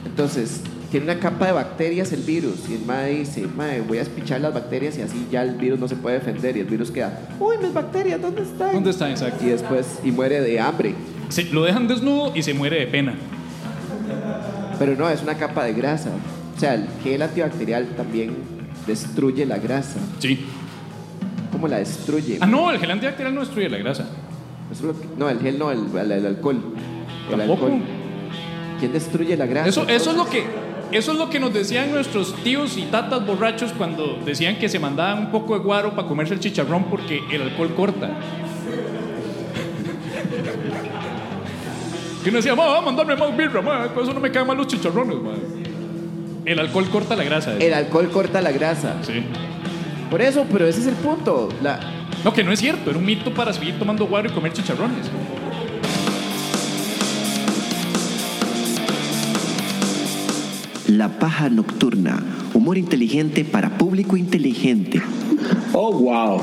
Entonces, 0.05 0.61
tiene 0.91 1.05
una 1.11 1.19
capa 1.19 1.47
de 1.47 1.53
bacterias 1.53 2.11
el 2.11 2.21
virus. 2.21 2.69
Y 2.69 2.75
el 2.75 2.85
mae 2.85 3.19
dice, 3.19 3.47
mae, 3.47 3.81
voy 3.81 3.97
a 3.97 4.01
espichar 4.03 4.41
las 4.41 4.53
bacterias 4.53 4.95
y 4.97 5.01
así 5.01 5.27
ya 5.31 5.41
el 5.41 5.55
virus 5.55 5.79
no 5.79 5.87
se 5.87 5.95
puede 5.95 6.19
defender. 6.19 6.55
Y 6.57 6.59
el 6.59 6.67
virus 6.67 6.91
queda, 6.91 7.19
uy, 7.39 7.57
mis 7.57 7.73
bacterias, 7.73 8.21
¿dónde 8.21 8.43
están? 8.43 8.73
¿Dónde 8.73 8.91
están? 8.91 9.09
Exacto. 9.11 9.43
Y 9.43 9.49
después, 9.49 9.87
y 10.03 10.11
muere 10.11 10.41
de 10.41 10.59
hambre. 10.59 10.93
Se- 11.29 11.45
lo 11.45 11.63
dejan 11.63 11.87
desnudo 11.87 12.31
y 12.35 12.43
se 12.43 12.53
muere 12.53 12.79
de 12.79 12.87
pena. 12.87 13.15
Pero 14.85 14.97
no, 14.97 15.09
es 15.09 15.21
una 15.23 15.35
capa 15.35 15.63
de 15.63 15.71
grasa. 15.73 16.09
O 16.57 16.59
sea, 16.59 16.73
el 16.73 16.87
gel 17.01 17.21
antibacterial 17.21 17.87
también 17.95 18.35
destruye 18.85 19.45
la 19.45 19.57
grasa. 19.57 19.99
Sí. 20.19 20.45
¿Cómo 21.53 21.69
la 21.69 21.77
destruye? 21.77 22.37
Ah, 22.41 22.45
no, 22.45 22.69
el 22.69 22.79
gel 22.79 22.91
antibacterial 22.91 23.33
no 23.33 23.39
destruye 23.39 23.69
la 23.69 23.77
grasa. 23.77 24.07
No, 25.17 25.29
el 25.29 25.39
gel 25.39 25.57
no, 25.57 25.71
el, 25.71 25.85
el- 25.97 26.11
el 26.11 26.25
alcohol. 26.25 26.57
El 27.31 27.37
Tampoco. 27.37 27.65
alcohol. 27.67 27.81
¿Quién 28.77 28.91
destruye 28.91 29.37
la 29.37 29.45
grasa? 29.45 29.69
Eso, 29.69 29.87
eso 29.87 30.11
es 30.11 30.17
lo 30.17 30.25
que. 30.29 30.43
Eso 30.91 31.13
es 31.13 31.17
lo 31.17 31.29
que 31.29 31.39
nos 31.39 31.53
decían 31.53 31.89
nuestros 31.91 32.35
tíos 32.43 32.77
y 32.77 32.81
tatas 32.83 33.25
borrachos 33.25 33.71
cuando 33.71 34.19
decían 34.25 34.57
que 34.57 34.67
se 34.67 34.79
mandaban 34.79 35.27
un 35.27 35.31
poco 35.31 35.53
de 35.57 35.63
guaro 35.63 35.95
para 35.95 36.09
comerse 36.09 36.33
el 36.33 36.41
chicharrón 36.41 36.83
porque 36.89 37.21
el 37.31 37.41
alcohol 37.41 37.73
corta. 37.73 38.09
Que 42.23 42.29
uno 42.29 42.37
decía, 42.37 42.55
va 42.55 42.77
a 42.77 42.81
mandarme 42.81 43.15
más 43.15 43.35
birra, 43.35 43.61
ma, 43.61 43.87
con 43.93 44.03
eso 44.03 44.13
no 44.13 44.19
me 44.21 44.31
caen 44.31 44.47
mal 44.47 44.55
los 44.55 44.67
chicharrones, 44.67 45.17
ma". 45.17 45.33
El 46.45 46.59
alcohol 46.59 46.89
corta 46.89 47.15
la 47.15 47.23
grasa. 47.23 47.57
El 47.57 47.73
alcohol 47.73 48.09
corta 48.09 48.41
la 48.41 48.51
grasa. 48.51 48.95
Sí. 49.03 49.23
Por 50.09 50.21
eso, 50.21 50.45
pero 50.51 50.67
ese 50.67 50.81
es 50.81 50.87
el 50.87 50.95
punto. 50.95 51.49
La, 51.61 51.79
No, 52.23 52.33
que 52.33 52.43
no 52.43 52.51
es 52.53 52.59
cierto, 52.59 52.89
era 52.89 52.99
un 52.99 53.05
mito 53.05 53.33
para 53.33 53.51
seguir 53.51 53.77
tomando 53.77 54.05
guaro 54.07 54.29
y 54.29 54.31
comer 54.31 54.53
chicharrones. 54.53 55.09
La 60.87 61.09
paja 61.19 61.49
nocturna. 61.49 62.21
Humor 62.53 62.77
inteligente 62.77 63.43
para 63.43 63.77
público 63.77 64.15
inteligente. 64.15 65.01
Oh, 65.73 65.91
wow. 65.91 66.41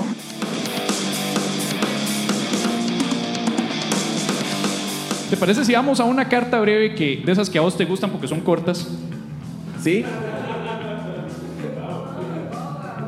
¿Te 5.30 5.36
parece 5.36 5.64
si 5.64 5.72
vamos 5.72 6.00
a 6.00 6.04
una 6.04 6.28
carta 6.28 6.58
breve 6.60 6.94
que 6.94 7.22
de 7.24 7.30
esas 7.32 7.48
que 7.48 7.56
a 7.58 7.60
vos 7.60 7.76
te 7.76 7.84
gustan 7.84 8.10
porque 8.10 8.26
son 8.26 8.40
cortas? 8.40 8.88
¿Sí? 9.80 10.04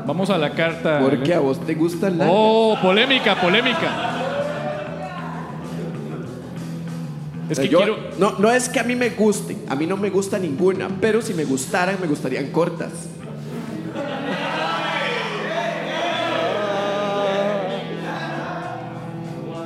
Vamos 0.05 0.29
a 0.29 0.37
la 0.37 0.51
carta. 0.51 0.99
Porque 1.01 1.33
a 1.33 1.39
vos 1.39 1.59
te 1.65 1.75
gusta 1.75 2.09
la... 2.09 2.27
Oh, 2.29 2.77
polémica, 2.81 3.39
polémica. 3.39 4.19
Es 7.49 7.59
que 7.59 7.67
Yo- 7.67 7.77
quiero. 7.79 7.97
no, 8.17 8.39
no 8.39 8.51
es 8.51 8.69
que 8.69 8.79
a 8.79 8.83
mí 8.83 8.95
me 8.95 9.09
guste, 9.09 9.57
a 9.67 9.75
mí 9.75 9.85
no 9.85 9.97
me 9.97 10.09
gusta 10.09 10.39
ninguna, 10.39 10.87
pero 11.01 11.21
si 11.21 11.33
me 11.33 11.43
gustaran, 11.43 11.97
me 12.01 12.07
gustarían 12.07 12.47
cortas. 12.51 12.91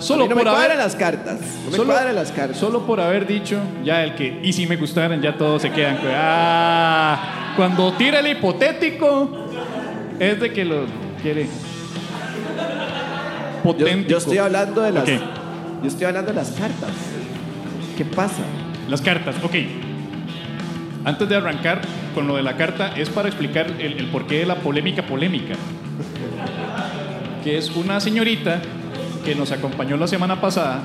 A 0.08 0.10
Solo 0.10 0.24
mí 0.24 0.30
no 0.30 0.36
por 0.36 0.46
me 0.46 0.50
haber. 0.52 0.78
las 0.78 0.96
cartas. 0.96 1.40
No 1.66 1.72
me 1.72 1.78
Solo- 1.78 1.94
las 2.14 2.32
cartas. 2.32 2.58
Solo 2.58 2.86
por 2.86 3.02
haber 3.02 3.28
dicho, 3.28 3.60
ya 3.84 4.04
el 4.04 4.16
que. 4.16 4.40
Y 4.42 4.54
si 4.54 4.66
me 4.66 4.78
gustaran, 4.78 5.22
ya 5.22 5.38
todos 5.38 5.62
se 5.62 5.72
quedan. 5.72 6.00
Ah, 6.16 7.54
cuando 7.58 7.92
tira 7.94 8.20
el 8.20 8.28
hipotético, 8.28 9.30
es 10.20 10.40
de 10.40 10.54
que 10.54 10.64
lo 10.66 10.86
quiere. 11.22 11.44
Yo, 11.46 11.50
Potente. 13.64 14.10
yo 14.10 14.18
estoy 14.18 14.38
hablando 14.38 14.82
de 14.82 14.92
las. 14.92 15.06
Yo 15.08 15.88
estoy 15.88 16.06
hablando 16.06 16.32
de 16.32 16.36
las 16.38 16.52
cartas. 16.52 16.90
¿Qué 17.98 18.06
pasa? 18.06 18.44
Las 18.90 19.02
cartas, 19.02 19.36
ok. 19.44 19.56
Antes 21.04 21.28
de 21.30 21.36
arrancar 21.36 21.82
con 22.14 22.28
lo 22.28 22.36
de 22.38 22.44
la 22.44 22.56
carta, 22.56 22.94
es 22.96 23.10
para 23.10 23.28
explicar 23.28 23.68
el, 23.80 23.94
el 24.00 24.06
porqué 24.08 24.40
de 24.40 24.46
la 24.46 24.56
polémica 24.56 25.02
polémica. 25.06 25.56
Que 27.44 27.58
es 27.58 27.70
una 27.76 28.00
señorita 28.00 28.60
que 29.28 29.36
nos 29.36 29.52
acompañó 29.52 29.98
la 29.98 30.08
semana 30.08 30.40
pasada 30.40 30.80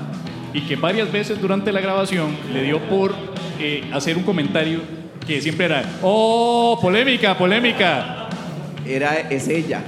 y 0.53 0.59
que 0.63 0.75
varias 0.75 1.09
veces 1.09 1.39
durante 1.41 1.71
la 1.71 1.79
grabación 1.79 2.35
le 2.53 2.63
dio 2.63 2.77
por 2.89 3.13
eh, 3.57 3.89
hacer 3.93 4.17
un 4.17 4.23
comentario 4.23 4.81
que 5.25 5.41
siempre 5.41 5.67
era, 5.67 5.81
oh, 6.01 6.77
polémica, 6.81 7.37
polémica. 7.37 8.27
Era, 8.85 9.15
es 9.29 9.47
ella. 9.47 9.81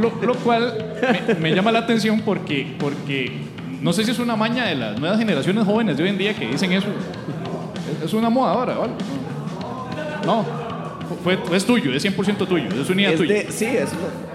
Lo, 0.00 0.12
lo 0.24 0.34
cual 0.36 0.94
me, 1.26 1.34
me 1.50 1.54
llama 1.56 1.72
la 1.72 1.80
atención 1.80 2.20
porque, 2.20 2.76
porque 2.78 3.32
no 3.82 3.92
sé 3.92 4.04
si 4.04 4.12
es 4.12 4.20
una 4.20 4.36
maña 4.36 4.66
de 4.66 4.76
las 4.76 5.00
nuevas 5.00 5.18
generaciones 5.18 5.64
jóvenes 5.64 5.96
de 5.96 6.04
hoy 6.04 6.10
en 6.10 6.18
día 6.18 6.34
que 6.34 6.46
dicen 6.46 6.70
eso. 6.70 6.86
Es, 8.04 8.14
una 8.14 8.30
moda 8.30 8.52
ahora, 8.52 8.74
¿vale? 8.76 8.92
No, 10.24 10.44
fue, 11.24 11.36
fue- 11.38 11.56
es 11.56 11.64
tuyo, 11.66 11.92
es 11.92 12.04
100% 12.04 12.46
tuyo, 12.46 12.68
es 12.80 12.88
unidad 12.88 13.12
Es 13.14 13.18
tuya. 13.18 13.34
de- 13.34 13.50
sí, 13.50 13.64
es 13.64 13.90
una- 13.90 14.27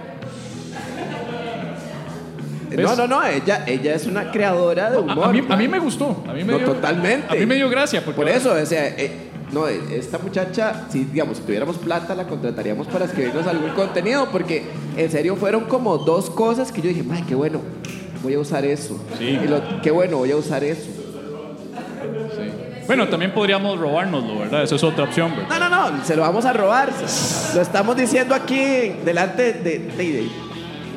¿Ves? 2.76 2.86
No, 2.86 2.96
no, 2.96 3.06
no, 3.06 3.26
ella, 3.26 3.64
ella 3.66 3.94
es 3.94 4.06
una 4.06 4.30
creadora 4.30 4.90
de 4.90 4.98
humor. 4.98 5.24
a 5.28 5.32
mí, 5.32 5.38
a 5.38 5.42
mae. 5.42 5.58
mí 5.58 5.68
me 5.68 5.78
gustó. 5.78 6.22
A 6.28 6.32
mí 6.32 6.44
me 6.44 6.52
No, 6.52 6.58
dio, 6.58 6.66
totalmente. 6.68 7.26
A 7.30 7.34
mí 7.38 7.46
me 7.46 7.54
dio 7.54 7.68
gracia. 7.68 8.02
Porque 8.04 8.16
Por 8.20 8.28
eso, 8.28 8.52
o 8.52 8.66
sea, 8.66 8.86
eh, 8.88 9.30
no, 9.52 9.68
eh, 9.68 9.80
esta 9.92 10.18
muchacha, 10.18 10.86
si 10.90 11.04
digamos, 11.04 11.36
si 11.38 11.42
tuviéramos 11.44 11.76
plata, 11.78 12.14
la 12.14 12.26
contrataríamos 12.26 12.86
para 12.88 13.04
escribirnos 13.04 13.46
algún 13.46 13.70
contenido, 13.70 14.28
porque 14.32 14.64
en 14.96 15.10
serio 15.10 15.36
fueron 15.36 15.64
como 15.64 15.98
dos 15.98 16.30
cosas 16.30 16.72
que 16.72 16.82
yo 16.82 16.88
dije, 16.88 17.04
ay, 17.12 17.24
qué 17.28 17.34
bueno, 17.34 17.60
voy 18.22 18.34
a 18.34 18.38
usar 18.40 18.64
eso. 18.64 18.98
Sí. 19.18 19.38
Y 19.44 19.46
lo- 19.48 19.80
qué 19.82 19.90
bueno, 19.90 20.16
voy 20.18 20.30
a 20.32 20.36
usar 20.36 20.64
eso. 20.64 20.82
Sí. 22.36 22.50
Bueno, 22.86 23.08
también 23.08 23.32
podríamos 23.32 23.78
robárnoslo, 23.78 24.40
¿verdad? 24.40 24.62
Esa 24.62 24.74
es 24.74 24.84
otra 24.84 25.04
opción, 25.04 25.32
¿verdad? 25.34 25.58
No, 25.58 25.68
no, 25.70 25.90
no, 25.90 26.04
se 26.04 26.14
lo 26.16 26.22
vamos 26.22 26.44
a 26.44 26.52
robar. 26.52 26.90
Lo 27.54 27.60
estamos 27.62 27.96
diciendo 27.96 28.34
aquí 28.34 28.92
delante 29.04 29.54
de, 29.54 29.78
de- 29.78 29.78
de, 29.96 30.28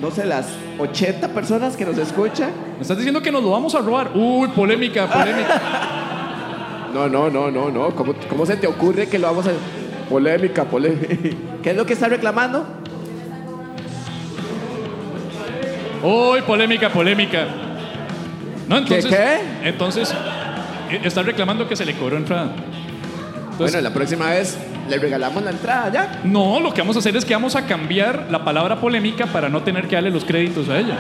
no 0.02 0.12
sé, 0.12 0.26
las 0.26 0.48
80 0.78 1.30
personas 1.30 1.76
que 1.76 1.86
nos 1.86 1.98
escuchan. 1.98 2.52
¿Me 2.76 2.82
estás 2.82 2.98
diciendo 2.98 3.22
que 3.22 3.32
nos 3.32 3.44
lo 3.44 3.52
vamos 3.52 3.74
a 3.76 3.80
robar? 3.80 4.12
Uy, 4.14 4.48
polémica, 4.50 5.08
polémica. 5.08 5.62
No, 6.94 7.08
no, 7.08 7.30
no, 7.30 7.52
no, 7.52 7.70
no. 7.70 7.90
¿Cómo, 7.92 8.16
cómo 8.28 8.46
se 8.46 8.56
te 8.56 8.66
ocurre 8.66 9.08
que 9.08 9.20
lo 9.20 9.28
vamos 9.28 9.46
a... 9.46 9.52
Polémica, 10.10 10.64
polémica. 10.64 11.08
¿Qué 11.62 11.72
es 11.72 11.76
lo 11.76 11.86
que 11.86 11.94
está 11.94 12.08
reclamando? 12.08 12.66
Uy, 16.02 16.42
polémica, 16.42 16.90
polémica. 16.90 17.46
No, 18.68 18.78
entonces. 18.78 19.06
qué? 19.06 19.68
Entonces, 19.68 20.12
eh, 20.90 21.02
está 21.04 21.22
reclamando 21.24 21.68
que 21.68 21.76
se 21.76 21.86
le 21.86 21.94
cobró 21.94 22.18
entrada. 22.18 22.54
Entonces, 23.52 23.58
bueno, 23.58 23.82
la 23.82 23.94
próxima 23.94 24.30
vez 24.30 24.58
le 24.90 24.98
regalamos 24.98 25.44
la 25.44 25.52
entrada 25.52 25.92
ya. 25.92 26.20
No, 26.24 26.60
lo 26.60 26.74
que 26.74 26.82
vamos 26.82 26.96
a 26.96 27.00
hacer 27.00 27.16
es 27.16 27.26
que 27.26 27.34
vamos 27.34 27.56
a 27.56 27.66
cambiar 27.66 28.28
la 28.30 28.44
palabra 28.44 28.80
polémica 28.80 29.26
para 29.28 29.50
no 29.50 29.62
tener 29.64 29.88
que 29.88 29.96
darle 29.96 30.12
los 30.12 30.26
créditos 30.26 30.70
a 30.70 30.78
ella. 30.78 30.96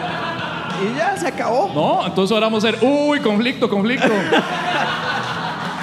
Y 0.83 0.97
ya 0.97 1.17
se 1.17 1.27
acabó. 1.27 1.71
No, 1.73 2.05
entonces 2.05 2.33
ahora 2.33 2.47
vamos 2.47 2.63
a 2.63 2.69
hacer, 2.69 2.79
uy, 2.83 3.19
conflicto, 3.19 3.69
conflicto. 3.69 4.07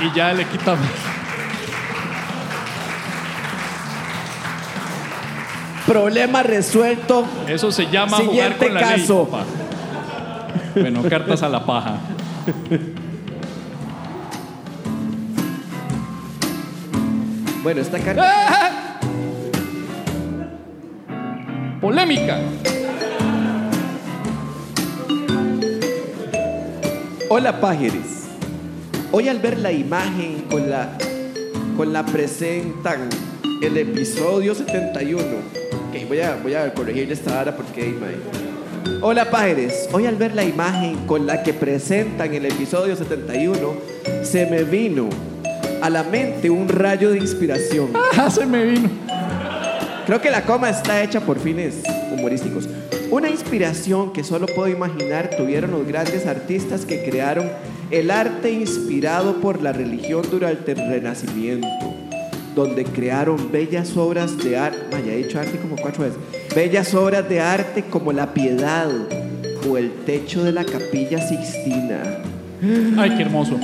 y 0.00 0.16
ya 0.16 0.32
le 0.32 0.44
quitamos. 0.46 0.86
Problema 5.86 6.42
resuelto. 6.42 7.26
Eso 7.46 7.70
se 7.70 7.86
llama 7.90 8.18
jugar 8.18 8.56
con 8.56 8.72
la 8.72 8.80
caso. 8.80 9.28
ley. 9.30 10.82
Bueno, 10.82 11.02
cartas 11.08 11.42
a 11.42 11.48
la 11.48 11.64
paja. 11.64 11.98
Bueno, 17.64 17.80
esta 17.80 17.98
carta. 17.98 18.22
¡Ah! 18.26 19.00
Polémica. 21.80 22.38
Hola, 27.30 27.58
Pájeres. 27.62 28.26
Hoy 29.12 29.30
al 29.30 29.38
ver 29.38 29.58
la 29.60 29.72
imagen 29.72 30.44
con 30.50 30.68
la, 30.68 30.90
con 31.74 31.90
la 31.90 32.04
presentan 32.04 33.08
el 33.62 33.78
episodio 33.78 34.54
71. 34.54 35.22
Ok, 35.22 36.06
voy 36.06 36.20
a, 36.20 36.36
voy 36.36 36.52
a 36.52 36.74
corregir 36.74 37.10
esta 37.10 37.40
hora 37.40 37.56
porque 37.56 37.84
hay 37.84 37.92
mae. 37.92 38.98
Hola, 39.00 39.30
Pájeres. 39.30 39.88
Hoy 39.90 40.04
al 40.04 40.16
ver 40.16 40.34
la 40.34 40.44
imagen 40.44 41.06
con 41.06 41.26
la 41.26 41.42
que 41.42 41.54
presentan 41.54 42.34
el 42.34 42.44
episodio 42.44 42.94
71, 42.94 43.74
se 44.22 44.44
me 44.50 44.64
vino 44.64 45.08
a 45.84 45.90
la 45.90 46.02
mente 46.02 46.48
un 46.48 46.66
rayo 46.66 47.10
de 47.10 47.18
inspiración. 47.18 47.90
Ah, 48.16 48.30
se 48.30 48.46
me 48.46 48.64
vino. 48.64 48.88
Creo 50.06 50.20
que 50.22 50.30
la 50.30 50.44
coma 50.44 50.70
está 50.70 51.02
hecha 51.02 51.20
por 51.20 51.38
fines 51.38 51.82
humorísticos. 52.10 52.68
Una 53.10 53.28
inspiración 53.28 54.12
que 54.12 54.24
solo 54.24 54.46
puedo 54.46 54.68
imaginar 54.68 55.30
tuvieron 55.36 55.72
los 55.72 55.86
grandes 55.86 56.26
artistas 56.26 56.86
que 56.86 57.04
crearon 57.04 57.50
el 57.90 58.10
arte 58.10 58.50
inspirado 58.50 59.40
por 59.42 59.62
la 59.62 59.72
religión 59.72 60.22
durante 60.30 60.72
el 60.72 60.78
Renacimiento, 60.78 61.68
donde 62.54 62.84
crearon 62.84 63.52
bellas 63.52 63.94
obras 63.96 64.38
de 64.38 64.56
arte, 64.56 64.78
ya 65.04 65.12
he 65.12 65.16
dicho 65.18 65.38
arte 65.38 65.58
como 65.58 65.76
cuatro 65.76 66.04
veces, 66.04 66.18
bellas 66.54 66.94
obras 66.94 67.28
de 67.28 67.40
arte 67.40 67.84
como 67.90 68.12
la 68.12 68.32
piedad 68.32 68.88
o 69.68 69.76
el 69.76 69.92
techo 70.06 70.44
de 70.44 70.52
la 70.52 70.64
capilla 70.64 71.20
Sixtina. 71.20 72.22
Ay, 72.96 73.16
qué 73.16 73.22
hermoso. 73.22 73.58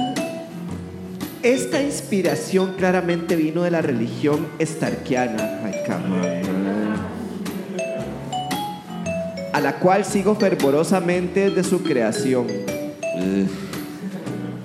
Esta 1.43 1.82
inspiración 1.82 2.74
claramente 2.76 3.34
vino 3.34 3.62
de 3.62 3.70
la 3.70 3.80
religión 3.80 4.47
estarquiana, 4.59 5.61
ay, 5.64 5.74
a 9.53 9.61
la 9.61 9.76
cual 9.76 10.05
sigo 10.05 10.34
fervorosamente 10.34 11.49
desde 11.49 11.64
su 11.64 11.82
creación. 11.82 12.47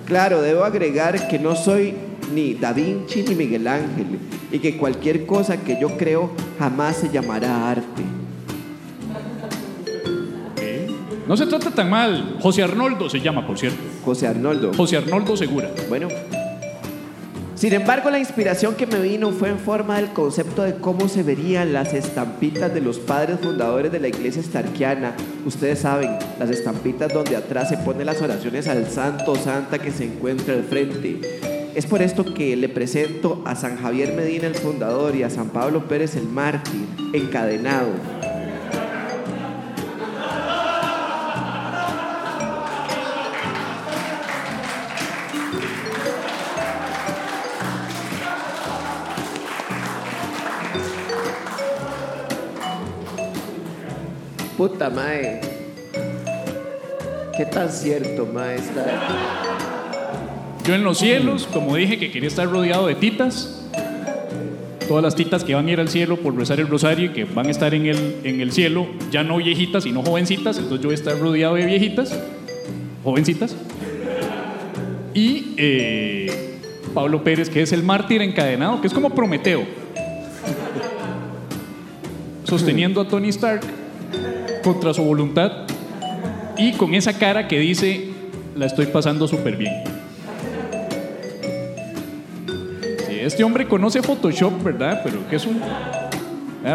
Claro, 0.04 0.42
debo 0.42 0.64
agregar 0.64 1.28
que 1.28 1.38
no 1.38 1.56
soy 1.56 1.94
ni 2.34 2.54
Da 2.54 2.72
Vinci 2.72 3.22
ni 3.22 3.34
Miguel 3.34 3.66
Ángel 3.66 4.18
y 4.52 4.58
que 4.58 4.76
cualquier 4.76 5.24
cosa 5.24 5.56
que 5.56 5.80
yo 5.80 5.96
creo 5.96 6.30
jamás 6.58 6.96
se 6.96 7.08
llamará 7.08 7.70
arte. 7.70 8.02
No 11.26 11.36
se 11.36 11.46
trata 11.46 11.70
tan 11.70 11.90
mal. 11.90 12.36
José 12.40 12.62
Arnoldo 12.62 13.10
se 13.10 13.20
llama, 13.20 13.46
por 13.46 13.58
cierto. 13.58 13.78
José 14.04 14.28
Arnoldo. 14.28 14.72
José 14.74 14.98
Arnoldo 14.98 15.36
Segura. 15.36 15.72
Bueno. 15.88 16.08
Sin 17.56 17.72
embargo, 17.72 18.10
la 18.10 18.18
inspiración 18.18 18.74
que 18.74 18.86
me 18.86 19.00
vino 19.00 19.30
fue 19.30 19.48
en 19.48 19.58
forma 19.58 19.96
del 19.96 20.12
concepto 20.12 20.62
de 20.62 20.74
cómo 20.74 21.08
se 21.08 21.22
verían 21.22 21.72
las 21.72 21.94
estampitas 21.94 22.72
de 22.74 22.82
los 22.82 22.98
padres 22.98 23.40
fundadores 23.40 23.90
de 23.90 23.98
la 23.98 24.08
iglesia 24.08 24.42
estarquiana. 24.42 25.14
Ustedes 25.46 25.78
saben, 25.78 26.18
las 26.38 26.50
estampitas 26.50 27.14
donde 27.14 27.34
atrás 27.34 27.70
se 27.70 27.78
ponen 27.78 28.04
las 28.04 28.20
oraciones 28.20 28.68
al 28.68 28.86
santo 28.90 29.36
santa 29.36 29.78
que 29.78 29.90
se 29.90 30.04
encuentra 30.04 30.52
al 30.52 30.64
frente. 30.64 31.72
Es 31.74 31.86
por 31.86 32.02
esto 32.02 32.34
que 32.34 32.54
le 32.56 32.68
presento 32.68 33.42
a 33.46 33.56
San 33.56 33.78
Javier 33.78 34.12
Medina, 34.12 34.46
el 34.46 34.54
fundador, 34.54 35.16
y 35.16 35.22
a 35.22 35.30
San 35.30 35.48
Pablo 35.48 35.88
Pérez, 35.88 36.14
el 36.14 36.28
mártir, 36.28 36.86
encadenado. 37.14 37.88
Puta 54.56 54.88
mae. 54.88 55.42
¿Qué 57.36 57.44
tan 57.44 57.68
cierto, 57.68 58.26
mae? 58.32 58.54
Está... 58.54 59.02
Yo 60.66 60.74
en 60.74 60.82
los 60.82 60.96
cielos, 60.96 61.46
como 61.52 61.76
dije 61.76 61.98
que 61.98 62.10
quería 62.10 62.28
estar 62.28 62.48
rodeado 62.48 62.86
de 62.86 62.94
titas, 62.94 63.68
todas 64.88 65.04
las 65.04 65.14
titas 65.14 65.44
que 65.44 65.54
van 65.54 65.66
a 65.66 65.72
ir 65.72 65.78
al 65.78 65.90
cielo 65.90 66.16
por 66.16 66.34
rezar 66.34 66.58
el 66.58 66.68
rosario 66.68 67.06
y 67.06 67.08
que 67.10 67.24
van 67.24 67.48
a 67.48 67.50
estar 67.50 67.74
en 67.74 67.84
el, 67.84 68.16
en 68.24 68.40
el 68.40 68.50
cielo, 68.50 68.86
ya 69.10 69.22
no 69.22 69.36
viejitas, 69.36 69.84
sino 69.84 70.02
jovencitas, 70.02 70.56
entonces 70.56 70.80
yo 70.80 70.88
voy 70.88 70.94
a 70.94 70.98
estar 70.98 71.18
rodeado 71.18 71.56
de 71.56 71.66
viejitas, 71.66 72.18
jovencitas. 73.04 73.54
Y 75.12 75.52
eh, 75.58 76.58
Pablo 76.94 77.22
Pérez, 77.22 77.50
que 77.50 77.60
es 77.60 77.72
el 77.72 77.82
mártir 77.82 78.22
encadenado, 78.22 78.80
que 78.80 78.86
es 78.86 78.94
como 78.94 79.10
Prometeo, 79.10 79.64
sosteniendo 82.44 83.02
a 83.02 83.08
Tony 83.08 83.28
Stark 83.28 83.85
contra 84.66 84.92
su 84.92 85.04
voluntad 85.04 85.52
y 86.58 86.72
con 86.72 86.92
esa 86.92 87.16
cara 87.16 87.46
que 87.46 87.56
dice, 87.60 88.08
la 88.56 88.66
estoy 88.66 88.86
pasando 88.86 89.28
súper 89.28 89.56
bien. 89.56 89.72
Sí, 93.06 93.14
este 93.20 93.44
hombre 93.44 93.68
conoce 93.68 94.02
Photoshop, 94.02 94.64
¿verdad? 94.64 95.02
Pero 95.04 95.28
que 95.30 95.36
es 95.36 95.46
un... 95.46 95.60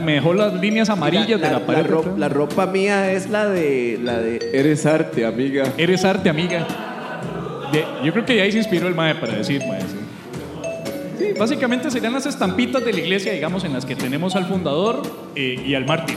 Me 0.06 0.14
dejó 0.14 0.34
las 0.34 0.54
líneas 0.54 0.90
amarillas 0.90 1.42
la, 1.42 1.48
de 1.48 1.54
la 1.54 1.66
pared. 1.66 1.86
la 2.16 2.30
ropa 2.30 2.66
mía 2.66 3.12
es 3.12 3.30
la 3.30 3.50
de 3.50 4.00
la 4.02 4.20
de 4.20 4.40
eres 4.54 4.86
arte, 4.86 5.26
amiga. 5.26 5.66
Eres 5.78 6.06
arte, 6.06 6.30
amiga. 6.30 6.66
De- 7.74 7.84
yo 8.06 8.14
creo 8.14 8.24
que 8.26 8.36
de 8.36 8.42
ahí 8.44 8.54
se 8.54 8.60
inspiró 8.60 8.88
el 8.88 8.96
mae 8.96 9.16
para 9.16 9.34
decir, 9.34 9.62
mae, 9.68 9.82
sí. 9.82 9.98
Sí, 11.20 11.26
básicamente 11.38 11.92
serían 11.92 12.14
las 12.14 12.26
estampitas 12.26 12.86
de 12.86 12.94
la 12.94 13.00
iglesia, 13.02 13.34
digamos, 13.34 13.66
en 13.66 13.74
las 13.74 13.86
que 13.86 13.98
tenemos 13.98 14.38
al 14.38 14.46
fundador 14.46 15.02
eh, 15.36 15.62
y 15.68 15.76
al 15.76 15.86
mártir. 15.86 16.16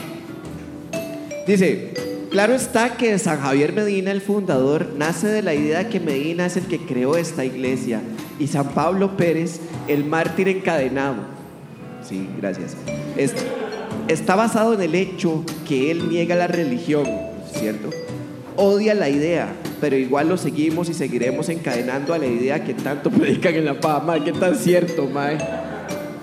Dice, 1.47 1.93
claro 2.31 2.55
está 2.55 2.97
que 2.97 3.19
San 3.19 3.41
Javier 3.41 3.73
Medina, 3.73 4.11
el 4.11 4.21
fundador, 4.21 4.93
nace 4.97 5.27
de 5.29 5.43
la 5.43 5.55
idea 5.55 5.89
que 5.89 6.01
Medina 6.01 6.47
es 6.47 6.57
el 6.57 6.65
que 6.67 6.79
creó 6.79 7.17
esta 7.17 7.45
iglesia 7.45 8.01
y 8.39 8.47
San 8.47 8.69
Pablo 8.71 9.17
Pérez, 9.17 9.61
el 9.89 10.05
mártir 10.05 10.49
encadenado. 10.49 11.17
Sí, 12.07 12.29
gracias. 12.41 12.77
Es- 13.17 13.35
está 14.09 14.35
basado 14.37 14.75
en 14.75 14.83
el 14.83 14.95
hecho 14.95 15.45
que 15.69 15.91
él 15.91 16.09
niega 16.09 16.35
la 16.35 16.47
religión, 16.47 17.07
¿cierto? 17.53 17.91
Odia 18.57 18.95
la 18.95 19.09
idea, 19.09 19.53
pero 19.81 19.97
igual 19.97 20.29
lo 20.29 20.37
seguimos 20.37 20.89
y 20.89 20.95
seguiremos 20.95 21.49
encadenando 21.49 22.15
a 22.15 22.19
la 22.19 22.27
idea 22.27 22.65
que 22.65 22.73
tanto 22.75 23.11
predican 23.11 23.55
en 23.55 23.65
la. 23.67 23.75
Mae, 24.05 24.23
qué 24.25 24.33
tan 24.33 24.55
cierto, 24.57 25.07
mae. 25.09 25.39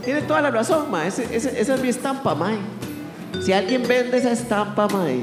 Tiene 0.04 0.22
toda 0.24 0.42
la 0.42 0.50
razón, 0.50 0.90
mae. 0.90 1.08
Esa 1.10 1.22
es 1.32 1.82
mi 1.82 1.90
estampa, 1.90 2.34
mae. 2.36 2.56
Si 3.40 3.54
alguien 3.54 3.84
vende 3.88 4.18
esa 4.18 4.32
estampa, 4.32 4.88
mae, 4.88 5.22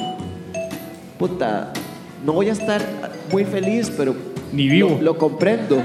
puta, 1.19 1.73
no 2.25 2.33
voy 2.33 2.49
a 2.49 2.53
estar 2.53 2.83
muy 3.31 3.45
feliz, 3.45 3.93
pero 3.97 4.15
Ni 4.53 4.69
vivo. 4.69 4.97
Lo, 4.97 5.03
lo 5.03 5.19
comprendo. 5.19 5.83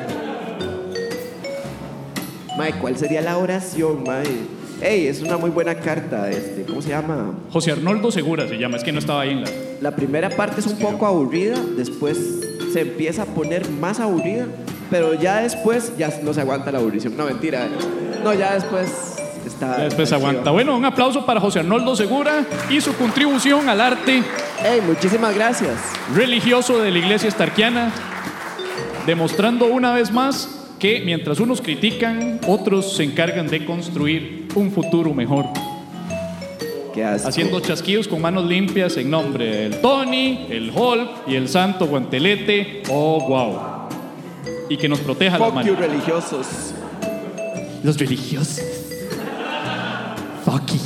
Mae, 2.58 2.74
¿cuál 2.80 2.98
sería 2.98 3.22
la 3.22 3.38
oración, 3.38 4.04
mae? 4.04 4.24
Ey, 4.82 5.08
es 5.08 5.22
una 5.22 5.38
muy 5.38 5.50
buena 5.50 5.76
carta, 5.76 6.30
este, 6.30 6.64
¿cómo 6.64 6.82
se 6.82 6.90
llama? 6.90 7.34
José 7.52 7.72
Arnoldo 7.72 8.12
Segura 8.12 8.48
se 8.48 8.58
llama, 8.58 8.78
es 8.78 8.84
que 8.84 8.92
no 8.92 9.00
estaba 9.00 9.22
ahí 9.22 9.32
en 9.32 9.42
la. 9.44 9.50
La 9.82 9.96
primera 9.96 10.30
parte 10.30 10.62
es 10.62 10.68
un 10.68 10.78
poco 10.78 11.06
aburrida, 11.06 11.56
después 11.78 12.18
se 12.72 12.82
empieza 12.82 13.24
a 13.24 13.26
poner 13.26 13.70
más 13.70 14.00
aburrida, 14.00 14.46
pero 14.90 15.14
ya 15.14 15.42
después 15.42 15.94
ya 15.98 16.10
no 16.24 16.34
se 16.34 16.42
aguanta 16.42 16.72
la 16.72 16.80
aburrición. 16.80 17.18
No, 17.18 17.26
mentira. 17.26 17.68
No, 18.24 18.34
ya 18.34 18.54
después 18.54 19.13
Ya 19.60 19.78
después 19.78 20.12
aguanta. 20.12 20.52
Bueno, 20.52 20.76
un 20.76 20.86
aplauso 20.86 21.26
para 21.26 21.40
José 21.40 21.60
Arnoldo 21.60 21.96
Segura 21.96 22.46
y 22.70 22.82
su 22.82 22.94
contribución 22.96 23.70
al 23.70 23.80
arte 23.82 24.24
Ey, 24.64 24.82
muchísimas 24.82 25.34
gracias. 25.36 25.74
religioso 26.16 26.80
de 26.80 26.92
la 26.92 26.98
iglesia 27.00 27.30
estarquiana, 27.30 27.92
demostrando 29.06 29.66
una 29.68 29.94
vez 29.94 30.12
más 30.12 30.60
que 30.80 31.02
mientras 31.06 31.40
unos 31.40 31.62
critican, 31.62 32.40
otros 32.48 32.96
se 32.98 33.04
encargan 33.04 33.48
de 33.48 33.66
construir 33.66 34.48
un 34.56 34.72
futuro 34.72 35.14
mejor. 35.14 35.46
Qué 36.94 37.04
asco. 37.04 37.28
Haciendo 37.30 37.60
chasquidos 37.60 38.08
con 38.08 38.22
manos 38.22 38.46
limpias 38.46 38.98
en 38.98 39.10
nombre 39.10 39.46
del 39.46 39.82
Tony, 39.82 40.46
el 40.50 40.72
Hulk 40.76 41.28
y 41.28 41.36
el 41.36 41.48
Santo 41.50 41.88
Guantelete. 41.88 42.84
Oh, 42.90 43.26
wow. 43.28 43.60
Y 44.70 44.78
que 44.78 44.88
nos 44.90 45.00
proteja 45.00 45.38
las 45.40 45.48
Fuck 45.48 45.56
manos. 45.56 45.80
religiosos. 45.80 46.48
Los 47.84 47.98
religiosos. 47.98 48.60
Fuck 50.46 50.74
it. 50.74 50.82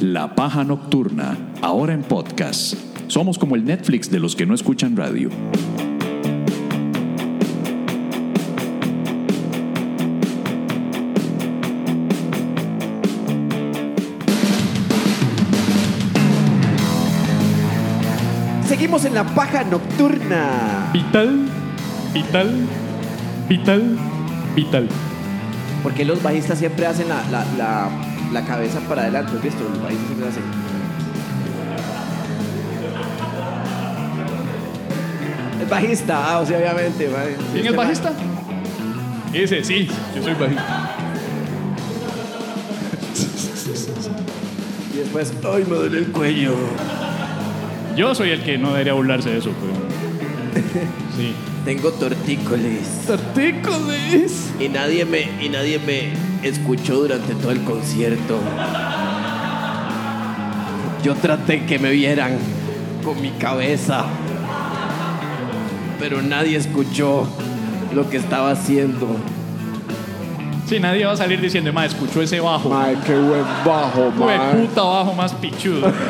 La 0.00 0.34
Paja 0.34 0.64
Nocturna, 0.64 1.36
ahora 1.62 1.92
en 1.92 2.02
podcast. 2.02 2.74
Somos 3.06 3.38
como 3.38 3.54
el 3.54 3.64
Netflix 3.64 4.10
de 4.10 4.18
los 4.18 4.34
que 4.34 4.44
no 4.44 4.54
escuchan 4.54 4.96
radio. 4.96 5.30
Seguimos 18.66 19.04
en 19.06 19.14
la 19.14 19.24
paja 19.24 19.64
nocturna. 19.64 20.90
Vital, 20.92 21.48
vital, 22.12 22.66
vital, 23.48 23.96
vital. 24.54 24.88
Porque 25.82 26.04
los 26.04 26.22
bajistas 26.22 26.58
siempre 26.58 26.86
hacen 26.86 27.08
la, 27.08 27.22
la, 27.30 27.44
la, 27.56 27.88
la 28.32 28.44
cabeza 28.44 28.80
para 28.80 29.02
adelante, 29.02 29.32
¿has 29.36 29.42
visto? 29.42 29.62
Los 29.64 29.82
bajistas 29.82 30.06
siempre 30.06 30.28
hacen. 30.28 30.42
El 35.60 35.66
bajista, 35.66 36.32
ah, 36.32 36.40
o 36.40 36.46
sea, 36.46 36.58
obviamente. 36.58 37.08
¿Quién 37.52 37.66
es 37.66 37.76
bajista? 37.76 38.12
Ese, 39.32 39.62
sí, 39.62 39.88
yo 40.16 40.22
soy 40.22 40.34
bajista. 40.34 40.94
Y 44.94 44.96
después, 44.98 45.32
ay, 45.44 45.64
me 45.68 45.76
duele 45.76 45.98
el 45.98 46.06
cuello. 46.08 46.54
Yo 47.96 48.14
soy 48.14 48.30
el 48.30 48.42
que 48.42 48.58
no 48.58 48.70
debería 48.70 48.94
burlarse 48.94 49.30
de 49.30 49.38
eso, 49.38 49.50
pero. 49.60 50.62
Sí. 51.16 51.34
Tengo 51.68 51.90
tortícolis. 51.90 53.04
Tortícolis. 53.06 54.54
Y 54.58 54.70
nadie 54.70 55.04
me, 55.04 55.28
y 55.38 55.50
nadie 55.50 55.78
me 55.78 56.14
escuchó 56.42 56.94
durante 56.94 57.34
todo 57.34 57.50
el 57.50 57.62
concierto. 57.62 58.38
Yo 61.04 61.14
traté 61.16 61.66
que 61.66 61.78
me 61.78 61.90
vieran 61.90 62.38
con 63.04 63.20
mi 63.20 63.32
cabeza. 63.32 64.06
Pero 65.98 66.22
nadie 66.22 66.56
escuchó 66.56 67.28
lo 67.92 68.08
que 68.08 68.16
estaba 68.16 68.52
haciendo. 68.52 69.06
Sí, 70.66 70.80
nadie 70.80 71.04
va 71.04 71.12
a 71.12 71.16
salir 71.18 71.38
diciendo, 71.38 71.70
ma, 71.74 71.84
escuchó 71.84 72.22
ese 72.22 72.40
bajo. 72.40 72.74
Ay, 72.74 72.96
qué 73.04 73.14
buen 73.14 73.44
bajo, 73.66 74.10
Fue 74.16 74.38
puta 74.38 74.82
bajo 74.84 75.12
más 75.12 75.34
pichudo. 75.34 75.92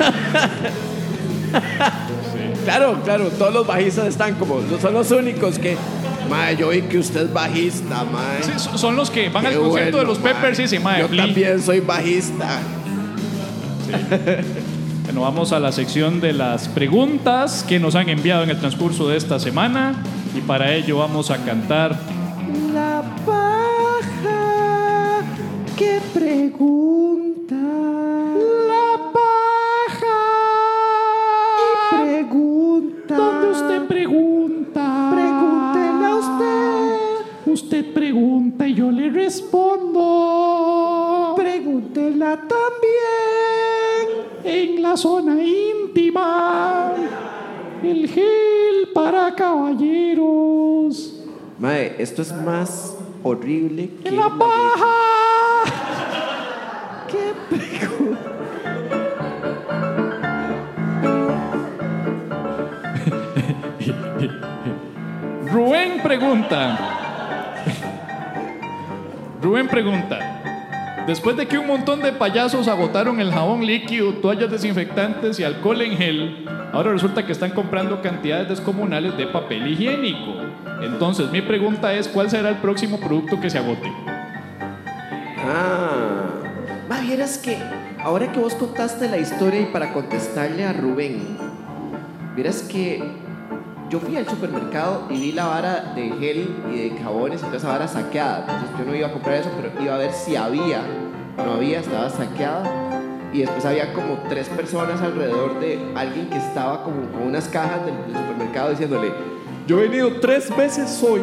Claro, 2.68 3.00
claro, 3.02 3.30
todos 3.30 3.54
los 3.54 3.66
bajistas 3.66 4.06
están 4.08 4.34
como, 4.34 4.60
son 4.78 4.92
los 4.92 5.10
únicos 5.10 5.58
que. 5.58 5.74
Mae, 6.28 6.54
yo 6.54 6.68
vi 6.68 6.82
que 6.82 6.98
usted 6.98 7.22
es 7.22 7.32
bajista, 7.32 8.04
mae. 8.04 8.42
Sí, 8.42 8.52
son 8.74 8.94
los 8.94 9.08
que 9.08 9.30
van 9.30 9.42
Qué 9.42 9.48
al 9.48 9.54
concierto 9.54 9.96
bueno, 9.96 9.98
de 9.98 10.04
los 10.04 10.22
mae. 10.22 10.34
Peppers 10.34 10.58
y 10.58 10.62
dicen, 10.62 10.82
ma, 10.82 10.98
Yo 10.98 11.08
Flea". 11.08 11.24
también 11.24 11.62
soy 11.62 11.80
bajista. 11.80 12.60
Bueno, 15.04 15.22
vamos 15.22 15.52
a 15.52 15.60
la 15.60 15.72
sección 15.72 16.20
de 16.20 16.34
las 16.34 16.68
preguntas 16.68 17.64
que 17.66 17.80
nos 17.80 17.94
han 17.94 18.10
enviado 18.10 18.42
en 18.42 18.50
el 18.50 18.58
transcurso 18.58 19.08
de 19.08 19.16
esta 19.16 19.40
semana. 19.40 19.94
Y 20.36 20.42
para 20.42 20.74
ello 20.74 20.98
vamos 20.98 21.30
a 21.30 21.38
cantar 21.38 21.98
La 22.74 23.02
paja 23.24 25.22
que 25.78 26.02
pregunta. 26.12 27.07
Yo 38.78 38.90
le 38.92 39.10
respondo. 39.10 40.04
Pregúntela 41.36 42.36
también. 42.36 44.06
En 44.44 44.80
la 44.80 44.96
zona 44.96 45.42
íntima. 45.42 46.92
El 47.82 48.08
gel 48.08 48.90
para 48.94 49.34
caballeros. 49.34 51.24
Mae, 51.58 51.96
esto 51.98 52.22
es 52.22 52.32
más 52.32 52.96
horrible 53.24 53.90
que. 54.00 54.10
En 54.10 54.16
la 54.16 54.30
paja. 54.30 54.94
¿Qué 57.08 57.32
pregunta? 57.50 58.30
Rubén 65.52 66.00
pregunta. 66.00 66.97
Rubén 69.48 69.66
pregunta. 69.66 70.18
Después 71.06 71.34
de 71.38 71.46
que 71.46 71.56
un 71.56 71.66
montón 71.66 72.02
de 72.02 72.12
payasos 72.12 72.68
agotaron 72.68 73.18
el 73.18 73.32
jabón 73.32 73.64
líquido, 73.64 74.12
toallas 74.12 74.50
desinfectantes 74.50 75.40
y 75.40 75.44
alcohol 75.44 75.80
en 75.80 75.96
gel, 75.96 76.44
ahora 76.70 76.92
resulta 76.92 77.24
que 77.24 77.32
están 77.32 77.52
comprando 77.52 78.02
cantidades 78.02 78.50
descomunales 78.50 79.16
de 79.16 79.26
papel 79.26 79.68
higiénico. 79.68 80.34
Entonces, 80.82 81.30
mi 81.30 81.40
pregunta 81.40 81.94
es, 81.94 82.08
¿cuál 82.08 82.28
será 82.28 82.50
el 82.50 82.56
próximo 82.56 83.00
producto 83.00 83.40
que 83.40 83.48
se 83.48 83.56
agote? 83.56 83.90
Ah. 85.46 86.26
Ma, 86.86 87.00
vieras 87.00 87.38
que 87.38 87.56
ahora 88.04 88.30
que 88.30 88.40
vos 88.40 88.54
contaste 88.54 89.08
la 89.08 89.16
historia 89.16 89.62
y 89.62 89.66
para 89.72 89.94
contestarle 89.94 90.66
a 90.66 90.74
Rubén, 90.74 91.38
vieras 92.36 92.60
que 92.60 93.02
yo 93.90 94.00
fui 94.00 94.16
al 94.16 94.28
supermercado 94.28 95.06
y 95.10 95.20
vi 95.20 95.32
la 95.32 95.46
vara 95.46 95.92
de 95.94 96.10
gel 96.20 96.54
y 96.72 96.88
de 96.88 96.98
jabones 97.02 97.40
y 97.40 97.44
toda 97.44 97.56
esa 97.56 97.68
vara 97.68 97.88
saqueada. 97.88 98.40
Entonces 98.40 98.78
yo 98.78 98.84
no 98.84 98.94
iba 98.94 99.08
a 99.08 99.12
comprar 99.12 99.36
eso, 99.36 99.50
pero 99.56 99.82
iba 99.82 99.94
a 99.94 99.98
ver 99.98 100.12
si 100.12 100.36
había. 100.36 100.82
No 101.36 101.54
había, 101.54 101.80
estaba 101.80 102.10
saqueada. 102.10 102.70
Y 103.32 103.40
después 103.40 103.64
había 103.64 103.92
como 103.92 104.18
tres 104.28 104.48
personas 104.48 105.00
alrededor 105.00 105.60
de 105.60 105.92
alguien 105.94 106.28
que 106.28 106.38
estaba 106.38 106.82
como 106.82 107.02
con 107.12 107.22
unas 107.22 107.48
cajas 107.48 107.84
del, 107.84 107.94
del 107.94 108.16
supermercado 108.16 108.70
diciéndole, 108.70 109.12
yo 109.66 109.78
he 109.78 109.82
venido 109.82 110.18
tres 110.20 110.54
veces 110.56 111.02
hoy 111.02 111.20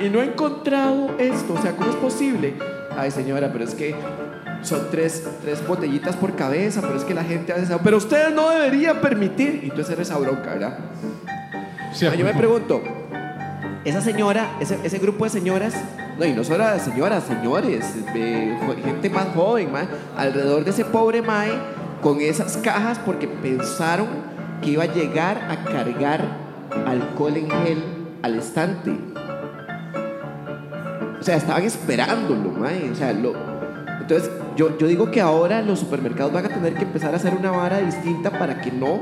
y 0.00 0.08
no 0.08 0.20
he 0.20 0.24
encontrado 0.24 1.10
esto. 1.18 1.54
O 1.54 1.62
sea, 1.62 1.76
¿cómo 1.76 1.90
es 1.90 1.96
posible? 1.96 2.54
Ay, 2.96 3.10
señora, 3.10 3.50
pero 3.52 3.64
es 3.64 3.74
que 3.74 3.94
son 4.62 4.88
tres, 4.90 5.24
tres 5.42 5.66
botellitas 5.66 6.16
por 6.16 6.34
cabeza, 6.36 6.80
pero 6.80 6.96
es 6.96 7.04
que 7.04 7.14
la 7.14 7.24
gente 7.24 7.52
hace 7.52 7.64
eso. 7.64 7.80
Pero 7.82 7.96
ustedes 7.96 8.32
no 8.32 8.50
deberían 8.50 9.00
permitir. 9.00 9.60
Y 9.64 9.70
tú 9.70 9.80
hacer 9.80 10.00
esa 10.00 10.18
bronca, 10.18 10.50
¿verdad? 10.50 10.78
Ah, 12.02 12.14
yo 12.14 12.24
me 12.24 12.34
pregunto, 12.34 12.82
esa 13.84 14.00
señora, 14.00 14.56
ese, 14.60 14.78
ese 14.84 14.98
grupo 14.98 15.24
de 15.24 15.30
señoras, 15.30 15.74
no, 16.18 16.24
y 16.24 16.32
no 16.32 16.44
solo 16.44 16.68
de 16.68 16.78
señoras, 16.78 17.24
señores, 17.24 17.84
gente 18.84 19.10
más 19.10 19.28
joven, 19.34 19.72
mae, 19.72 19.88
alrededor 20.16 20.64
de 20.64 20.70
ese 20.70 20.84
pobre 20.84 21.22
Mae, 21.22 21.52
con 22.02 22.20
esas 22.20 22.58
cajas 22.58 22.98
porque 22.98 23.26
pensaron 23.26 24.06
que 24.62 24.70
iba 24.70 24.84
a 24.84 24.92
llegar 24.92 25.38
a 25.50 25.64
cargar 25.64 26.20
alcohol 26.86 27.36
en 27.36 27.50
gel 27.50 27.84
al 28.22 28.38
estante. 28.38 28.90
O 31.18 31.22
sea, 31.22 31.36
estaban 31.36 31.64
esperándolo, 31.64 32.50
mae. 32.50 32.90
O 32.90 32.94
sea, 32.94 33.12
lo... 33.12 33.34
Entonces, 34.00 34.30
yo, 34.56 34.76
yo 34.78 34.86
digo 34.86 35.10
que 35.10 35.20
ahora 35.20 35.62
los 35.62 35.78
supermercados 35.80 36.32
van 36.32 36.46
a 36.46 36.48
tener 36.48 36.74
que 36.74 36.82
empezar 36.84 37.12
a 37.14 37.16
hacer 37.16 37.34
una 37.34 37.50
vara 37.50 37.78
distinta 37.78 38.30
para 38.30 38.60
que 38.60 38.70
no 38.72 39.00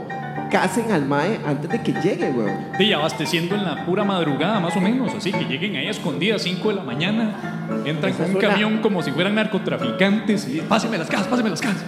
casen 0.50 0.90
al 0.92 1.04
mae 1.04 1.38
antes 1.46 1.68
de 1.70 1.82
que 1.82 1.92
llegue, 1.92 2.30
weón. 2.30 2.56
Y 2.78 2.92
abasteciendo 2.92 3.54
en 3.54 3.64
la 3.64 3.84
pura 3.84 4.04
madrugada, 4.04 4.60
más 4.60 4.76
o 4.76 4.80
menos, 4.80 5.14
así 5.14 5.30
que 5.32 5.44
lleguen 5.44 5.76
ahí 5.76 5.86
a 5.86 5.90
escondidas, 5.90 6.42
5 6.42 6.68
de 6.70 6.74
la 6.76 6.82
mañana, 6.84 7.66
entran 7.84 8.12
Esa 8.12 8.22
con 8.24 8.30
un 8.30 8.36
es 8.38 8.44
una- 8.44 8.48
camión 8.54 8.78
como 8.78 9.02
si 9.02 9.10
fueran 9.10 9.34
narcotraficantes 9.34 10.48
y 10.48 10.60
páseme 10.60 10.96
las 10.98 11.08
casas, 11.08 11.26
páseme 11.28 11.50
las 11.50 11.60
casas. 11.60 11.84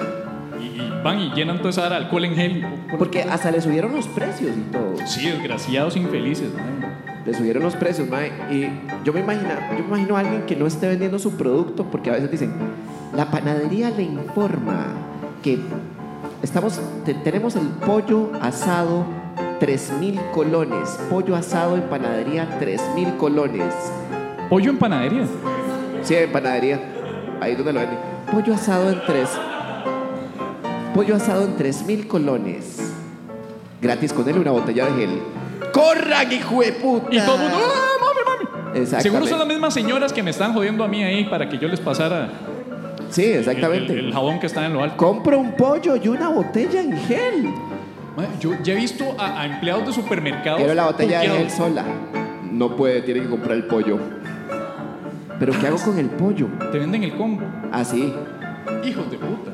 Y, 0.61 0.65
y 0.81 0.93
van 1.03 1.19
y 1.21 1.31
llenan 1.35 1.59
toda 1.59 1.71
esa 1.71 1.87
alcohol 1.97 2.25
en 2.27 2.35
gel. 2.35 2.67
Porque 2.99 3.23
hasta 3.23 3.51
le 3.51 3.61
subieron 3.63 3.95
los 3.95 4.07
precios 4.09 4.51
y 4.57 4.71
todo. 4.73 4.95
Sí, 5.07 5.27
desgraciados 5.27 5.97
infelices, 5.97 6.53
man. 6.55 6.81
Le 7.25 7.35
subieron 7.35 7.63
los 7.63 7.77
precios, 7.77 8.09
mae. 8.09 8.31
Y 8.51 8.69
yo 9.05 9.13
me 9.15 9.21
imagino, 9.21 9.49
yo 9.77 9.79
me 9.85 9.89
imagino 9.89 10.17
a 10.17 10.21
alguien 10.21 10.43
que 10.43 10.57
no 10.57 10.67
esté 10.67 10.89
vendiendo 10.89 11.19
su 11.19 11.37
producto 11.37 11.85
porque 11.85 12.11
a 12.11 12.15
veces 12.15 12.31
dicen, 12.31 12.53
la 13.15 13.31
panadería 13.31 13.91
le 13.91 14.03
informa 14.05 14.87
que 15.43 15.59
estamos, 16.43 16.81
te- 17.05 17.15
tenemos 17.15 17.57
el 17.57 17.67
pollo 17.69 18.31
asado 18.41 19.05
3 19.59 19.93
mil 20.01 20.21
colones. 20.33 20.99
Pollo 21.11 21.37
asado 21.37 21.77
en 21.77 21.83
panadería 21.83 22.57
3 22.59 22.81
mil 22.95 23.17
colones. 23.17 23.75
Pollo 24.49 24.71
en 24.71 24.79
panadería. 24.79 25.25
Sí, 26.03 26.15
en 26.15 26.33
panadería. 26.33 26.81
Ahí 27.41 27.55
donde 27.55 27.73
lo 27.73 27.81
venden. 27.81 27.99
Pollo 28.33 28.55
asado 28.55 28.91
en 28.91 29.01
3. 29.07 29.29
Pollo 30.95 31.17
asado 31.17 31.45
en 31.45 31.57
3 31.57 31.87
mil 31.87 32.07
colones. 32.09 32.93
Gratis 33.81 34.13
con 34.13 34.29
él 34.29 34.39
una 34.39 34.51
botella 34.51 34.87
de 34.87 34.93
gel. 34.93 35.23
¡Corran, 35.73 36.31
hijo 36.33 36.61
de 36.61 36.73
puta! 36.73 37.07
Y 37.11 37.19
todo 37.21 37.37
el 37.37 37.43
mundo, 37.43 37.59
¡ah, 37.59 38.05
mami, 38.05 38.81
mami! 38.81 38.87
Seguro 39.01 39.27
son 39.27 39.39
las 39.39 39.47
mismas 39.49 39.73
señoras 39.73 40.13
que 40.13 40.23
me 40.23 40.31
están 40.31 40.53
jodiendo 40.53 40.83
a 40.85 40.89
mí 40.89 41.03
ahí 41.03 41.25
para 41.25 41.49
que 41.49 41.59
yo 41.59 41.69
les 41.69 41.81
pasara 41.81 42.29
Sí, 43.11 43.25
exactamente. 43.25 43.93
el- 43.93 44.07
el 44.07 44.13
jabón 44.13 44.41
que 44.41 44.47
está 44.47 44.65
en 44.67 44.73
lo 44.75 44.83
alto. 44.83 44.97
Compra 44.97 45.37
un 45.37 45.53
pollo 45.53 45.97
y 45.97 46.09
una 46.09 46.29
botella 46.29 46.81
en 46.81 46.97
gel. 46.97 47.49
Yo 48.41 48.53
ya 48.63 48.75
he 48.75 48.77
visto 48.77 49.15
a, 49.19 49.41
a 49.41 49.47
empleados 49.47 49.87
de 49.87 49.93
supermercados. 49.93 50.59
Quiero 50.59 50.75
la 50.75 50.87
botella 50.87 51.21
de 51.21 51.29
gel 51.29 51.51
sola. 51.51 51.85
No 52.51 52.77
puede, 52.77 53.03
tiene 53.03 53.21
que 53.21 53.29
comprar 53.29 53.57
el 53.57 53.65
pollo. 53.65 53.99
¿Pero 55.39 55.53
qué 55.59 55.67
hago 55.69 55.79
con 55.79 55.99
el 55.99 56.11
pollo? 56.11 56.49
Te 56.71 56.79
venden 56.79 57.03
el 57.03 57.17
combo. 57.17 57.43
Así. 57.73 58.13
Hijos 58.85 59.11
de 59.11 59.17
puta. 59.17 59.51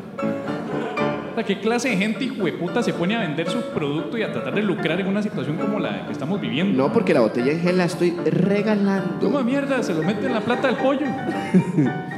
O 1.33 1.35
sea, 1.37 1.45
¿Qué 1.45 1.61
clase 1.61 1.91
de 1.91 1.97
gente 1.97 2.25
hijo 2.25 2.45
de 2.45 2.53
puta 2.55 2.83
se 2.83 2.93
pone 2.93 3.15
a 3.15 3.21
vender 3.21 3.49
su 3.49 3.61
producto 3.73 4.17
y 4.19 4.23
a 4.23 4.33
tratar 4.33 4.55
de 4.55 4.63
lucrar 4.63 4.99
en 5.01 5.07
una 5.07 5.23
situación 5.23 5.59
como 5.59 5.79
la 5.79 6.07
que 6.07 6.13
estamos 6.13 6.41
viviendo? 6.41 6.77
No, 6.77 6.93
porque 6.93 7.15
la 7.15 7.21
botella 7.21 7.53
en 7.53 7.61
gel 7.61 7.77
la 7.79 7.85
estoy 7.85 8.17
regalando. 8.25 9.19
¿Cómo 9.21 9.41
mierda? 9.45 9.83
Se 9.83 9.95
lo 9.95 10.03
meten 10.03 10.25
en 10.27 10.35
la 10.35 10.41
plata 10.41 10.69
del 10.69 10.77
pollo. 10.77 11.07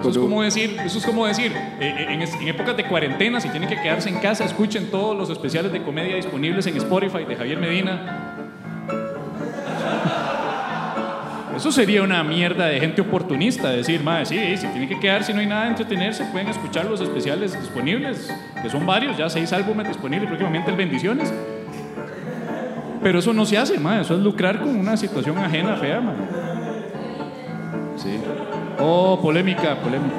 Eso 0.00 0.08
es 0.10 0.18
como 0.18 0.42
decir, 0.42 0.76
eso 0.84 0.98
es 0.98 1.06
como 1.06 1.26
decir, 1.26 1.52
eh, 1.52 1.78
eh, 1.80 2.06
en, 2.08 2.22
en 2.22 2.48
épocas 2.48 2.76
de 2.76 2.84
cuarentena, 2.84 3.40
si 3.40 3.48
tienen 3.50 3.68
que 3.68 3.80
quedarse 3.80 4.08
en 4.08 4.18
casa, 4.18 4.44
escuchen 4.44 4.90
todos 4.90 5.16
los 5.16 5.28
especiales 5.30 5.72
de 5.72 5.82
comedia 5.82 6.16
disponibles 6.16 6.66
en 6.66 6.76
Spotify 6.78 7.24
de 7.24 7.36
Javier 7.36 7.58
Medina. 7.58 8.36
Eso 11.54 11.70
sería 11.70 12.02
una 12.02 12.24
mierda 12.24 12.64
de 12.64 12.80
gente 12.80 13.02
oportunista, 13.02 13.68
decir, 13.68 14.02
madre, 14.02 14.24
sí, 14.24 14.56
si 14.56 14.66
tienen 14.68 14.88
que 14.88 14.98
quedarse 14.98 15.32
y 15.32 15.34
no 15.34 15.42
hay 15.42 15.46
nada 15.46 15.64
de 15.64 15.68
entretenerse, 15.68 16.24
pueden 16.32 16.48
escuchar 16.48 16.86
los 16.86 17.02
especiales 17.02 17.52
disponibles, 17.60 18.34
que 18.62 18.70
son 18.70 18.86
varios, 18.86 19.18
ya 19.18 19.28
seis 19.28 19.52
álbumes 19.52 19.86
disponibles, 19.86 20.28
próximamente 20.28 20.70
el 20.70 20.78
Bendiciones. 20.78 21.30
Pero 23.02 23.18
eso 23.18 23.34
no 23.34 23.44
se 23.44 23.58
hace, 23.58 23.78
madre, 23.78 24.00
eso 24.00 24.14
es 24.14 24.22
lucrar 24.22 24.60
con 24.60 24.74
una 24.74 24.96
situación 24.96 25.36
ajena, 25.36 25.76
fea, 25.76 26.00
madre. 26.00 26.39
Sí. 28.02 28.18
Oh, 28.78 29.18
polémica, 29.20 29.76
polémica. 29.80 30.16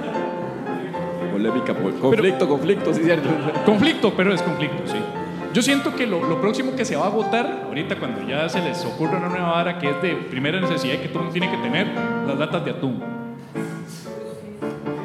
Polémica, 1.31 1.73
po- 1.73 1.91
conflicto, 1.99 2.47
conflicto, 2.47 2.93
sí, 2.93 3.01
cierto. 3.03 3.27
Conflicto, 3.65 4.13
pero 4.15 4.33
es 4.33 4.41
conflicto, 4.41 4.83
sí. 4.85 4.97
Yo 5.53 5.61
siento 5.61 5.95
que 5.95 6.05
lo, 6.05 6.23
lo 6.27 6.39
próximo 6.39 6.75
que 6.75 6.85
se 6.85 6.95
va 6.95 7.05
a 7.05 7.07
agotar, 7.07 7.63
ahorita 7.67 7.95
cuando 7.97 8.21
ya 8.27 8.47
se 8.47 8.61
les 8.61 8.85
ocurra 8.85 9.17
una 9.17 9.29
nueva 9.29 9.51
vara 9.51 9.79
que 9.79 9.89
es 9.89 10.01
de 10.01 10.13
primera 10.15 10.61
necesidad 10.61 10.93
y 10.93 10.97
que 10.97 11.07
todo 11.07 11.19
el 11.19 11.25
mundo 11.25 11.33
tiene 11.39 11.49
que 11.51 11.57
tener, 11.57 11.87
las 12.27 12.37
latas 12.37 12.63
de 12.63 12.71
atún. 12.71 12.99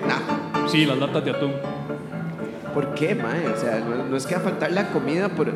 Nah. 0.06 0.68
Sí, 0.68 0.84
las 0.84 0.98
latas 0.98 1.24
de 1.24 1.30
atún. 1.30 1.52
¿Por 2.74 2.94
qué, 2.94 3.14
mae? 3.14 3.46
O 3.48 3.56
sea, 3.56 3.78
no, 3.80 4.04
no 4.04 4.16
es 4.16 4.26
que 4.26 4.34
va 4.34 4.40
a 4.40 4.44
faltar 4.44 4.70
la 4.72 4.88
comida, 4.88 5.30
pero... 5.36 5.52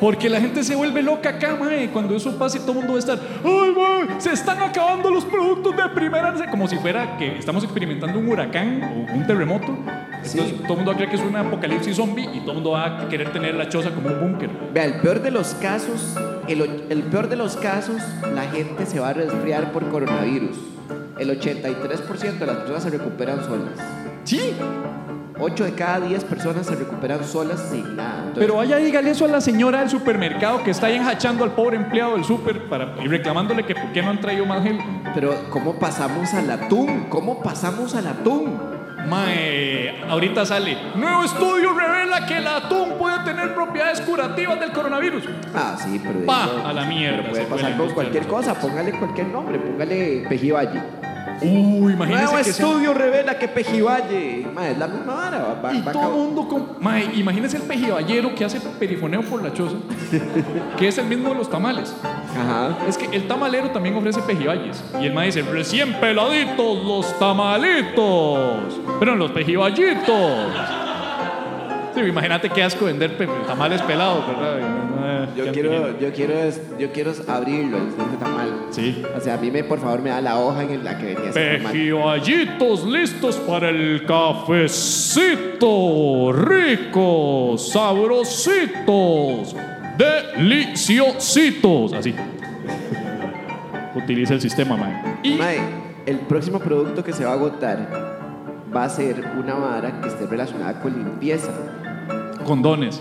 Porque 0.00 0.30
la 0.30 0.40
gente 0.40 0.64
se 0.64 0.74
vuelve 0.74 1.02
loca 1.02 1.30
acá, 1.30 1.56
mae. 1.56 1.90
Cuando 1.90 2.16
eso 2.16 2.36
pase, 2.38 2.58
todo 2.60 2.72
el 2.72 2.78
mundo 2.78 2.92
va 2.92 2.96
a 2.96 3.00
estar, 3.00 3.18
¡ay, 3.44 3.74
mae! 3.76 4.20
Se 4.20 4.32
están 4.32 4.62
acabando 4.62 5.10
los 5.10 5.24
productos 5.24 5.76
de 5.76 5.88
primera. 5.90 6.34
Como 6.50 6.66
si 6.66 6.76
fuera 6.76 7.18
que 7.18 7.36
estamos 7.36 7.62
experimentando 7.64 8.18
un 8.18 8.28
huracán 8.28 8.82
o 8.82 9.14
un 9.14 9.26
terremoto. 9.26 9.76
Entonces, 10.14 10.54
todo 10.62 10.72
el 10.72 10.76
mundo 10.76 10.90
va 10.90 10.92
a 10.92 10.96
creer 10.96 11.10
que 11.10 11.16
es 11.16 11.22
un 11.22 11.36
apocalipsis 11.36 11.96
zombie 11.96 12.28
y 12.32 12.40
todo 12.40 12.50
el 12.50 12.54
mundo 12.56 12.70
va 12.70 13.02
a 13.02 13.08
querer 13.08 13.32
tener 13.32 13.54
la 13.54 13.68
choza 13.68 13.90
como 13.90 14.08
un 14.08 14.20
búnker. 14.20 14.50
Vea, 14.72 14.84
el 14.84 15.00
peor 15.00 15.20
de 15.20 15.30
los 15.30 15.54
casos, 15.54 16.16
el, 16.48 16.84
el 16.88 17.02
peor 17.04 17.28
de 17.28 17.36
los 17.36 17.56
casos, 17.56 18.02
la 18.34 18.42
gente 18.44 18.86
se 18.86 19.00
va 19.00 19.10
a 19.10 19.12
resfriar 19.12 19.72
por 19.72 19.88
coronavirus. 19.88 20.56
El 21.18 21.38
83% 21.38 22.38
de 22.38 22.46
las 22.46 22.56
personas 22.56 22.82
se 22.82 22.90
recuperan 22.90 23.44
solas. 23.44 23.78
Sí, 24.24 24.54
8 25.40 25.64
de 25.64 25.74
cada 25.74 26.00
10 26.00 26.24
personas 26.24 26.66
se 26.66 26.74
recuperan 26.76 27.24
solas 27.24 27.60
sin 27.70 27.96
nada. 27.96 28.18
Entonces, 28.18 28.38
Pero 28.38 28.56
vaya, 28.56 28.76
dígale 28.76 29.10
eso 29.10 29.24
a 29.24 29.28
la 29.28 29.40
señora 29.40 29.80
del 29.80 29.88
supermercado 29.90 30.62
que 30.62 30.70
está 30.70 30.86
ahí 30.88 30.96
enjachando 30.96 31.44
al 31.44 31.52
pobre 31.52 31.76
empleado 31.76 32.12
del 32.14 32.24
super 32.24 32.68
para, 32.68 32.94
y 33.02 33.08
reclamándole 33.08 33.64
que 33.64 33.74
por 33.74 33.92
qué 33.92 34.02
no 34.02 34.10
han 34.10 34.20
traído 34.20 34.44
más 34.46 34.62
gel. 34.62 34.78
pero 35.14 35.34
¿cómo 35.50 35.74
pasamos 35.78 36.32
al 36.34 36.50
atún? 36.50 37.06
¿Cómo 37.08 37.42
pasamos 37.42 37.94
al 37.94 38.06
atún? 38.06 38.58
Mae, 39.08 39.94
ahorita 40.08 40.44
sale. 40.44 40.76
Nuevo 40.94 41.24
estudio 41.24 41.72
revela 41.72 42.26
que 42.26 42.36
el 42.36 42.46
atún 42.46 42.90
puede 42.98 43.18
tener 43.24 43.54
propiedades 43.54 44.00
curativas 44.02 44.60
del 44.60 44.72
coronavirus. 44.72 45.24
Ah, 45.54 45.74
sí, 45.82 46.00
pero... 46.02 46.24
Pa, 46.26 46.44
eso- 46.44 46.66
a 46.66 46.72
la 46.72 46.84
mierda, 46.84 47.18
pero 47.22 47.30
puede 47.30 47.44
pasar 47.46 47.76
con 47.76 47.90
cualquier 47.90 48.26
cosa. 48.26 48.54
Póngale 48.54 48.92
cualquier 48.92 49.26
nombre. 49.28 49.58
Póngale 49.58 50.26
Pejivalle. 50.28 50.80
Uy, 51.42 51.92
imagínese 51.94 52.24
Nuevo 52.24 52.36
que 52.38 52.44
sea- 52.52 52.66
estudio 52.66 52.94
revela 52.94 53.38
que 53.38 53.48
Pejivalle... 53.48 54.40
Es 54.40 54.78
la 54.78 54.86
misma 54.86 55.14
vara. 55.14 55.60
va- 55.62 55.74
Y 55.74 55.80
va 55.82 55.92
todo 55.92 56.10
mundo 56.10 56.46
con. 56.48 56.66
Mae, 56.80 57.04
imagínese 57.14 57.56
el 57.56 57.62
pejiballero 57.62 58.34
que 58.34 58.44
hace 58.44 58.60
perifoneo 58.60 59.22
por 59.22 59.42
la 59.42 59.52
choza, 59.52 59.76
que 60.76 60.88
es 60.88 60.98
el 60.98 61.06
mismo 61.06 61.30
de 61.30 61.34
los 61.36 61.48
tamales. 61.50 61.94
Ajá. 62.04 62.76
Es 62.86 62.96
que 62.98 63.06
el 63.16 63.26
tamalero 63.26 63.70
también 63.70 63.96
ofrece 63.96 64.20
pejibayes. 64.22 64.82
Y 65.00 65.06
el 65.06 65.14
mae 65.14 65.26
dice, 65.26 65.42
recién 65.42 65.94
peladitos 65.94 66.84
los 66.84 67.18
tamalitos. 67.18 68.80
Pero 68.98 69.16
los 69.16 69.30
pejibayitos. 69.30 70.10
Sí, 71.94 72.00
imagínate 72.00 72.50
qué 72.50 72.62
asco 72.62 72.84
vender 72.84 73.16
tamales 73.46 73.80
pelados, 73.82 74.26
¿verdad? 74.26 74.58
Eh, 74.60 75.28
Yo 75.36 75.44
qué 75.46 75.50
quiero, 75.52 75.98
yo 75.98 76.12
quiero, 76.12 76.34
es- 76.34 76.60
yo 76.78 76.92
quiero 76.92 77.10
es 77.10 77.28
abrirlo, 77.28 77.78
este 77.78 78.16
tamal. 78.18 78.66
Sí. 78.70 79.02
O 79.16 79.20
sea, 79.20 79.34
a 79.34 79.36
mí 79.38 79.50
me, 79.50 79.64
por 79.64 79.80
favor, 79.80 80.00
me 80.00 80.10
da 80.10 80.20
la 80.20 80.38
hoja 80.38 80.62
en 80.62 80.84
la 80.84 80.96
que 80.98 81.14
venía 81.14 81.30
ese 81.30 81.56
tamal. 81.58 81.72
Pejibayitos 81.72 82.84
listos 82.86 83.36
para 83.36 83.70
el 83.70 84.04
cafecito. 84.06 85.70
Ricos, 86.32 87.70
sabrositos, 87.72 89.56
deliciositos. 89.98 91.92
Así. 91.92 92.14
Utiliza 93.94 94.34
el 94.34 94.40
sistema, 94.40 94.76
mae. 94.76 95.02
Y 95.22 95.34
Mae, 95.34 95.58
el 96.06 96.18
próximo 96.20 96.58
producto 96.60 97.02
que 97.04 97.12
se 97.12 97.24
va 97.24 97.32
a 97.32 97.34
agotar 97.34 97.88
va 98.74 98.84
a 98.84 98.88
ser 98.88 99.24
una 99.36 99.54
vara 99.54 100.00
que 100.00 100.08
esté 100.08 100.26
relacionada 100.26 100.80
con 100.80 100.92
limpieza. 100.92 101.50
Condones. 102.44 103.00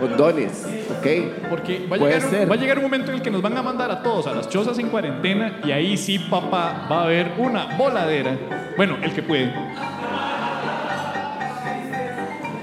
Condones, 0.00 0.64
¿ok? 0.90 1.06
Porque 1.50 1.86
va 1.90 1.96
a, 1.96 1.98
Puede 1.98 2.12
llegar, 2.14 2.24
un- 2.24 2.30
ser. 2.30 2.50
va 2.50 2.54
a 2.54 2.58
llegar 2.58 2.76
un 2.78 2.84
momento 2.84 3.10
en 3.10 3.16
el 3.16 3.22
que 3.22 3.30
nos 3.30 3.42
van 3.42 3.56
a 3.56 3.62
mandar 3.62 3.90
a 3.90 4.02
todos 4.02 4.26
a 4.28 4.32
las 4.34 4.48
chozas 4.48 4.78
en 4.78 4.88
cuarentena 4.90 5.58
y 5.64 5.72
ahí 5.72 5.96
sí, 5.96 6.18
papá, 6.18 6.86
va 6.90 7.00
a 7.00 7.04
haber 7.04 7.32
una 7.38 7.76
voladera. 7.76 8.36
Bueno, 8.76 8.96
el 9.02 9.12
que 9.12 9.22
puede. 9.22 9.52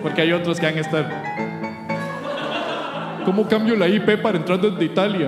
Porque 0.02 0.22
hay 0.22 0.32
otros 0.32 0.60
que 0.60 0.66
van 0.66 0.78
a 0.78 0.82
estar. 0.82 1.24
¿Cómo 3.26 3.48
cambio 3.48 3.76
la 3.76 3.88
IP 3.88 4.22
para 4.22 4.38
entrar 4.38 4.62
desde 4.62 4.86
Italia? 4.86 5.28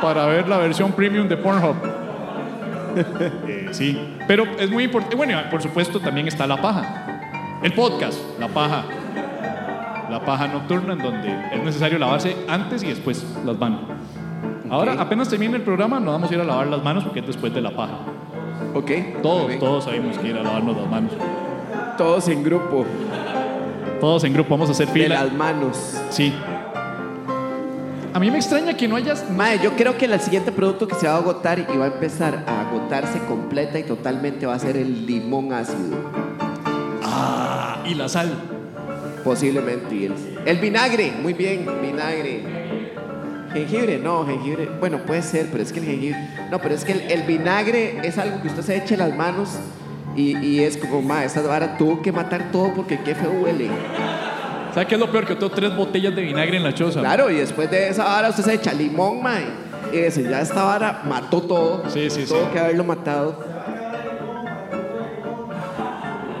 Para 0.00 0.26
ver 0.26 0.48
la 0.48 0.56
versión 0.58 0.92
premium 0.92 1.28
de 1.28 1.36
Pornhub. 1.36 1.76
Eh, 3.46 3.68
sí, 3.72 4.13
pero 4.26 4.44
es 4.58 4.70
muy 4.70 4.84
importante. 4.84 5.16
Bueno, 5.16 5.38
por 5.50 5.62
supuesto 5.62 6.00
también 6.00 6.28
está 6.28 6.46
la 6.46 6.60
paja. 6.60 7.58
El 7.62 7.72
podcast, 7.72 8.18
la 8.38 8.48
paja. 8.48 8.84
La 10.10 10.20
paja 10.24 10.46
nocturna 10.48 10.92
en 10.92 10.98
donde 10.98 11.30
es 11.52 11.62
necesario 11.64 11.98
lavarse 11.98 12.36
antes 12.48 12.82
y 12.82 12.88
después 12.88 13.24
las 13.44 13.58
manos. 13.58 13.80
Ahora, 14.70 14.94
apenas 14.98 15.28
termine 15.28 15.56
el 15.56 15.62
programa, 15.62 15.98
nos 16.00 16.14
vamos 16.14 16.30
a 16.30 16.34
ir 16.34 16.40
a 16.40 16.44
lavar 16.44 16.66
las 16.66 16.82
manos 16.82 17.04
porque 17.04 17.20
es 17.20 17.26
después 17.26 17.54
de 17.54 17.60
la 17.60 17.70
paja. 17.70 17.94
¿Ok? 18.74 18.90
Todos, 19.22 19.58
todos 19.58 19.84
sabemos 19.84 20.18
que 20.18 20.28
ir 20.28 20.36
a 20.36 20.42
lavarnos 20.42 20.76
las 20.76 20.90
manos. 20.90 21.12
Todos 21.96 22.28
en 22.28 22.42
grupo, 22.42 22.84
Todos 24.00 24.24
en 24.24 24.32
grupo, 24.34 24.50
vamos 24.50 24.68
a 24.68 24.72
hacer 24.72 24.88
de 24.88 24.92
fila. 24.92 25.24
las 25.24 25.32
manos. 25.32 26.00
Sí. 26.10 26.34
A 28.14 28.20
mí 28.20 28.30
me 28.30 28.36
extraña 28.36 28.76
que 28.76 28.86
no 28.86 28.94
hayas. 28.94 29.28
Mae, 29.28 29.58
yo 29.58 29.74
creo 29.74 29.98
que 29.98 30.04
el 30.04 30.20
siguiente 30.20 30.52
producto 30.52 30.86
que 30.86 30.94
se 30.94 31.08
va 31.08 31.14
a 31.14 31.16
agotar 31.16 31.58
y 31.58 31.76
va 31.76 31.86
a 31.86 31.88
empezar 31.88 32.44
a 32.46 32.60
agotarse 32.60 33.18
completa 33.26 33.76
y 33.76 33.82
totalmente 33.82 34.46
va 34.46 34.54
a 34.54 34.58
ser 34.60 34.76
el 34.76 35.04
limón 35.04 35.52
ácido. 35.52 35.96
Ah, 37.02 37.82
y 37.84 37.94
la 37.96 38.08
sal. 38.08 38.32
Posiblemente. 39.24 39.96
Y 39.96 40.04
el, 40.04 40.14
el 40.46 40.58
vinagre, 40.58 41.12
muy 41.20 41.32
bien, 41.32 41.66
vinagre. 41.82 42.44
Jengibre, 43.52 43.98
no, 43.98 44.24
jengibre. 44.24 44.68
Bueno, 44.78 44.98
puede 44.98 45.22
ser, 45.22 45.48
pero 45.50 45.64
es 45.64 45.72
que 45.72 45.80
el 45.80 45.86
jengibre. 45.86 46.28
No, 46.52 46.60
pero 46.60 46.76
es 46.76 46.84
que 46.84 46.92
el, 46.92 47.00
el 47.10 47.22
vinagre 47.24 47.98
es 48.06 48.16
algo 48.18 48.40
que 48.40 48.46
usted 48.46 48.62
se 48.62 48.76
eche 48.76 48.96
las 48.96 49.12
manos 49.16 49.58
y, 50.14 50.38
y 50.38 50.60
es 50.60 50.76
como, 50.76 51.02
ma, 51.02 51.24
esa 51.24 51.42
vara 51.42 51.76
tuvo 51.76 52.00
que 52.00 52.12
matar 52.12 52.52
todo 52.52 52.74
porque 52.74 53.00
qué 53.00 53.16
feo 53.16 53.32
huele. 53.32 53.68
¿Sabe 54.74 54.86
qué 54.86 54.94
es 54.96 55.00
lo 55.00 55.08
peor? 55.08 55.24
Que 55.24 55.36
tengo 55.36 55.50
tres 55.50 55.76
botellas 55.76 56.16
de 56.16 56.22
vinagre 56.22 56.56
en 56.56 56.64
la 56.64 56.74
choza. 56.74 56.98
Claro, 56.98 57.30
y 57.30 57.36
después 57.36 57.70
de 57.70 57.90
esa 57.90 58.04
vara 58.04 58.30
usted 58.30 58.42
se 58.42 58.54
echa 58.54 58.72
limón, 58.72 59.22
ma. 59.22 59.36
Y 59.92 59.98
dice, 59.98 60.24
ya 60.24 60.40
esta 60.40 60.64
vara 60.64 61.02
mató 61.04 61.40
todo. 61.40 61.88
Sí, 61.88 62.10
sí, 62.10 62.24
Tuvo 62.26 62.46
sí. 62.46 62.46
que 62.52 62.58
haberlo 62.58 62.82
matado. 62.82 63.38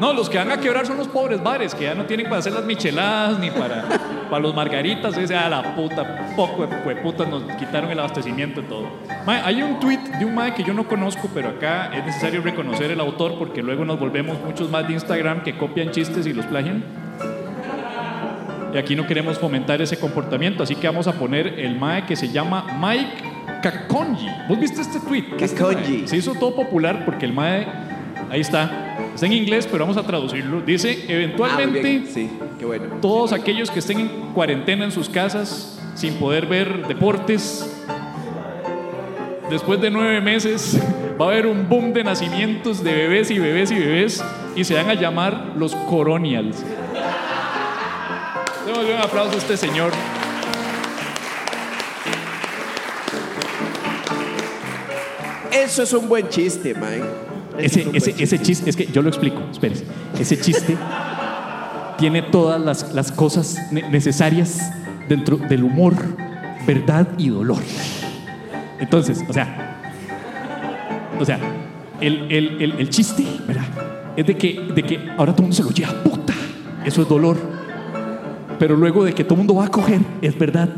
No, 0.00 0.12
los 0.12 0.28
que 0.28 0.36
van 0.38 0.50
a 0.50 0.58
quebrar 0.58 0.84
son 0.84 0.96
los 0.96 1.06
pobres 1.06 1.40
bares, 1.40 1.76
que 1.76 1.84
ya 1.84 1.94
no 1.94 2.04
tienen 2.06 2.26
para 2.26 2.40
hacer 2.40 2.52
las 2.52 2.64
micheladas 2.64 3.38
ni 3.38 3.52
para, 3.52 3.84
para 4.28 4.42
los 4.42 4.52
margaritas. 4.52 5.16
Ese 5.16 5.36
a 5.36 5.48
la 5.48 5.76
puta, 5.76 6.32
poco 6.34 6.66
de 6.66 6.96
putas 6.96 7.28
nos 7.28 7.44
quitaron 7.54 7.88
el 7.92 8.00
abastecimiento 8.00 8.62
y 8.62 8.64
todo. 8.64 8.88
Mae, 9.24 9.42
hay 9.44 9.62
un 9.62 9.78
tweet 9.78 10.00
de 10.18 10.24
un 10.24 10.34
mae 10.34 10.52
que 10.54 10.64
yo 10.64 10.74
no 10.74 10.88
conozco, 10.88 11.30
pero 11.32 11.50
acá 11.50 11.94
es 11.94 12.04
necesario 12.04 12.42
reconocer 12.42 12.90
el 12.90 12.98
autor 12.98 13.38
porque 13.38 13.62
luego 13.62 13.84
nos 13.84 14.00
volvemos 14.00 14.36
muchos 14.44 14.68
más 14.68 14.88
de 14.88 14.94
Instagram 14.94 15.44
que 15.44 15.56
copian 15.56 15.92
chistes 15.92 16.26
y 16.26 16.32
los 16.32 16.46
plagian. 16.46 17.03
Y 18.74 18.78
aquí 18.78 18.96
no 18.96 19.06
queremos 19.06 19.38
fomentar 19.38 19.80
ese 19.80 19.96
comportamiento, 19.98 20.64
así 20.64 20.74
que 20.74 20.88
vamos 20.88 21.06
a 21.06 21.12
poner 21.12 21.60
el 21.60 21.78
mae 21.78 22.04
que 22.06 22.16
se 22.16 22.28
llama 22.28 22.66
Mike 22.80 23.60
Kakonji. 23.62 24.26
¿Vos 24.48 24.58
viste 24.58 24.80
este 24.80 24.98
tweet? 24.98 25.26
Este 25.38 25.56
Kakonji. 25.56 26.08
se 26.08 26.16
hizo 26.16 26.34
todo 26.34 26.56
popular 26.56 27.04
porque 27.04 27.24
el 27.24 27.32
mae, 27.32 27.68
ahí 28.30 28.40
está, 28.40 28.96
está 29.14 29.26
en 29.26 29.32
inglés, 29.32 29.68
pero 29.70 29.84
vamos 29.86 29.96
a 29.96 30.02
traducirlo. 30.04 30.60
Dice, 30.60 30.98
Ah, 31.02 31.12
eventualmente 31.12 31.80
bien. 31.80 32.06
Sí, 32.12 32.28
qué 32.58 32.64
bueno. 32.66 32.86
todos 33.00 33.32
aquellos 33.32 33.70
que 33.70 33.78
estén 33.78 34.00
en 34.00 34.08
cuarentena 34.34 34.84
en 34.84 34.90
sus 34.90 35.08
casas 35.08 35.80
sin 35.94 36.14
poder 36.14 36.46
ver 36.46 36.88
deportes, 36.88 37.70
después 39.50 39.80
de 39.80 39.90
nueve 39.90 40.20
meses 40.20 40.80
va 41.20 41.26
a 41.26 41.28
haber 41.28 41.46
un 41.46 41.68
boom 41.68 41.92
de 41.92 42.02
nacimientos 42.02 42.82
de 42.82 42.92
bebés 42.92 43.30
y 43.30 43.38
bebés 43.38 43.70
y 43.70 43.76
bebés 43.78 44.24
y 44.56 44.64
se 44.64 44.74
van 44.74 44.90
a 44.90 44.94
llamar 44.94 45.52
los 45.56 45.76
coronials. 45.76 46.64
Démosle 48.66 48.94
un 48.94 49.00
aplauso 49.00 49.34
a 49.34 49.38
este 49.38 49.56
señor. 49.56 49.92
Eso 55.52 55.82
es 55.82 55.92
un 55.92 56.08
buen 56.08 56.28
chiste, 56.28 56.74
es 57.58 57.76
Ese, 57.76 57.80
ese, 57.94 58.10
buen 58.10 58.22
ese 58.22 58.38
chiste, 58.42 58.70
es 58.70 58.76
que 58.76 58.86
yo 58.86 59.02
lo 59.02 59.08
explico, 59.08 59.40
espérese. 59.50 59.84
Ese 60.18 60.38
chiste 60.40 60.76
tiene 61.98 62.22
todas 62.22 62.60
las, 62.60 62.92
las 62.92 63.12
cosas 63.12 63.56
ne- 63.70 63.88
necesarias 63.88 64.58
dentro 65.08 65.36
del 65.36 65.62
humor, 65.62 65.94
verdad 66.66 67.06
y 67.18 67.28
dolor. 67.28 67.62
Entonces, 68.80 69.22
o 69.28 69.32
sea, 69.32 69.80
o 71.20 71.24
sea, 71.24 71.38
el, 72.00 72.26
el, 72.32 72.60
el, 72.62 72.72
el 72.80 72.90
chiste, 72.90 73.24
¿verdad? 73.46 73.64
Es 74.16 74.26
de 74.26 74.36
que, 74.36 74.60
de 74.74 74.82
que 74.82 74.98
ahora 75.16 75.32
todo 75.32 75.42
el 75.46 75.52
mundo 75.52 75.56
se 75.56 75.62
lo 75.62 75.70
lleva 75.70 75.92
puta. 76.02 76.34
Eso 76.84 77.02
es 77.02 77.08
dolor. 77.08 77.53
Pero 78.58 78.76
luego 78.76 79.04
de 79.04 79.12
que 79.12 79.24
todo 79.24 79.34
el 79.34 79.38
mundo 79.38 79.54
va 79.56 79.66
a 79.66 79.68
coger, 79.68 80.00
es 80.22 80.38
verdad. 80.38 80.68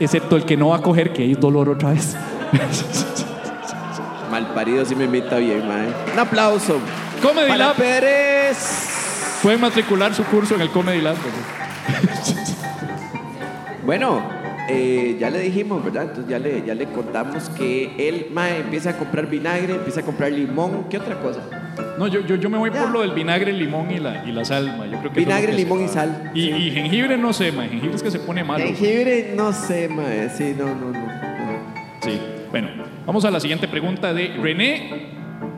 Excepto 0.00 0.36
el 0.36 0.44
que 0.44 0.56
no 0.56 0.68
va 0.68 0.76
a 0.76 0.82
coger, 0.82 1.12
que 1.12 1.30
es 1.30 1.40
dolor 1.40 1.68
otra 1.68 1.90
vez. 1.90 2.16
Mal 4.30 4.54
parido 4.54 4.84
si 4.84 4.94
me 4.94 5.04
invita 5.04 5.38
bien, 5.38 5.66
man. 5.66 5.88
Un 6.12 6.18
aplauso. 6.18 6.78
Comedy 7.22 7.48
Para 7.48 7.68
Lab. 7.68 7.76
Pérez. 7.76 9.40
Pueden 9.42 9.60
matricular 9.60 10.14
su 10.14 10.24
curso 10.24 10.54
en 10.54 10.60
el 10.62 10.70
Comedy 10.70 11.00
Lab. 11.00 11.16
Bueno, 13.84 14.20
eh, 14.68 15.16
ya 15.18 15.30
le 15.30 15.40
dijimos, 15.40 15.82
¿verdad? 15.82 16.02
Entonces 16.02 16.28
ya 16.28 16.38
le, 16.38 16.62
ya 16.62 16.74
le 16.74 16.84
contamos 16.90 17.48
que 17.48 18.06
él, 18.06 18.26
mae, 18.34 18.60
empieza 18.60 18.90
a 18.90 18.98
comprar 18.98 19.26
vinagre, 19.26 19.76
empieza 19.76 20.00
a 20.00 20.02
comprar 20.02 20.30
limón. 20.30 20.84
¿Qué 20.90 20.98
otra 20.98 21.18
cosa? 21.22 21.40
No, 21.98 22.06
yo, 22.06 22.20
yo, 22.20 22.36
yo 22.36 22.48
me 22.48 22.56
voy 22.58 22.70
Ya. 22.72 22.82
por 22.82 22.90
lo 22.90 23.00
del 23.00 23.10
vinagre, 23.12 23.52
limón 23.52 23.90
y 23.90 23.98
la, 23.98 24.24
y 24.24 24.32
la 24.32 24.44
sal, 24.44 24.76
ma. 24.78 24.86
Yo 24.86 24.98
creo 25.00 25.12
que 25.12 25.20
Vinagre, 25.20 25.52
limón 25.52 25.84
y 25.84 25.88
sal. 25.88 26.30
Y, 26.34 26.48
y 26.50 26.70
jengibre 26.70 27.16
no 27.18 27.32
sé, 27.32 27.50
ma. 27.52 27.64
Jengibre 27.64 27.96
es 27.96 28.02
que 28.02 28.10
se 28.10 28.20
pone 28.20 28.44
malo. 28.44 28.64
Jengibre, 28.64 29.32
no 29.36 29.52
sé, 29.52 29.88
mae. 29.88 30.30
Sí, 30.30 30.54
no, 30.56 30.66
no, 30.66 30.92
no. 30.92 30.92
no. 30.92 31.08
Sí. 32.02 32.20
Bueno, 32.50 32.68
vamos 33.04 33.24
a 33.24 33.30
la 33.30 33.40
siguiente 33.40 33.66
pregunta 33.68 34.14
de 34.14 34.28
René, 34.40 35.08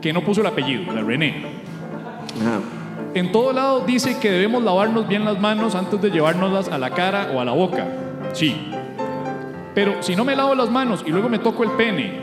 que 0.01 0.11
no 0.11 0.21
puso 0.21 0.41
el 0.41 0.47
apellido, 0.47 0.91
la 0.93 1.01
René. 1.01 1.45
Ajá. 2.41 2.59
En 3.13 3.31
todo 3.31 3.51
lado 3.53 3.85
dice 3.85 4.17
que 4.19 4.31
debemos 4.31 4.63
lavarnos 4.63 5.07
bien 5.07 5.25
las 5.25 5.39
manos 5.39 5.75
antes 5.75 6.01
de 6.01 6.09
llevárnoslas 6.09 6.69
a 6.69 6.77
la 6.77 6.89
cara 6.91 7.31
o 7.33 7.39
a 7.41 7.45
la 7.45 7.51
boca. 7.51 7.85
Sí. 8.33 8.69
Pero 9.75 10.01
si 10.01 10.15
no 10.15 10.25
me 10.25 10.35
lavo 10.35 10.55
las 10.55 10.69
manos 10.69 11.03
y 11.05 11.11
luego 11.11 11.29
me 11.29 11.39
toco 11.39 11.63
el 11.63 11.71
pene, 11.71 12.20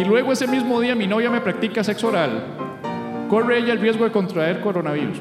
y 0.00 0.04
luego 0.04 0.32
ese 0.32 0.46
mismo 0.46 0.80
día 0.80 0.94
mi 0.94 1.06
novia 1.06 1.28
me 1.28 1.42
practica 1.42 1.84
sexo 1.84 2.08
oral, 2.08 2.42
corre 3.28 3.58
ella 3.58 3.74
el 3.74 3.80
riesgo 3.80 4.04
de 4.04 4.10
contraer 4.10 4.60
coronavirus. 4.60 5.18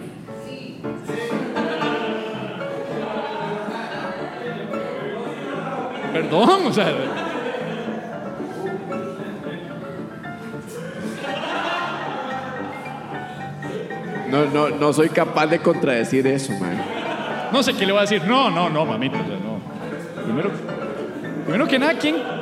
Perdón, 6.13 6.67
o 6.67 6.73
sea. 6.73 6.93
No, 14.29 14.45
no, 14.45 14.69
no 14.69 14.93
soy 14.93 15.09
capaz 15.09 15.47
de 15.47 15.59
contradecir 15.59 16.25
eso, 16.27 16.53
mae. 16.53 16.77
No 17.51 17.63
sé 17.63 17.73
qué 17.73 17.85
le 17.85 17.91
va 17.91 17.99
a 17.99 18.01
decir. 18.03 18.23
No, 18.25 18.49
no, 18.49 18.69
no, 18.69 18.85
mamita, 18.85 19.17
o 19.19 19.25
sea, 19.25 19.37
no. 19.37 20.23
Primero, 20.23 20.51
primero 21.45 21.67
que 21.67 21.79
nada, 21.79 21.93
¿quién? 21.95 22.38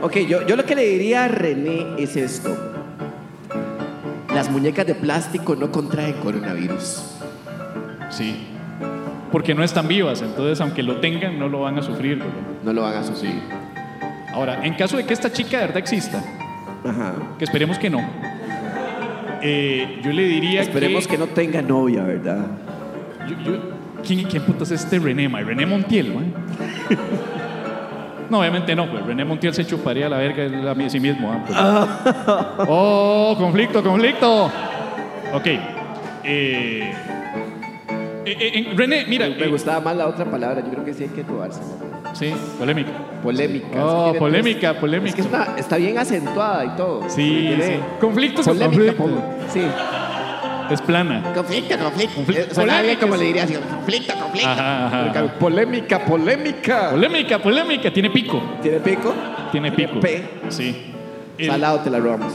Ok, 0.00 0.16
yo, 0.28 0.46
yo 0.46 0.56
lo 0.56 0.64
que 0.64 0.74
le 0.76 0.84
diría 0.84 1.24
a 1.24 1.28
René 1.28 1.84
es 1.98 2.16
esto. 2.16 2.56
Las 4.34 4.50
muñecas 4.50 4.86
de 4.86 4.94
plástico 4.94 5.56
no 5.56 5.72
contraen 5.72 6.14
coronavirus. 6.22 7.02
Sí. 8.10 8.46
Porque 9.32 9.54
no 9.54 9.62
están 9.64 9.88
vivas, 9.88 10.22
entonces 10.22 10.60
aunque 10.60 10.82
lo 10.82 11.00
tengan, 11.00 11.38
no 11.38 11.48
lo 11.48 11.60
van 11.60 11.78
a 11.78 11.82
sufrir. 11.82 12.18
¿verdad? 12.18 12.32
No 12.64 12.72
lo 12.72 12.82
van 12.82 12.96
a 12.96 13.02
sufrir. 13.04 13.40
Ahora, 14.32 14.64
en 14.64 14.74
caso 14.74 14.96
de 14.96 15.04
que 15.04 15.12
esta 15.14 15.32
chica 15.32 15.58
de 15.58 15.64
verdad 15.66 15.78
exista, 15.78 16.22
Ajá. 16.84 17.14
que 17.38 17.44
esperemos 17.44 17.78
que 17.78 17.90
no, 17.90 18.00
eh, 19.42 20.00
yo 20.02 20.12
le 20.12 20.22
diría 20.24 20.62
Esperemos 20.62 21.06
que 21.08 21.18
no 21.18 21.26
tenga 21.26 21.60
novia, 21.60 22.04
¿verdad? 22.04 22.46
yo- 23.28 23.52
yo- 23.52 23.58
¿quién, 24.06 24.24
¿Quién 24.28 24.42
putas 24.44 24.70
es 24.70 24.84
este 24.84 24.98
René, 24.98 25.28
ma? 25.28 25.40
René 25.40 25.66
Montiel, 25.66 26.14
ma? 26.14 26.22
No, 28.30 28.40
obviamente 28.40 28.74
no, 28.76 28.90
pues 28.90 29.04
René 29.06 29.24
Montiel 29.24 29.54
se 29.54 29.64
chuparía 29.66 30.08
la 30.08 30.18
verga 30.18 30.42
él 30.44 30.66
a 30.68 30.90
sí 30.90 31.00
mismo. 31.00 31.32
ah, 31.32 31.44
pues. 32.56 32.68
Oh, 32.68 33.34
conflicto, 33.38 33.82
conflicto. 33.82 34.46
Ok. 35.32 35.46
Eh, 35.46 35.60
eh, 36.24 36.92
eh, 38.26 38.72
René, 38.76 39.04
mira. 39.08 39.28
Me, 39.28 39.36
me 39.36 39.46
gustaba 39.48 39.80
más 39.80 39.96
la 39.96 40.06
otra 40.08 40.24
palabra. 40.26 40.60
Yo 40.62 40.70
creo 40.70 40.84
que 40.84 40.92
sí 40.92 41.04
hay 41.04 41.08
que 41.10 41.24
tomarse. 41.24 41.60
Sí, 42.12 42.34
polémica. 42.58 42.90
Polémica. 43.22 43.66
Oh, 43.84 43.96
que 44.04 44.10
tiene 44.12 44.18
polémica, 44.18 44.74
polémica. 44.74 45.08
Es 45.10 45.14
que 45.14 45.20
es 45.22 45.26
una- 45.28 45.56
está 45.56 45.76
bien 45.76 45.98
acentuada 45.98 46.64
y 46.64 46.68
todo. 46.76 47.08
Sí, 47.08 47.56
sí. 47.60 47.72
Conflictos 48.00 48.46
Polémica, 48.46 48.94
conflicto. 48.94 49.22
Sí. 49.52 49.62
Es 50.70 50.82
plana. 50.82 51.22
Conflicto, 51.34 51.78
conflicto. 51.78 52.14
Conflicto. 52.16 52.54
Polémica, 52.54 53.00
como 53.00 53.16
le 53.16 53.24
diría 53.24 53.44
así. 53.44 53.54
Conflicto, 53.54 54.14
conflicto. 54.14 54.48
Ajá, 54.50 54.86
ajá, 54.86 55.10
ajá. 55.10 55.26
Polémica, 55.38 56.04
polémica. 56.04 56.90
Polémica, 56.90 57.38
polémica. 57.38 57.90
Tiene 57.92 58.10
pico. 58.10 58.42
¿Tiene 58.62 58.80
pico? 58.80 59.14
Tiene 59.50 59.72
pico. 59.72 60.00
P. 60.00 60.28
Sí. 60.48 60.92
El- 61.38 61.46
Salado 61.46 61.80
te 61.80 61.90
la 61.90 61.98
robamos. 62.00 62.32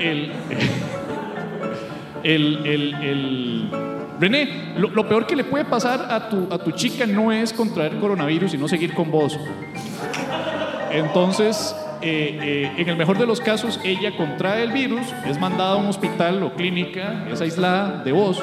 el, 0.00 0.32
el, 2.24 2.66
el, 2.66 2.94
el- 3.02 3.70
René, 4.20 4.74
lo, 4.76 4.88
lo 4.90 5.08
peor 5.08 5.26
que 5.26 5.34
le 5.34 5.42
puede 5.44 5.64
pasar 5.64 6.06
a 6.10 6.28
tu, 6.28 6.46
a 6.52 6.58
tu 6.58 6.70
chica 6.72 7.06
no 7.06 7.32
es 7.32 7.52
contraer 7.52 7.96
coronavirus, 7.98 8.52
sino 8.52 8.68
seguir 8.68 8.94
con 8.94 9.10
vos. 9.10 9.36
Entonces, 10.92 11.74
eh, 12.02 12.38
eh, 12.42 12.72
en 12.78 12.88
el 12.88 12.96
mejor 12.96 13.18
de 13.18 13.26
los 13.26 13.40
casos, 13.40 13.78
ella 13.84 14.16
contrae 14.16 14.64
el 14.64 14.72
virus, 14.72 15.02
es 15.26 15.38
mandada 15.38 15.74
a 15.74 15.76
un 15.76 15.86
hospital 15.86 16.42
o 16.42 16.52
clínica, 16.54 17.26
es 17.30 17.40
aislada 17.40 18.02
de 18.02 18.10
vos. 18.12 18.42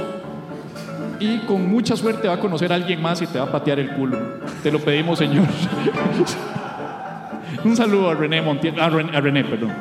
Y 1.20 1.40
con 1.40 1.70
mucha 1.70 1.98
suerte 1.98 2.30
va 2.30 2.36
a 2.36 2.40
conocer 2.40 2.72
a 2.72 2.76
alguien 2.76 3.02
más 3.02 3.22
y 3.22 3.28
te 3.28 3.38
va 3.38 3.46
a 3.46 3.52
patear 3.52 3.80
el 3.80 3.90
culo. 3.90 4.18
Te 4.64 4.72
lo 4.72 4.80
pedimos, 4.80 5.20
señor. 5.20 5.46
un 7.66 7.76
saludo 7.76 8.10
a 8.10 8.16
René 8.16 8.42
Montiel, 8.42 8.80
a 8.80 8.90
René, 8.90 9.18
a 9.18 9.20
René, 9.20 9.44
perdón. 9.44 9.74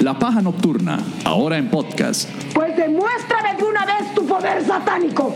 La 0.00 0.18
Paja 0.18 0.42
Nocturna, 0.42 0.98
ahora 1.24 1.56
en 1.56 1.68
podcast. 1.68 2.49
Pues 2.60 2.76
demuéstrame 2.76 3.54
de 3.56 3.64
una 3.64 3.86
vez 3.86 4.14
tu 4.14 4.26
poder 4.26 4.62
satánico. 4.62 5.34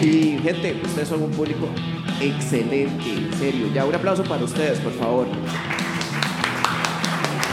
Y 0.00 0.40
gente, 0.42 0.80
ustedes 0.84 1.08
son 1.08 1.22
un 1.22 1.30
público 1.30 1.68
excelente, 2.20 3.08
en 3.08 3.32
serio. 3.38 3.68
Ya 3.72 3.84
un 3.84 3.94
aplauso 3.94 4.24
para 4.24 4.42
ustedes, 4.42 4.80
por 4.80 4.92
favor. 4.94 5.28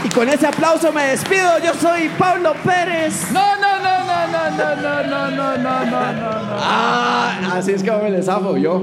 Y 0.02 0.08
con 0.08 0.28
ese 0.28 0.48
aplauso 0.48 0.92
me 0.92 1.04
despido. 1.04 1.60
Yo 1.60 1.72
soy 1.74 2.08
Pablo 2.18 2.54
Pérez. 2.64 3.30
No, 3.30 3.54
no, 3.54 3.78
no, 3.78 4.04
no, 4.04 4.26
no, 4.26 4.50
no, 4.50 4.74
no, 4.74 5.02
no, 5.04 5.30
no, 5.30 5.56
no, 5.58 5.84
no, 5.84 6.12
no. 6.12 6.56
Ah, 6.58 7.52
así 7.52 7.70
es 7.70 7.84
que 7.84 7.92
me 7.92 8.10
les 8.10 8.26
zafo 8.26 8.56
yo. 8.56 8.82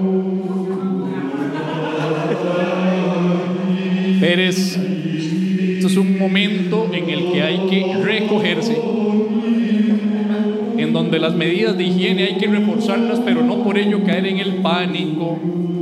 Pérez, 4.20 4.78
esto 4.78 5.88
es 5.88 5.97
un 5.97 6.18
momento 6.18 6.89
en 6.91 7.09
el 7.09 7.32
que 7.32 7.41
hay 7.41 7.59
que 7.70 7.95
recogerse, 8.03 8.78
en 10.78 10.93
donde 10.93 11.20
las 11.20 11.36
medidas 11.36 11.78
de 11.78 11.84
higiene 11.84 12.24
hay 12.24 12.38
que 12.38 12.47
reforzarlas, 12.47 13.20
pero 13.20 13.43
no 13.43 13.63
por 13.63 13.78
ello 13.78 14.03
caer 14.03 14.26
en 14.28 14.39
el 14.39 14.55
pánico, 14.55 15.38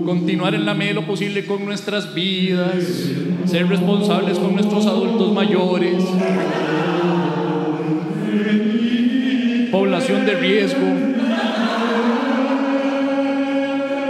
continuar 0.06 0.54
en 0.54 0.66
la 0.66 0.74
medida 0.74 0.96
lo 0.96 1.06
posible 1.06 1.46
con 1.46 1.66
nuestras 1.66 2.14
vidas, 2.14 2.76
ser 3.46 3.68
responsables 3.68 4.38
con 4.38 4.54
nuestros 4.54 4.86
adultos 4.86 5.34
mayores, 5.34 6.04
población 9.72 10.26
de 10.26 10.36
riesgo 10.36 11.16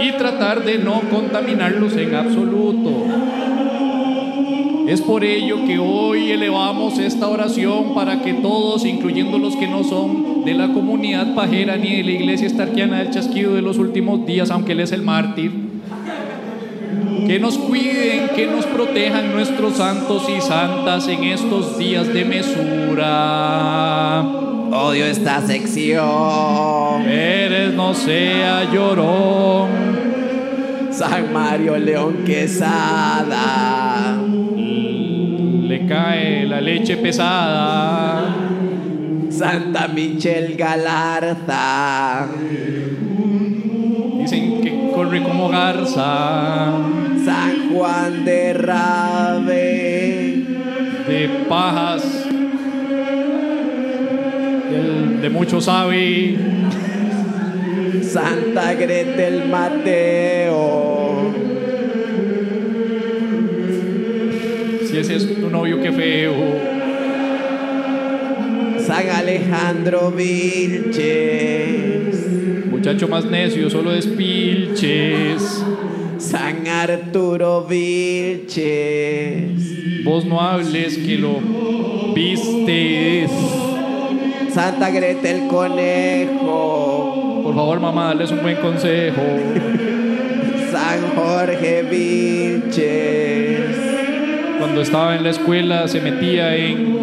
y 0.00 0.12
tratar 0.12 0.64
de 0.64 0.78
no 0.78 1.00
contaminarlos 1.10 1.96
en 1.96 2.14
absoluto. 2.14 3.06
Es 4.86 5.00
por 5.00 5.24
ello 5.24 5.64
que 5.66 5.78
hoy 5.78 6.30
elevamos 6.30 6.98
esta 6.98 7.28
oración 7.28 7.92
para 7.94 8.22
que 8.22 8.34
todos, 8.34 8.84
incluyendo 8.84 9.36
los 9.38 9.56
que 9.56 9.66
no 9.66 9.82
son 9.82 10.44
de 10.44 10.54
la 10.54 10.72
comunidad 10.72 11.34
pajera 11.34 11.76
ni 11.76 11.96
de 11.96 12.04
la 12.04 12.12
iglesia 12.12 12.46
estarquiana 12.46 12.98
del 12.98 13.10
chasquido 13.10 13.54
de 13.54 13.62
los 13.62 13.78
últimos 13.78 14.24
días, 14.26 14.52
aunque 14.52 14.72
él 14.72 14.80
es 14.80 14.92
el 14.92 15.02
mártir, 15.02 15.50
que 17.26 17.40
nos 17.40 17.58
cuiden, 17.58 18.28
que 18.36 18.46
nos 18.46 18.64
protejan 18.66 19.32
nuestros 19.32 19.74
santos 19.74 20.28
y 20.28 20.40
santas 20.40 21.08
en 21.08 21.24
estos 21.24 21.76
días 21.78 22.06
de 22.12 22.24
mesura. 22.24 24.22
Odio 24.72 25.04
esta 25.06 25.44
sección. 25.44 27.02
Pérez 27.04 27.74
no 27.74 27.92
sea 27.94 28.72
llorón, 28.72 29.68
San 30.96 31.30
Mario 31.30 31.76
León 31.76 32.24
Quesada. 32.24 34.16
le 35.68 35.86
cae 35.86 36.46
la 36.46 36.60
leche 36.60 36.96
pesada. 36.96 38.34
Santa 39.28 39.88
Michelle 39.88 40.56
Galarza. 40.56 42.28
Dicen 44.18 44.62
que 44.62 44.90
corre 44.94 45.22
como 45.22 45.50
garza, 45.50 46.72
San 47.26 47.70
Juan 47.70 48.24
de 48.24 48.54
Rabe. 48.54 49.66
de 51.06 51.28
pajas, 51.46 52.26
el 54.72 55.20
de 55.20 55.28
mucho 55.30 55.60
sabe, 55.60 56.38
Santa 58.16 58.72
Gretel 58.72 59.44
Mateo. 59.50 61.34
si 64.88 64.96
ese 64.96 65.16
es 65.16 65.34
tu 65.34 65.50
novio, 65.50 65.82
qué 65.82 65.92
feo. 65.92 66.32
San 68.86 69.10
Alejandro 69.10 70.10
Vilches. 70.12 70.96
Muchacho 72.70 73.06
más 73.06 73.26
necio, 73.26 73.68
solo 73.68 73.90
despilches. 73.90 75.62
San 76.16 76.66
Arturo 76.68 77.66
Vilches. 77.68 78.54
Vos 80.04 80.24
no 80.24 80.40
hables 80.40 80.96
que 80.96 81.18
lo 81.18 81.38
vistes. 82.14 83.30
Santa 84.54 84.88
Gretel 84.88 85.48
Conejo. 85.48 86.95
Por 87.56 87.64
favor, 87.64 87.80
mamá, 87.80 88.08
darles 88.08 88.30
un 88.32 88.42
buen 88.42 88.56
consejo. 88.56 89.22
San 90.70 91.08
Jorge 91.14 91.84
Vilches. 91.90 93.76
Cuando 94.58 94.82
estaba 94.82 95.16
en 95.16 95.22
la 95.22 95.30
escuela 95.30 95.88
se 95.88 96.02
metía 96.02 96.54
en 96.54 96.98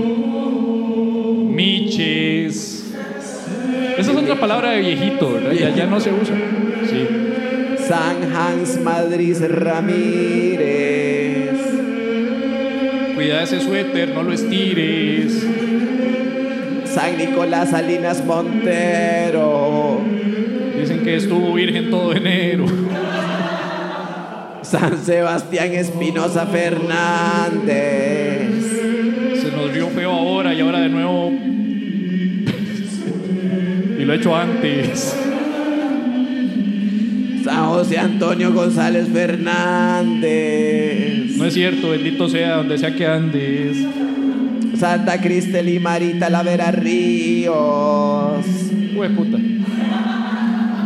miches. 1.56 2.93
Esa 3.97 4.12
es 4.12 4.16
otra 4.16 4.39
palabra 4.39 4.74
de 4.74 4.82
viejito, 4.82 5.34
¿verdad? 5.34 5.54
Ya, 5.54 5.70
ya 5.70 5.88
no 5.88 5.99
se 5.99 6.14
usa. 6.14 6.36
Sí. 6.88 7.08
San 7.88 8.32
Hans 8.32 8.80
Madrid 8.80 9.36
Ramírez. 9.49 9.89
Cuida 13.16 13.41
ese 13.41 13.60
suéter, 13.60 14.10
no 14.10 14.22
lo 14.22 14.32
estires. 14.34 15.47
San 16.86 17.18
Nicolás 17.18 17.72
Salinas 17.72 18.24
Montero. 18.24 19.83
Que 21.04 21.16
estuvo 21.18 21.54
virgen 21.54 21.89
todo 21.89 22.14
enero. 22.14 22.66
San 24.62 24.97
Sebastián 25.04 25.74
Espinosa 25.74 26.45
Fernández. 26.45 27.62
Se 29.41 29.51
nos 29.51 29.74
vio 29.74 29.89
feo 29.89 30.12
ahora 30.12 30.54
y 30.54 30.62
ahora 30.62 30.80
de 30.80 30.88
nuevo. 30.89 31.30
y 33.99 34.06
lo 34.06 34.14
he 34.14 34.16
hecho 34.16 34.34
antes. 34.34 35.14
San 37.43 37.66
José 37.66 37.97
Antonio 37.97 38.54
González 38.54 39.10
Fernández. 39.10 40.26
No 41.36 41.45
es 41.45 41.54
cierto, 41.54 41.89
bendito 41.89 42.30
sea 42.30 42.56
donde 42.56 42.78
sea 42.78 42.95
que 42.95 43.06
andes. 43.06 43.76
Santa 44.78 45.20
Cristel 45.20 45.68
y 45.68 45.80
Marita 45.80 46.30
Lavera 46.30 46.72
Ríos. 46.72 48.45
Hue 48.95 49.10
puta. 49.10 49.38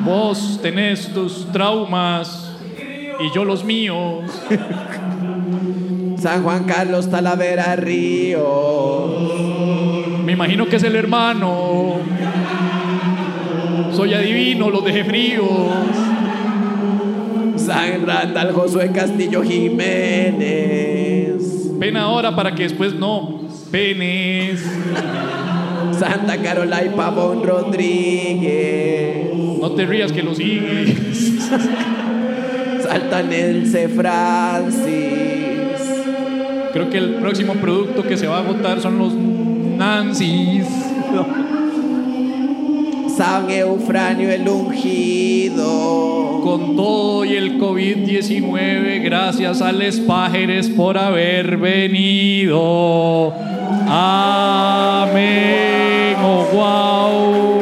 Vos 0.07 0.59
tenés 0.61 1.11
tus 1.13 1.51
traumas 1.51 2.49
y 3.19 3.29
yo 3.35 3.43
los 3.43 3.65
míos. 3.65 4.23
San 6.17 6.43
Juan 6.43 6.63
Carlos 6.63 7.11
Talavera 7.11 7.75
Ríos. 7.75 9.11
Me 10.23 10.31
imagino 10.31 10.65
que 10.67 10.77
es 10.77 10.83
el 10.83 10.95
hermano. 10.95 11.95
Soy 13.91 14.13
adivino, 14.13 14.69
los 14.69 14.85
dejé 14.85 15.03
fríos. 15.03 15.73
San 17.57 18.07
Randall 18.07 18.53
Josué 18.53 18.93
Castillo 18.93 19.43
Jiménez. 19.43 21.33
Pena 21.77 22.03
ahora 22.03 22.33
para 22.33 22.55
que 22.55 22.63
después 22.63 22.93
no. 22.93 23.41
Penes. 23.69 24.63
Santa 25.97 26.37
Carola 26.37 26.83
y 26.85 26.89
Pavón 26.89 27.43
Rodríguez. 27.43 29.33
No 29.59 29.71
te 29.71 29.85
rías 29.85 30.11
que 30.11 30.23
lo 30.23 30.35
sigues. 30.35 30.95
Saltanense 32.83 33.87
Francis. 33.89 34.87
Creo 36.73 36.89
que 36.89 36.97
el 36.97 37.15
próximo 37.15 37.53
producto 37.55 38.03
que 38.03 38.17
se 38.17 38.27
va 38.27 38.37
a 38.37 38.39
agotar 38.41 38.79
son 38.81 38.97
los 38.99 39.13
Nancy's. 39.13 40.67
San 43.17 43.49
Eufranio 43.49 44.29
el 44.29 44.47
Ungido. 44.47 46.41
Con 46.43 46.75
todo 46.75 47.25
y 47.25 47.35
el 47.35 47.57
COVID-19, 47.59 49.03
gracias 49.03 49.61
a 49.61 49.71
Les 49.71 49.99
Pájeres 49.99 50.69
por 50.69 50.99
haber 50.99 51.57
venido. 51.57 53.33
Amén. 53.89 55.86
Wow. 56.27 57.61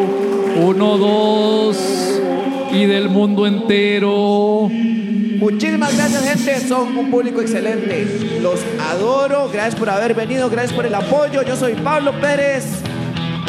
Uno, 0.68 0.98
dos. 0.98 1.78
Y 2.72 2.86
del 2.86 3.10
mundo 3.10 3.46
entero. 3.46 4.70
Muchísimas 4.72 5.96
gracias, 5.96 6.24
gente. 6.28 6.68
Son 6.68 6.98
un 6.98 7.12
público 7.12 7.42
excelente. 7.42 8.40
Los 8.42 8.62
adoro. 8.82 9.50
Gracias 9.52 9.76
por 9.76 9.90
haber 9.90 10.14
venido. 10.16 10.50
Gracias 10.50 10.74
por 10.74 10.86
el 10.86 10.96
apoyo. 10.96 11.44
Yo 11.44 11.56
soy 11.56 11.74
Pablo 11.76 12.12
Pérez. 12.20 12.82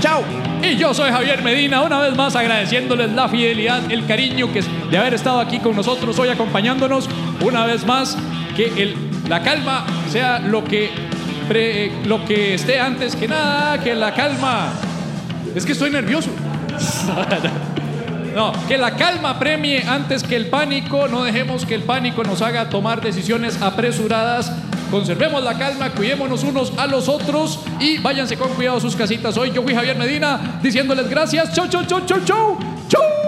Chao. 0.00 0.22
Y 0.62 0.76
yo 0.76 0.92
soy 0.94 1.10
Javier 1.10 1.42
Medina, 1.42 1.82
una 1.82 2.00
vez 2.00 2.16
más 2.16 2.34
agradeciéndoles 2.34 3.12
la 3.12 3.28
fidelidad, 3.28 3.90
el 3.90 4.06
cariño 4.06 4.52
que 4.52 4.60
es 4.60 4.66
de 4.90 4.98
haber 4.98 5.14
estado 5.14 5.38
aquí 5.38 5.58
con 5.58 5.76
nosotros 5.76 6.18
hoy 6.18 6.28
acompañándonos. 6.28 7.08
Una 7.44 7.66
vez 7.66 7.86
más, 7.86 8.16
que 8.56 8.66
el, 8.82 8.94
la 9.28 9.42
calma 9.42 9.86
sea 10.10 10.38
lo 10.40 10.64
que, 10.64 10.90
pre- 11.48 11.92
lo 12.04 12.24
que 12.24 12.54
esté 12.54 12.80
antes 12.80 13.14
que 13.16 13.28
nada, 13.28 13.82
que 13.82 13.94
la 13.94 14.12
calma. 14.14 14.72
Es 15.57 15.64
que 15.64 15.72
estoy 15.72 15.90
nervioso. 15.90 16.30
No, 18.34 18.52
que 18.68 18.76
la 18.76 18.94
calma 18.94 19.38
premie 19.38 19.82
antes 19.88 20.22
que 20.22 20.36
el 20.36 20.48
pánico. 20.48 21.09
No 21.09 21.24
dejemos 21.24 21.64
que 21.64 21.74
el 21.74 21.84
pánico 21.84 22.22
nos 22.22 22.42
haga 22.42 22.68
tomar 22.68 23.00
decisiones 23.00 23.62
apresuradas. 23.62 24.52
Conservemos 24.90 25.42
la 25.42 25.57
calma, 25.57 25.88
cuidémonos 25.92 26.44
unos 26.44 26.76
a 26.76 26.86
los 26.86 27.09
otros 27.09 27.61
y 27.80 27.96
váyanse 27.96 28.36
con 28.36 28.50
cuidado 28.50 28.76
a 28.76 28.80
sus 28.80 28.94
casitas. 28.94 29.38
Hoy 29.38 29.50
yo 29.52 29.62
fui 29.62 29.74
Javier 29.74 29.96
Medina 29.96 30.61
diciéndoles 30.62 31.09
gracias. 31.09 31.54
Chau, 31.54 31.66
chau, 31.68 31.86
chau, 31.86 32.04
chau, 32.04 32.20
chau. 32.22 32.59
Chau. 32.88 33.25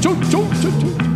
Chau, 0.00 0.14
chau, 0.30 0.42
chau, 0.62 0.70
chau. 0.80 1.09